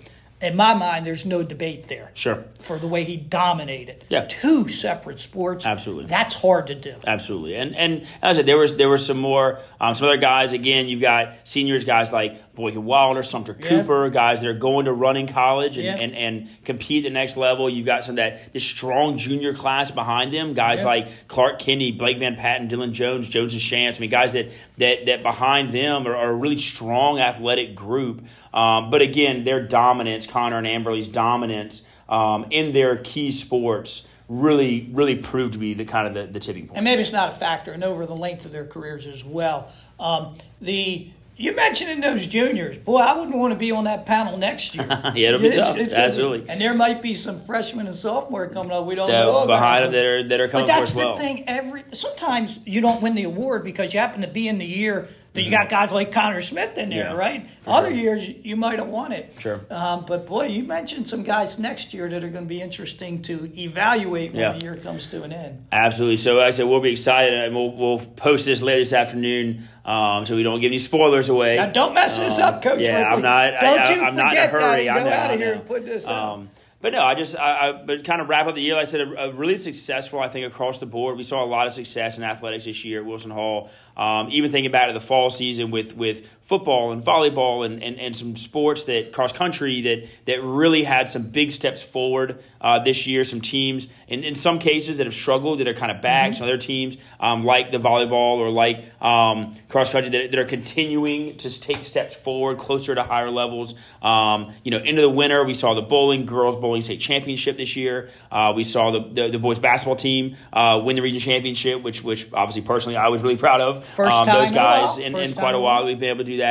in 0.43 0.57
my 0.57 0.75
mind 0.75 1.07
there's 1.07 1.25
no 1.25 1.43
debate 1.43 1.89
there 1.89 2.11
Sure. 2.15 2.45
for 2.61 2.79
the 2.79 2.87
way 2.89 3.05
he 3.05 3.17
dominated 3.17 4.05
Yeah. 4.09 4.27
two 4.29 4.69
separate 4.69 5.19
sports 5.21 5.65
Absolutely. 5.65 6.07
that's 6.07 6.35
hard 6.35 6.67
to 6.67 6.75
do 6.75 6.95
Absolutely, 7.07 7.55
and 7.57 7.75
and 7.77 8.03
as 8.23 8.37
I 8.37 8.41
said, 8.41 8.47
there 8.47 8.59
was 8.59 8.77
there 8.77 8.89
were 8.89 8.99
some 8.99 9.19
more 9.19 9.59
um, 9.81 9.95
some 9.95 10.07
other 10.09 10.17
guys. 10.17 10.53
Again, 10.53 10.89
you've 10.89 11.01
got 11.01 11.35
seniors, 11.45 11.85
guys 11.85 12.13
like 12.13 12.52
Boykin 12.55 12.85
Wilder, 12.85 13.23
Sumter 13.23 13.57
Yeah. 13.59 13.69
Cooper, 13.69 14.11
guys 14.11 14.41
that 14.43 14.49
are 14.49 14.53
going 14.53 14.85
to 14.85 14.93
run 14.93 15.17
in 15.17 15.27
college 15.27 15.77
and, 15.79 15.87
Yeah. 15.87 15.97
and, 15.99 16.15
and 16.15 16.49
compete 16.65 17.05
at 17.05 17.09
the 17.09 17.13
next 17.15 17.37
level. 17.39 17.71
You've 17.71 17.87
got 17.87 18.05
some 18.05 18.13
of 18.13 18.17
that 18.17 18.53
this 18.53 18.63
strong 18.65 19.17
junior 19.17 19.55
class 19.55 19.91
behind 19.91 20.33
them. 20.33 20.53
Guys 20.53 20.81
Yeah. 20.81 20.87
like 20.87 21.29
Clark 21.29 21.59
Kinney, 21.59 21.93
Blake 21.93 22.19
Van 22.19 22.37
Patten, 22.37 22.69
Dylan 22.69 22.93
Jones, 22.93 23.29
Jones 23.29 23.55
and 23.55 23.63
Chance. 23.63 23.97
I 23.97 24.01
mean, 24.03 24.11
guys 24.11 24.35
that 24.35 24.51
that 24.79 25.07
that 25.07 25.23
behind 25.23 25.73
them 25.73 26.07
are, 26.07 26.15
are 26.15 26.31
a 26.31 26.35
really 26.35 26.57
strong 26.57 27.19
athletic 27.19 27.75
group. 27.75 28.23
Um, 28.53 28.91
but 28.91 29.01
again, 29.01 29.45
their 29.45 29.61
dominance, 29.67 30.27
Connor 30.27 30.59
and 30.59 30.67
Amberly's 30.67 31.09
dominance 31.09 31.87
um, 32.09 32.47
in 32.51 32.73
their 32.73 32.97
key 32.97 33.33
sports, 33.33 34.09
really 34.29 34.91
really 34.93 35.17
proved 35.17 35.55
to 35.55 35.59
be 35.59 35.73
the 35.73 35.85
kind 35.87 36.07
of 36.07 36.13
the, 36.15 36.31
the 36.31 36.39
tipping 36.41 36.67
point. 36.67 36.77
and 36.77 36.85
maybe 36.85 37.01
it's 37.01 37.13
not 37.13 37.31
a 37.31 37.33
factor, 37.33 37.73
and 37.73 37.83
over 37.83 38.05
the 38.05 38.15
length 38.17 38.45
of 38.45 38.53
their 38.53 38.67
careers 38.67 39.07
as 39.07 39.25
well. 39.25 39.71
Um, 39.99 40.37
the 40.61 41.09
you 41.37 41.55
mentioning 41.57 42.01
those 42.01 42.27
juniors, 42.27 42.77
boy, 42.79 42.99
I 42.99 43.19
wouldn't 43.19 43.37
want 43.37 43.53
to 43.53 43.59
be 43.59 43.73
on 43.73 43.85
that 43.85 44.07
panel 44.07 44.37
next 44.37 44.75
year. 44.75 44.87
Yeah, 45.15 45.29
it'll 45.29 45.41
be 45.41 45.49
It's- 45.49 45.69
tough. 45.69 45.77
it's 45.79 45.93
gonna 45.93 46.03
be- 46.05 46.07
Absolutely. 46.09 46.49
and 46.49 46.61
there 46.61 46.75
might 46.75 47.03
be 47.03 47.15
some 47.15 47.41
freshmen 47.41 47.87
and 47.87 47.97
sophomore 47.97 48.47
coming 48.49 48.71
up 48.73 48.85
we 48.87 48.95
don't 48.95 49.09
That- 49.11 49.25
know 49.25 49.39
about. 49.39 49.47
behind 49.49 49.85
them 49.85 49.93
that 49.93 50.05
are 50.05 50.23
that 50.29 50.41
are 50.41 50.49
coming 50.49 50.67
But 50.67 50.75
that's 50.75 50.91
as 50.91 50.97
well. 50.97 51.17
the 51.17 51.23
thing. 51.23 51.45
Every 51.49 51.83
sometimes 51.93 52.59
you 52.65 52.81
don't 52.81 53.03
win 53.03 53.15
the 53.15 53.25
award 53.25 53.65
because 53.65 53.93
you 53.95 54.01
happen 54.01 54.21
to 54.23 54.29
be 54.29 54.47
in 54.49 54.59
the 54.59 54.67
year 54.67 55.09
that 55.35 55.43
you 55.43 55.51
got 55.51 55.71
guys 55.71 55.93
like 55.93 56.13
Connor 56.13 56.43
Smith 56.43 56.77
in 56.77 56.91
there. 56.91 57.07
Yeah, 57.07 57.15
right? 57.15 57.49
Other 57.67 57.89
sure. 57.89 57.97
years 57.97 58.29
you 58.29 58.55
might 58.57 58.79
have 58.79 58.89
won 58.89 59.13
it. 59.13 59.35
Sure. 59.39 59.61
Um, 59.71 60.05
but 60.07 60.27
boy, 60.27 60.47
you 60.47 60.63
mentioned 60.65 61.09
some 61.09 61.23
guys 61.23 61.59
next 61.59 61.95
year 61.95 62.09
that 62.09 62.23
are 62.23 62.29
going 62.29 62.45
to 62.45 62.49
be 62.49 62.61
interesting 62.61 63.23
to 63.23 63.51
evaluate 63.59 64.33
when 64.33 64.41
Yeah. 64.41 64.53
the 64.53 64.59
year 64.63 64.77
comes 64.77 65.07
to 65.09 65.23
an 65.23 65.33
end. 65.33 65.65
Absolutely. 65.73 66.19
So, 66.19 66.37
like 66.37 66.49
I 66.49 66.51
said, 66.51 66.67
we'll 66.67 66.81
be 66.81 66.93
excited, 66.93 67.33
and 67.33 67.55
we'll, 67.55 67.71
we'll 67.73 67.99
post 68.01 68.45
this 68.45 68.61
later 68.61 68.81
this 68.81 68.93
afternoon, 68.93 69.63
um, 69.87 70.27
so 70.27 70.37
we 70.37 70.43
don't 70.43 70.61
give 70.61 70.69
any 70.69 70.79
spoilers 70.79 71.29
away. 71.31 71.57
Now, 71.57 71.67
don't 71.67 71.95
mess 71.95 72.19
this 72.19 72.39
Um, 72.39 72.55
up, 72.55 72.63
Coach. 72.63 72.81
Yeah, 72.81 72.99
Ripley. 72.99 73.15
I'm 73.15 73.23
not. 73.23 73.61
Don't 73.61 73.79
I, 73.81 73.95
you 73.95 74.01
I, 74.03 74.07
I'm 74.09 74.17
not 74.17 74.33
in 74.33 74.39
a 74.39 74.49
forget 74.49 74.53
that 74.53 74.61
hurry. 74.61 74.89
and 74.89 74.99
I 74.99 75.03
go 75.03 75.11
out 75.11 75.31
of 75.33 75.41
here 75.41 75.53
and 75.55 75.67
put 75.67 75.85
this 75.87 76.07
up. 76.07 76.41
But 76.83 76.93
no, 76.93 77.03
I 77.03 77.15
just, 77.15 77.39
I, 77.39 77.69
I, 77.69 77.73
but 77.73 78.05
kind 78.05 78.21
of 78.21 78.29
wrap 78.29 78.49
up 78.49 78.57
the 78.57 78.61
year. 78.61 78.75
Like 78.75 78.83
I 78.83 78.91
said, 78.91 79.01
a, 79.01 79.29
a 79.29 79.33
really 79.33 79.57
successful. 79.57 80.19
I 80.19 80.29
think 80.29 80.47
across 80.47 80.79
the 80.79 80.87
board, 80.87 81.17
we 81.17 81.23
saw 81.23 81.43
a 81.43 81.47
lot 81.47 81.69
of 81.69 81.73
success 81.73 82.19
in 82.19 82.25
athletics 82.25 82.65
this 82.65 82.85
year 82.85 83.01
at 83.01 83.07
Wilson 83.07 83.31
Hall. 83.31 83.71
Um, 83.97 84.29
even 84.31 84.51
thinking 84.51 84.73
back 84.73 84.89
to 84.89 84.93
the 84.93 85.01
fall 85.01 85.31
season 85.31 85.71
with 85.71 85.97
with 85.97 86.27
football 86.53 86.93
and 86.93 87.03
volleyball 87.03 87.65
and, 87.65 87.83
and, 87.83 87.99
and 87.99 88.15
some 88.15 88.37
sports 88.37 88.85
that 88.85 89.11
cross 89.11 89.33
country 89.33 89.81
that 89.81 90.07
that 90.27 90.43
really 90.43 90.83
had 90.83 91.09
some 91.09 91.23
big 91.31 91.51
steps 91.51 91.83
forward 91.83 92.43
uh, 92.61 92.79
this 92.79 93.07
year. 93.07 93.25
Some 93.25 93.41
teams, 93.41 93.91
in, 94.07 94.23
in 94.23 94.35
some 94.35 94.59
cases, 94.59 94.99
that 94.99 95.07
have 95.07 95.15
struggled, 95.15 95.61
that 95.61 95.67
are 95.67 95.73
kind 95.73 95.91
of 95.91 96.03
back. 96.03 96.35
Some 96.35 96.45
other 96.45 96.59
teams, 96.59 96.99
um, 97.21 97.43
like 97.45 97.73
the 97.73 97.79
volleyball 97.79 98.37
or 98.37 98.51
like 98.51 98.85
um, 99.01 99.55
cross 99.71 99.89
country, 99.89 100.11
that, 100.11 100.31
that 100.33 100.39
are 100.39 100.45
continuing 100.45 101.39
to 101.39 101.61
take 101.61 101.85
steps 101.85 102.15
forward, 102.15 102.59
closer 102.59 102.95
to 102.95 103.03
higher 103.03 103.31
levels. 103.31 103.75
Um, 104.03 104.53
you 104.63 104.71
know, 104.71 104.79
into 104.79 105.01
the 105.01 105.09
winter, 105.09 105.43
we 105.45 105.55
saw 105.55 105.73
the 105.73 105.81
bowling 105.81 106.27
girls 106.27 106.57
bowling 106.57 106.83
state 106.83 107.01
championship 107.01 107.57
this 107.57 107.77
year. 107.77 108.11
Uh, 108.31 108.53
we 108.55 108.65
saw 108.65 108.91
the, 108.91 109.01
the, 109.01 109.29
the 109.31 109.39
boys 109.39 109.59
basketball 109.59 109.97
team 109.97 110.37
uh, 110.53 110.83
win 110.85 110.97
the 110.97 111.03
region 111.03 111.21
championship, 111.21 111.83
which 111.83 112.05
which 112.05 112.31
obviously 112.35 112.63
personally 112.63 112.99
I 112.99 113.09
was 113.09 113.23
really 113.23 113.39
proud 113.39 113.63
of. 113.63 113.87
First 113.87 114.17
um, 114.17 114.27
time 114.27 114.41
those 114.41 114.51
in 114.51 114.55
guys 114.55 114.99
in, 114.99 115.13
First 115.13 115.31
in 115.31 115.35
quite 115.35 115.55
a 115.55 115.59
in 115.59 115.63
while. 115.63 115.87
we've 115.87 115.99
been 115.99 116.11
able 116.11 116.19
to 116.19 116.25
do 116.25 116.37
that. 116.39 116.42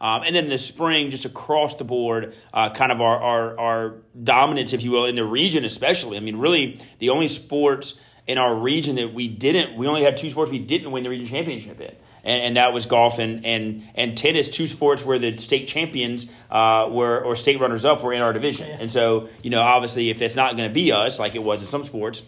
Um, 0.00 0.22
and 0.22 0.34
then 0.34 0.44
in 0.44 0.50
the 0.50 0.58
spring, 0.58 1.10
just 1.10 1.24
across 1.24 1.74
the 1.74 1.84
board, 1.84 2.34
uh, 2.52 2.70
kind 2.70 2.92
of 2.92 3.00
our, 3.00 3.20
our 3.20 3.58
our 3.58 3.94
dominance, 4.22 4.72
if 4.72 4.82
you 4.82 4.90
will, 4.90 5.06
in 5.06 5.16
the 5.16 5.24
region 5.24 5.64
especially. 5.64 6.16
I 6.16 6.20
mean, 6.20 6.36
really 6.36 6.80
the 6.98 7.10
only 7.10 7.28
sports 7.28 8.00
in 8.28 8.36
our 8.36 8.54
region 8.54 8.96
that 8.96 9.14
we 9.14 9.26
didn't 9.26 9.76
we 9.76 9.86
only 9.86 10.04
had 10.04 10.16
two 10.16 10.28
sports 10.28 10.50
we 10.50 10.58
didn't 10.58 10.92
win 10.92 11.02
the 11.02 11.08
region 11.08 11.26
championship 11.26 11.80
in. 11.80 11.94
And, 12.24 12.42
and 12.42 12.56
that 12.56 12.74
was 12.74 12.84
golf 12.84 13.18
and, 13.18 13.44
and 13.44 13.88
and 13.94 14.16
tennis 14.16 14.50
two 14.50 14.66
sports 14.66 15.04
where 15.04 15.18
the 15.18 15.38
state 15.38 15.66
champions 15.66 16.30
uh, 16.50 16.88
were 16.90 17.20
or 17.20 17.34
state 17.36 17.58
runners 17.58 17.86
up 17.86 18.02
were 18.02 18.12
in 18.12 18.20
our 18.20 18.34
division. 18.34 18.68
And 18.68 18.92
so 18.92 19.28
you 19.42 19.50
know 19.50 19.62
obviously 19.62 20.10
if 20.10 20.20
it's 20.20 20.36
not 20.36 20.56
going 20.56 20.68
to 20.68 20.74
be 20.74 20.92
us 20.92 21.18
like 21.18 21.34
it 21.34 21.42
was 21.42 21.62
in 21.62 21.66
some 21.66 21.84
sports 21.84 22.22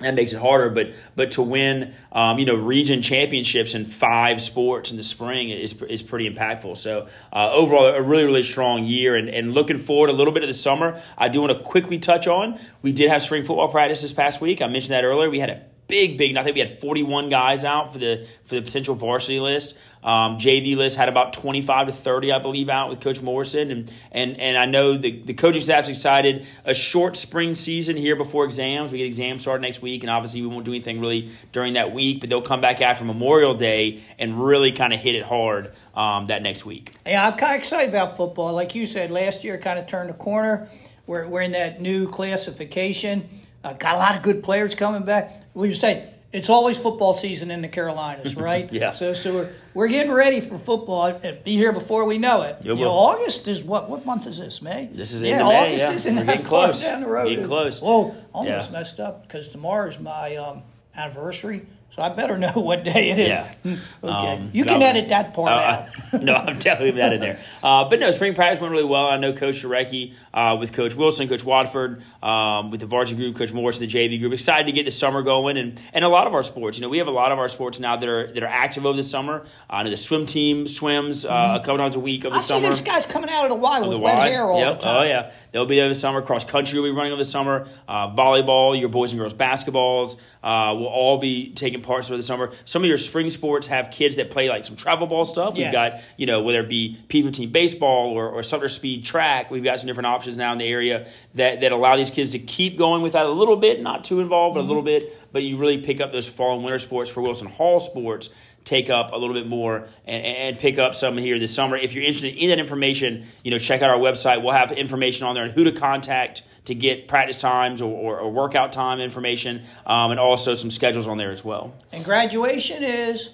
that 0.00 0.14
makes 0.14 0.32
it 0.32 0.40
harder, 0.40 0.70
but 0.70 0.94
but 1.16 1.32
to 1.32 1.42
win, 1.42 1.94
um, 2.12 2.38
you 2.38 2.44
know, 2.44 2.54
region 2.54 3.02
championships 3.02 3.74
in 3.74 3.84
five 3.84 4.40
sports 4.42 4.90
in 4.90 4.96
the 4.96 5.02
spring 5.02 5.50
is 5.50 5.80
is 5.82 6.02
pretty 6.02 6.28
impactful. 6.28 6.76
So 6.76 7.08
uh, 7.32 7.50
overall, 7.52 7.86
a 7.86 8.02
really 8.02 8.24
really 8.24 8.42
strong 8.42 8.84
year, 8.84 9.16
and, 9.16 9.28
and 9.28 9.54
looking 9.54 9.78
forward 9.78 10.10
a 10.10 10.12
little 10.14 10.32
bit 10.32 10.42
of 10.42 10.48
the 10.48 10.54
summer. 10.54 11.00
I 11.16 11.28
do 11.28 11.40
want 11.40 11.52
to 11.52 11.58
quickly 11.58 11.98
touch 11.98 12.26
on. 12.26 12.58
We 12.82 12.92
did 12.92 13.10
have 13.10 13.22
spring 13.22 13.44
football 13.44 13.68
practice 13.68 14.02
this 14.02 14.12
past 14.12 14.40
week. 14.40 14.62
I 14.62 14.66
mentioned 14.66 14.92
that 14.92 15.04
earlier. 15.04 15.30
We 15.30 15.40
had 15.40 15.50
a 15.50 15.64
big 15.90 16.16
big. 16.16 16.36
I 16.36 16.42
think 16.42 16.54
we 16.54 16.60
had 16.60 16.80
forty 16.80 17.02
one 17.02 17.28
guys 17.28 17.64
out 17.64 17.92
for 17.92 17.98
the 17.98 18.26
for 18.44 18.54
the 18.54 18.62
potential 18.62 18.94
varsity 18.94 19.40
list. 19.40 19.76
Um, 20.02 20.38
JV 20.38 20.76
list 20.76 20.96
had 20.96 21.10
about 21.10 21.34
twenty 21.34 21.60
five 21.60 21.86
to 21.86 21.92
thirty, 21.92 22.32
I 22.32 22.38
believe, 22.38 22.70
out 22.70 22.88
with 22.88 23.00
Coach 23.00 23.20
Morrison, 23.20 23.70
and 23.70 23.92
and 24.12 24.40
and 24.40 24.56
I 24.56 24.64
know 24.64 24.96
the 24.96 25.22
the 25.22 25.34
coaching 25.34 25.60
staff's 25.60 25.88
excited. 25.88 26.46
A 26.64 26.72
short 26.72 27.16
spring 27.16 27.54
season 27.54 27.96
here 27.96 28.16
before 28.16 28.44
exams. 28.44 28.92
We 28.92 28.98
get 28.98 29.06
exams 29.06 29.42
started 29.42 29.60
next 29.60 29.82
week, 29.82 30.02
and 30.02 30.10
obviously 30.10 30.40
we 30.40 30.48
won't 30.48 30.64
do 30.64 30.72
anything 30.72 31.00
really 31.00 31.30
during 31.52 31.74
that 31.74 31.92
week. 31.92 32.20
But 32.20 32.30
they'll 32.30 32.40
come 32.40 32.62
back 32.62 32.80
after 32.80 33.04
Memorial 33.04 33.54
Day 33.54 34.00
and 34.18 34.42
really 34.42 34.72
kind 34.72 34.94
of 34.94 35.00
hit 35.00 35.14
it 35.14 35.24
hard 35.24 35.72
um, 35.94 36.26
that 36.26 36.42
next 36.42 36.64
week. 36.64 36.94
Yeah, 37.04 37.26
I'm 37.26 37.36
kind 37.36 37.54
of 37.54 37.58
excited 37.58 37.90
about 37.90 38.16
football. 38.16 38.54
Like 38.54 38.74
you 38.74 38.86
said, 38.86 39.10
last 39.10 39.44
year 39.44 39.58
kind 39.58 39.78
of 39.78 39.86
turned 39.86 40.08
the 40.08 40.14
corner. 40.14 40.68
We're, 41.06 41.26
we're 41.26 41.42
in 41.42 41.52
that 41.52 41.80
new 41.80 42.08
classification. 42.08 43.28
Uh, 43.62 43.72
got 43.74 43.94
a 43.94 43.98
lot 43.98 44.16
of 44.16 44.22
good 44.22 44.42
players 44.42 44.74
coming 44.74 45.02
back. 45.04 45.42
We 45.54 45.68
you 45.68 45.74
say 45.74 46.08
it's 46.32 46.48
always 46.48 46.78
football 46.78 47.12
season 47.12 47.50
in 47.50 47.60
the 47.60 47.68
Carolinas, 47.68 48.36
right? 48.48 48.72
Yeah. 48.72 48.92
So 48.92 49.12
so 49.12 49.34
we're, 49.34 49.48
we're 49.74 49.88
getting 49.88 50.12
ready 50.12 50.40
for 50.40 50.58
football. 50.58 51.08
It'll 51.08 51.42
be 51.42 51.56
here 51.56 51.72
before 51.72 52.04
we 52.04 52.16
know 52.18 52.42
it. 52.42 52.64
You 52.64 52.74
know, 52.74 52.88
August 52.90 53.48
is 53.48 53.62
what? 53.62 53.90
What 53.90 54.06
month 54.06 54.26
is 54.26 54.38
this? 54.38 54.62
May. 54.62 54.86
This 54.92 55.12
is 55.12 55.22
yeah. 55.22 55.32
into 55.32 55.44
May, 55.44 55.66
August 55.68 55.84
yeah. 55.84 55.92
isn't 55.92 56.16
We're 56.16 56.22
that 56.24 56.26
getting 56.32 56.46
close. 56.46 56.82
down 56.82 57.00
the 57.02 57.08
road. 57.08 57.28
Getting 57.28 57.46
close. 57.46 57.80
Whoa, 57.80 58.14
almost 58.32 58.70
Yeah. 58.70 58.78
messed 58.78 58.98
up 59.00 59.22
because 59.26 59.48
tomorrow's 59.48 59.98
my 59.98 60.36
um, 60.36 60.62
anniversary. 60.96 61.66
So 61.92 62.02
I 62.02 62.08
better 62.10 62.38
know 62.38 62.52
what 62.54 62.84
day 62.84 63.10
it 63.10 63.18
is. 63.18 63.28
Yeah. 63.28 63.52
okay. 64.04 64.32
Um, 64.34 64.50
you 64.52 64.64
can 64.64 64.80
I- 64.80 64.86
edit 64.86 65.08
that 65.08 65.34
part 65.34 65.50
Uh, 65.50 65.86
out. 66.14 66.22
no, 66.22 66.34
I'm 66.34 66.58
definitely 66.58 66.92
that 66.92 67.12
in 67.14 67.20
there. 67.20 67.40
Uh, 67.62 67.88
but 67.88 67.98
no, 67.98 68.10
spring 68.12 68.34
practice 68.34 68.60
went 68.60 68.70
really 68.72 68.84
well. 68.84 69.06
I 69.08 69.16
know 69.16 69.32
Coach 69.32 69.62
Sharecki 69.62 70.14
uh, 70.32 70.56
with 70.60 70.72
Coach 70.72 70.94
Wilson, 70.94 71.28
Coach 71.28 71.42
Watford, 71.44 72.02
um, 72.22 72.70
with 72.70 72.78
the 72.80 72.86
varsity 72.86 73.16
group, 73.20 73.36
Coach 73.36 73.52
Morrison, 73.52 73.86
the 73.88 73.92
JV 73.92 74.20
group. 74.20 74.32
Excited 74.32 74.66
to 74.66 74.72
get 74.72 74.84
the 74.84 74.90
summer 74.92 75.22
going, 75.22 75.56
and 75.56 75.80
and 75.92 76.04
a 76.04 76.08
lot 76.08 76.26
of 76.28 76.34
our 76.34 76.42
sports. 76.44 76.78
You 76.78 76.82
know, 76.82 76.88
we 76.88 76.98
have 76.98 77.08
a 77.08 77.12
lot 77.12 77.32
of 77.32 77.38
our 77.40 77.48
sports 77.48 77.80
now 77.80 77.96
that 77.96 78.08
are 78.08 78.32
that 78.32 78.42
are 78.42 78.46
active 78.46 78.86
over 78.86 78.96
the 78.96 79.02
summer. 79.02 79.40
Uh, 79.68 79.72
I 79.74 79.82
know 79.82 79.90
the 79.90 79.96
swim 79.96 80.26
team 80.26 80.68
swims 80.68 81.24
uh, 81.24 81.58
a 81.60 81.60
couple 81.60 81.78
times 81.78 81.96
a 81.96 82.00
week 82.00 82.24
over 82.24 82.36
I 82.36 82.38
the 82.38 82.42
see 82.42 82.60
those 82.60 82.80
guys 82.80 83.04
coming 83.06 83.30
out 83.30 83.44
of 83.44 83.50
the 83.50 83.56
Y 83.56 83.80
with 83.80 84.00
The 84.00 84.08
hair 84.08 84.44
all 84.44 84.60
Yep. 84.60 84.80
the 84.80 84.84
time. 84.86 84.96
Oh 84.96 85.04
yeah, 85.08 85.32
they'll 85.50 85.66
be 85.66 85.76
there 85.76 85.88
this 85.88 86.00
summer. 86.00 86.22
Cross 86.22 86.44
country 86.44 86.78
will 86.78 86.88
be 86.88 86.94
running 86.96 87.12
over 87.12 87.20
the 87.22 87.28
summer. 87.28 87.66
Uh, 87.88 88.14
volleyball, 88.14 88.78
your 88.78 88.88
boys 88.88 89.10
and 89.12 89.18
girls 89.20 89.34
basketballs 89.34 90.16
uh, 90.42 90.74
will 90.76 90.86
all 90.86 91.18
be 91.18 91.52
taking 91.54 91.79
parts 91.80 92.08
over 92.08 92.16
the 92.16 92.22
summer. 92.22 92.52
Some 92.64 92.82
of 92.82 92.88
your 92.88 92.96
spring 92.96 93.30
sports 93.30 93.66
have 93.68 93.90
kids 93.90 94.16
that 94.16 94.30
play 94.30 94.48
like 94.48 94.64
some 94.64 94.76
travel 94.76 95.06
ball 95.06 95.24
stuff. 95.24 95.56
Yes. 95.56 95.66
We've 95.66 95.72
got 95.72 96.00
you 96.16 96.26
know 96.26 96.42
whether 96.42 96.60
it 96.60 96.68
be 96.68 96.98
P15 97.08 97.52
baseball 97.52 98.10
or, 98.10 98.28
or 98.28 98.42
Sumter 98.42 98.68
Speed 98.68 99.04
track. 99.04 99.50
We've 99.50 99.64
got 99.64 99.80
some 99.80 99.86
different 99.86 100.06
options 100.06 100.36
now 100.36 100.52
in 100.52 100.58
the 100.58 100.68
area 100.68 101.08
that 101.34 101.60
that 101.60 101.72
allow 101.72 101.96
these 101.96 102.10
kids 102.10 102.30
to 102.30 102.38
keep 102.38 102.76
going 102.76 103.02
with 103.02 103.12
that 103.12 103.26
a 103.26 103.30
little 103.30 103.56
bit, 103.56 103.82
not 103.82 104.04
too 104.04 104.20
involved, 104.20 104.54
but 104.54 104.60
a 104.60 104.62
mm-hmm. 104.62 104.68
little 104.68 104.82
bit. 104.82 105.32
But 105.32 105.42
you 105.42 105.56
really 105.56 105.78
pick 105.78 106.00
up 106.00 106.12
those 106.12 106.28
fall 106.28 106.54
and 106.54 106.64
winter 106.64 106.78
sports 106.78 107.10
for 107.10 107.20
Wilson 107.20 107.48
Hall 107.48 107.80
sports 107.80 108.30
take 108.64 108.90
up 108.90 109.12
a 109.12 109.16
little 109.16 109.34
bit 109.34 109.46
more 109.46 109.88
and, 110.04 110.24
and 110.24 110.58
pick 110.58 110.78
up 110.78 110.94
some 110.94 111.16
here 111.16 111.38
this 111.38 111.54
summer. 111.54 111.76
If 111.76 111.94
you're 111.94 112.04
interested 112.04 112.34
in 112.36 112.50
that 112.50 112.58
information, 112.58 113.26
you 113.42 113.50
know, 113.50 113.58
check 113.58 113.82
out 113.82 113.90
our 113.90 113.98
website. 113.98 114.42
We'll 114.42 114.52
have 114.52 114.72
information 114.72 115.26
on 115.26 115.34
there 115.34 115.44
on 115.44 115.50
who 115.50 115.64
to 115.64 115.72
contact 115.72 116.42
to 116.66 116.74
get 116.74 117.08
practice 117.08 117.38
times 117.38 117.80
or, 117.82 117.90
or, 117.92 118.18
or 118.20 118.30
workout 118.30 118.72
time 118.72 119.00
information, 119.00 119.62
um, 119.86 120.10
and 120.10 120.20
also 120.20 120.54
some 120.54 120.70
schedules 120.70 121.06
on 121.06 121.18
there 121.18 121.30
as 121.30 121.44
well. 121.44 121.74
And 121.92 122.04
graduation 122.04 122.82
is. 122.82 123.30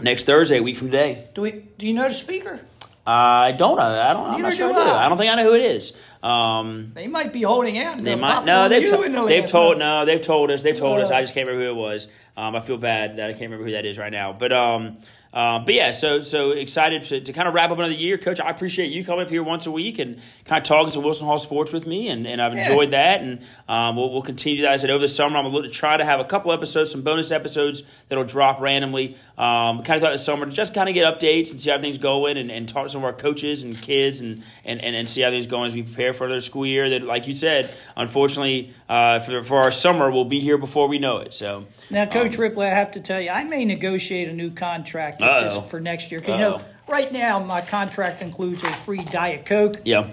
Next 0.00 0.24
Thursday, 0.24 0.58
a 0.58 0.62
week 0.62 0.76
from 0.78 0.88
today. 0.88 1.28
Do 1.34 1.42
we? 1.42 1.50
Do 1.76 1.86
you 1.86 1.92
know 1.94 2.08
the 2.08 2.14
speaker? 2.14 2.60
I 3.06 3.52
don't 3.52 3.76
know. 3.76 3.82
I 3.82 4.12
don't. 4.12 4.24
I'm 4.26 4.30
Neither 4.32 4.42
not 4.42 4.54
sure. 4.54 4.72
do 4.72 4.78
I. 4.78 5.06
I. 5.06 5.08
Don't 5.08 5.18
think 5.18 5.30
I 5.32 5.34
know 5.34 5.44
who 5.44 5.54
it 5.54 5.62
is. 5.62 5.96
Um, 6.22 6.92
They 6.94 7.08
might 7.08 7.32
be 7.32 7.42
holding 7.42 7.78
out. 7.78 8.02
They 8.02 8.14
might 8.14 8.44
no. 8.44 8.68
They've 8.68 8.82
you 8.82 8.90
to- 8.90 9.10
the 9.12 9.26
they've 9.26 9.46
told 9.46 9.78
no. 9.78 10.04
They've 10.04 10.20
told 10.20 10.50
us. 10.50 10.62
They've 10.62 10.76
told 10.78 11.00
us. 11.00 11.10
Uh. 11.10 11.14
I 11.14 11.20
just 11.22 11.34
can't 11.34 11.46
remember 11.46 11.64
who 11.66 11.70
it 11.72 11.82
was. 11.82 12.08
Um, 12.36 12.54
I 12.54 12.60
feel 12.60 12.78
bad 12.78 13.16
that 13.16 13.28
I 13.28 13.32
can't 13.32 13.42
remember 13.50 13.64
who 13.64 13.72
that 13.72 13.84
is 13.84 13.98
right 13.98 14.12
now. 14.12 14.32
But 14.32 14.52
um, 14.52 14.98
uh, 15.32 15.58
but 15.60 15.74
yeah. 15.74 15.92
So 15.92 16.22
so 16.22 16.50
excited 16.52 17.02
to, 17.02 17.20
to 17.20 17.32
kind 17.32 17.46
of 17.46 17.54
wrap 17.54 17.70
up 17.70 17.78
another 17.78 17.94
year, 17.94 18.18
Coach. 18.18 18.40
I 18.40 18.50
appreciate 18.50 18.90
you 18.90 19.04
coming 19.04 19.24
up 19.24 19.30
here 19.30 19.42
once 19.42 19.66
a 19.66 19.70
week 19.70 19.98
and 19.98 20.18
kind 20.44 20.60
of 20.60 20.66
talking 20.66 20.92
to 20.92 21.00
Wilson 21.00 21.26
Hall 21.26 21.38
sports 21.38 21.72
with 21.72 21.86
me, 21.86 22.08
and, 22.08 22.26
and 22.26 22.42
I've 22.42 22.54
Yeah. 22.54 22.62
enjoyed 22.62 22.90
that. 22.90 23.20
And 23.20 23.40
um, 23.68 23.96
we'll, 23.96 24.12
we'll 24.12 24.22
continue 24.22 24.62
that. 24.62 24.72
I 24.72 24.76
said 24.76 24.90
over 24.90 25.00
the 25.02 25.08
summer, 25.08 25.38
I'm 25.38 25.50
going 25.50 25.62
to 25.62 25.68
try 25.70 25.96
to 25.96 26.04
have 26.04 26.18
a 26.20 26.24
couple 26.24 26.52
episodes, 26.52 26.90
some 26.90 27.02
bonus 27.02 27.30
episodes 27.30 27.82
that'll 28.08 28.24
drop 28.24 28.60
randomly. 28.60 29.16
Um, 29.38 29.82
kind 29.82 29.96
of 29.96 30.00
thought 30.02 30.12
this 30.12 30.24
summer 30.24 30.46
to 30.46 30.52
just 30.52 30.74
kind 30.74 30.88
of 30.88 30.94
get 30.94 31.04
updates 31.04 31.50
and 31.52 31.60
see 31.60 31.70
how 31.70 31.76
everything's 31.76 31.98
going, 31.98 32.36
and, 32.36 32.50
and 32.50 32.68
talk 32.68 32.84
to 32.86 32.90
some 32.90 33.00
of 33.02 33.04
our 33.04 33.12
coaches 33.12 33.62
and 33.62 33.80
kids, 33.80 34.20
and, 34.20 34.42
and, 34.64 34.82
and, 34.82 34.96
and 34.96 35.08
see 35.08 35.20
how 35.22 35.30
things 35.30 35.46
going 35.46 35.66
as 35.66 35.74
we 35.74 35.82
prepare 35.82 36.12
for 36.12 36.24
another 36.24 36.40
school 36.40 36.66
year. 36.66 36.90
That, 36.90 37.02
like 37.02 37.26
you 37.28 37.34
said, 37.34 37.72
unfortunately, 37.96 38.74
uh, 38.88 39.20
for, 39.20 39.42
for 39.44 39.58
our 39.58 39.70
summer, 39.70 40.10
we'll 40.10 40.24
be 40.24 40.40
here 40.40 40.58
before 40.58 40.88
we 40.88 40.98
know 40.98 41.18
it. 41.18 41.32
So 41.32 41.66
Now, 41.90 42.06
Coach 42.06 42.36
Ripley, 42.38 42.66
I 42.66 42.70
have 42.70 42.90
to 42.92 43.00
tell 43.00 43.20
you, 43.20 43.28
I 43.30 43.44
may 43.44 43.64
negotiate 43.64 44.28
a 44.28 44.32
new 44.32 44.50
contract 44.50 45.19
with 45.20 45.30
Uh-oh. 45.30 45.60
this 45.62 45.70
for 45.70 45.80
next 45.80 46.10
year 46.10 46.20
because 46.20 46.36
you 46.38 46.44
know 46.44 46.60
right 46.88 47.12
now 47.12 47.38
my 47.38 47.60
contract 47.60 48.22
includes 48.22 48.62
a 48.62 48.72
free 48.72 49.04
Diet 49.04 49.46
Coke. 49.46 49.76
Yeah. 49.84 50.08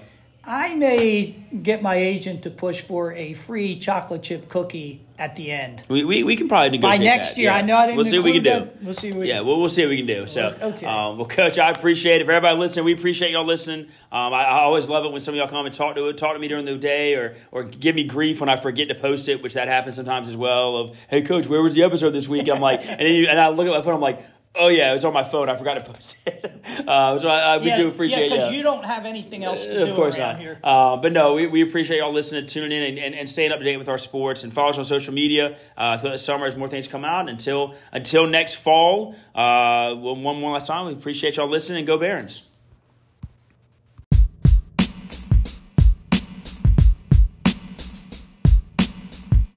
I 0.49 0.76
may 0.76 1.36
get 1.62 1.82
my 1.82 1.95
agent 1.95 2.43
to 2.43 2.49
push 2.49 2.82
for 2.82 3.12
a 3.12 3.34
free 3.34 3.78
chocolate 3.80 4.24
chip 4.24 4.47
cookie 4.47 5.01
at 5.20 5.36
the 5.36 5.51
end. 5.51 5.84
We, 5.89 6.05
we, 6.05 6.24
we 6.24 6.38
can 6.38 6.47
probably 6.47 6.70
negotiate 6.70 6.99
By 6.99 7.03
next 7.03 7.32
that, 7.32 7.38
year, 7.38 7.49
yeah. 7.49 7.58
I 7.58 7.64
know 7.64 7.76
I 7.76 7.86
didn't 7.88 7.97
We'll 7.97 8.05
see 8.05 8.18
what 8.20 8.24
we 8.24 8.32
can 8.39 8.45
include 8.47 8.70
do. 8.70 8.76
that. 8.80 8.84
We'll 8.86 8.93
see 8.93 9.10
what 9.12 9.20
we 9.20 9.28
yeah, 9.28 9.41
we'll, 9.41 9.60
we'll 9.60 9.68
see 9.68 9.82
what 9.82 9.89
we 9.89 9.97
can 9.97 10.05
do. 10.05 10.26
So, 10.28 10.55
Okay. 10.62 10.86
um, 10.86 11.18
well, 11.18 11.28
Coach, 11.28 11.58
I 11.58 11.70
appreciate 11.70 12.22
it. 12.22 12.26
For 12.26 12.32
everybody 12.32 12.58
listening, 12.58 12.86
we 12.86 12.93
appreciate 12.93 13.32
y'all 13.32 13.43
listening. 13.43 13.88
Um, 14.10 14.34
I, 14.34 14.45
I 14.45 14.60
always 14.62 14.88
love 14.88 15.03
it 15.03 15.12
when 15.12 15.20
some 15.20 15.34
of 15.34 15.38
y'all 15.38 15.49
come 15.49 15.66
and 15.66 15.76
talk 15.76 15.95
to 15.95 16.14
talk 16.14 16.32
to 16.34 16.39
me 16.39 16.47
during 16.47 16.64
the 16.64 16.78
day, 16.78 17.16
or 17.16 17.36
or 17.51 17.64
give 17.64 17.95
me 17.95 18.05
grief 18.05 18.39
when 18.39 18.47
I 18.47 18.55
forget 18.55 18.88
to 18.88 18.95
post 18.95 19.28
it, 19.28 19.43
which 19.43 19.55
that 19.55 19.68
happens 19.68 19.95
sometimes 19.95 20.30
as 20.30 20.38
well. 20.38 20.78
Of 20.78 20.97
hey, 21.10 21.24
Coach, 21.24 21.47
where 21.47 21.62
was 21.62 21.74
the 21.74 21.84
episode 21.84 22.12
this 22.12 22.30
week? 22.30 22.43
And 22.47 22.51
I'm 22.51 22.62
like, 22.62 22.80
and 22.86 23.01
then 23.01 23.12
you, 23.12 23.28
and 23.28 23.38
I 23.38 23.49
look 23.49 23.68
at 23.68 23.74
my 23.74 23.82
phone, 23.82 23.95
I'm 23.95 23.99
like. 23.99 24.24
Oh 24.56 24.70
yeah, 24.70 24.89
it 24.89 24.93
was 24.93 25.06
on 25.06 25.14
my 25.14 25.24
phone. 25.24 25.50
I 25.50 25.56
forgot 25.56 25.76
to 25.76 25.82
post 25.91 26.18
it. 26.28 26.64
Uh, 26.88 27.20
so 27.20 27.30
I, 27.30 27.56
I, 27.56 27.58
we 27.58 27.76
do 27.76 27.88
appreciate 27.89 28.30
Yeah, 28.30 28.36
because 28.38 28.52
yeah. 28.52 28.58
you 28.58 28.64
don't 28.64 28.84
have 28.86 29.06
anything 29.06 29.43
else 29.43 29.64
to 29.66 29.74
do 29.74 29.84
Of 29.84 29.95
course 29.95 30.18
around 30.18 30.34
not. 30.34 30.41
here. 30.41 30.60
Uh, 30.64 30.98
but 30.98 31.12
no, 31.14 31.36
we, 31.36 31.45
we 31.45 31.62
appreciate 31.62 31.98
y'all 32.00 32.12
listening, 32.12 32.48
tuning 32.48 32.72
in, 32.72 32.84
and, 32.84 32.98
and, 32.98 33.16
and 33.16 33.30
staying 33.30 33.52
up 33.52 33.60
to 33.60 33.66
date 33.66 33.78
with 33.78 33.88
our 33.89 34.00
sports. 34.00 34.43
And 34.43 34.52
follow 34.52 34.70
us 34.72 34.78
on 34.80 34.86
social 34.86 35.14
media 35.14 35.58
uh, 35.78 35.98
throughout 36.00 36.14
the 36.14 36.18
summer 36.18 36.48
as 36.48 36.56
more 36.56 36.68
things 36.68 36.88
come 36.88 37.06
out. 37.06 37.30
Until 37.30 37.76
until 37.91 38.26
next 38.26 38.56
fall, 38.56 39.16
uh, 39.36 39.93
one 39.93 40.24
one 40.24 40.54
last 40.54 40.68
time, 40.68 40.88
we 40.88 40.93
appreciate 40.93 41.38
y'all 41.38 41.48
listening. 41.48 41.80
And 41.80 41.88
go 41.88 41.98
Barons. 42.00 42.43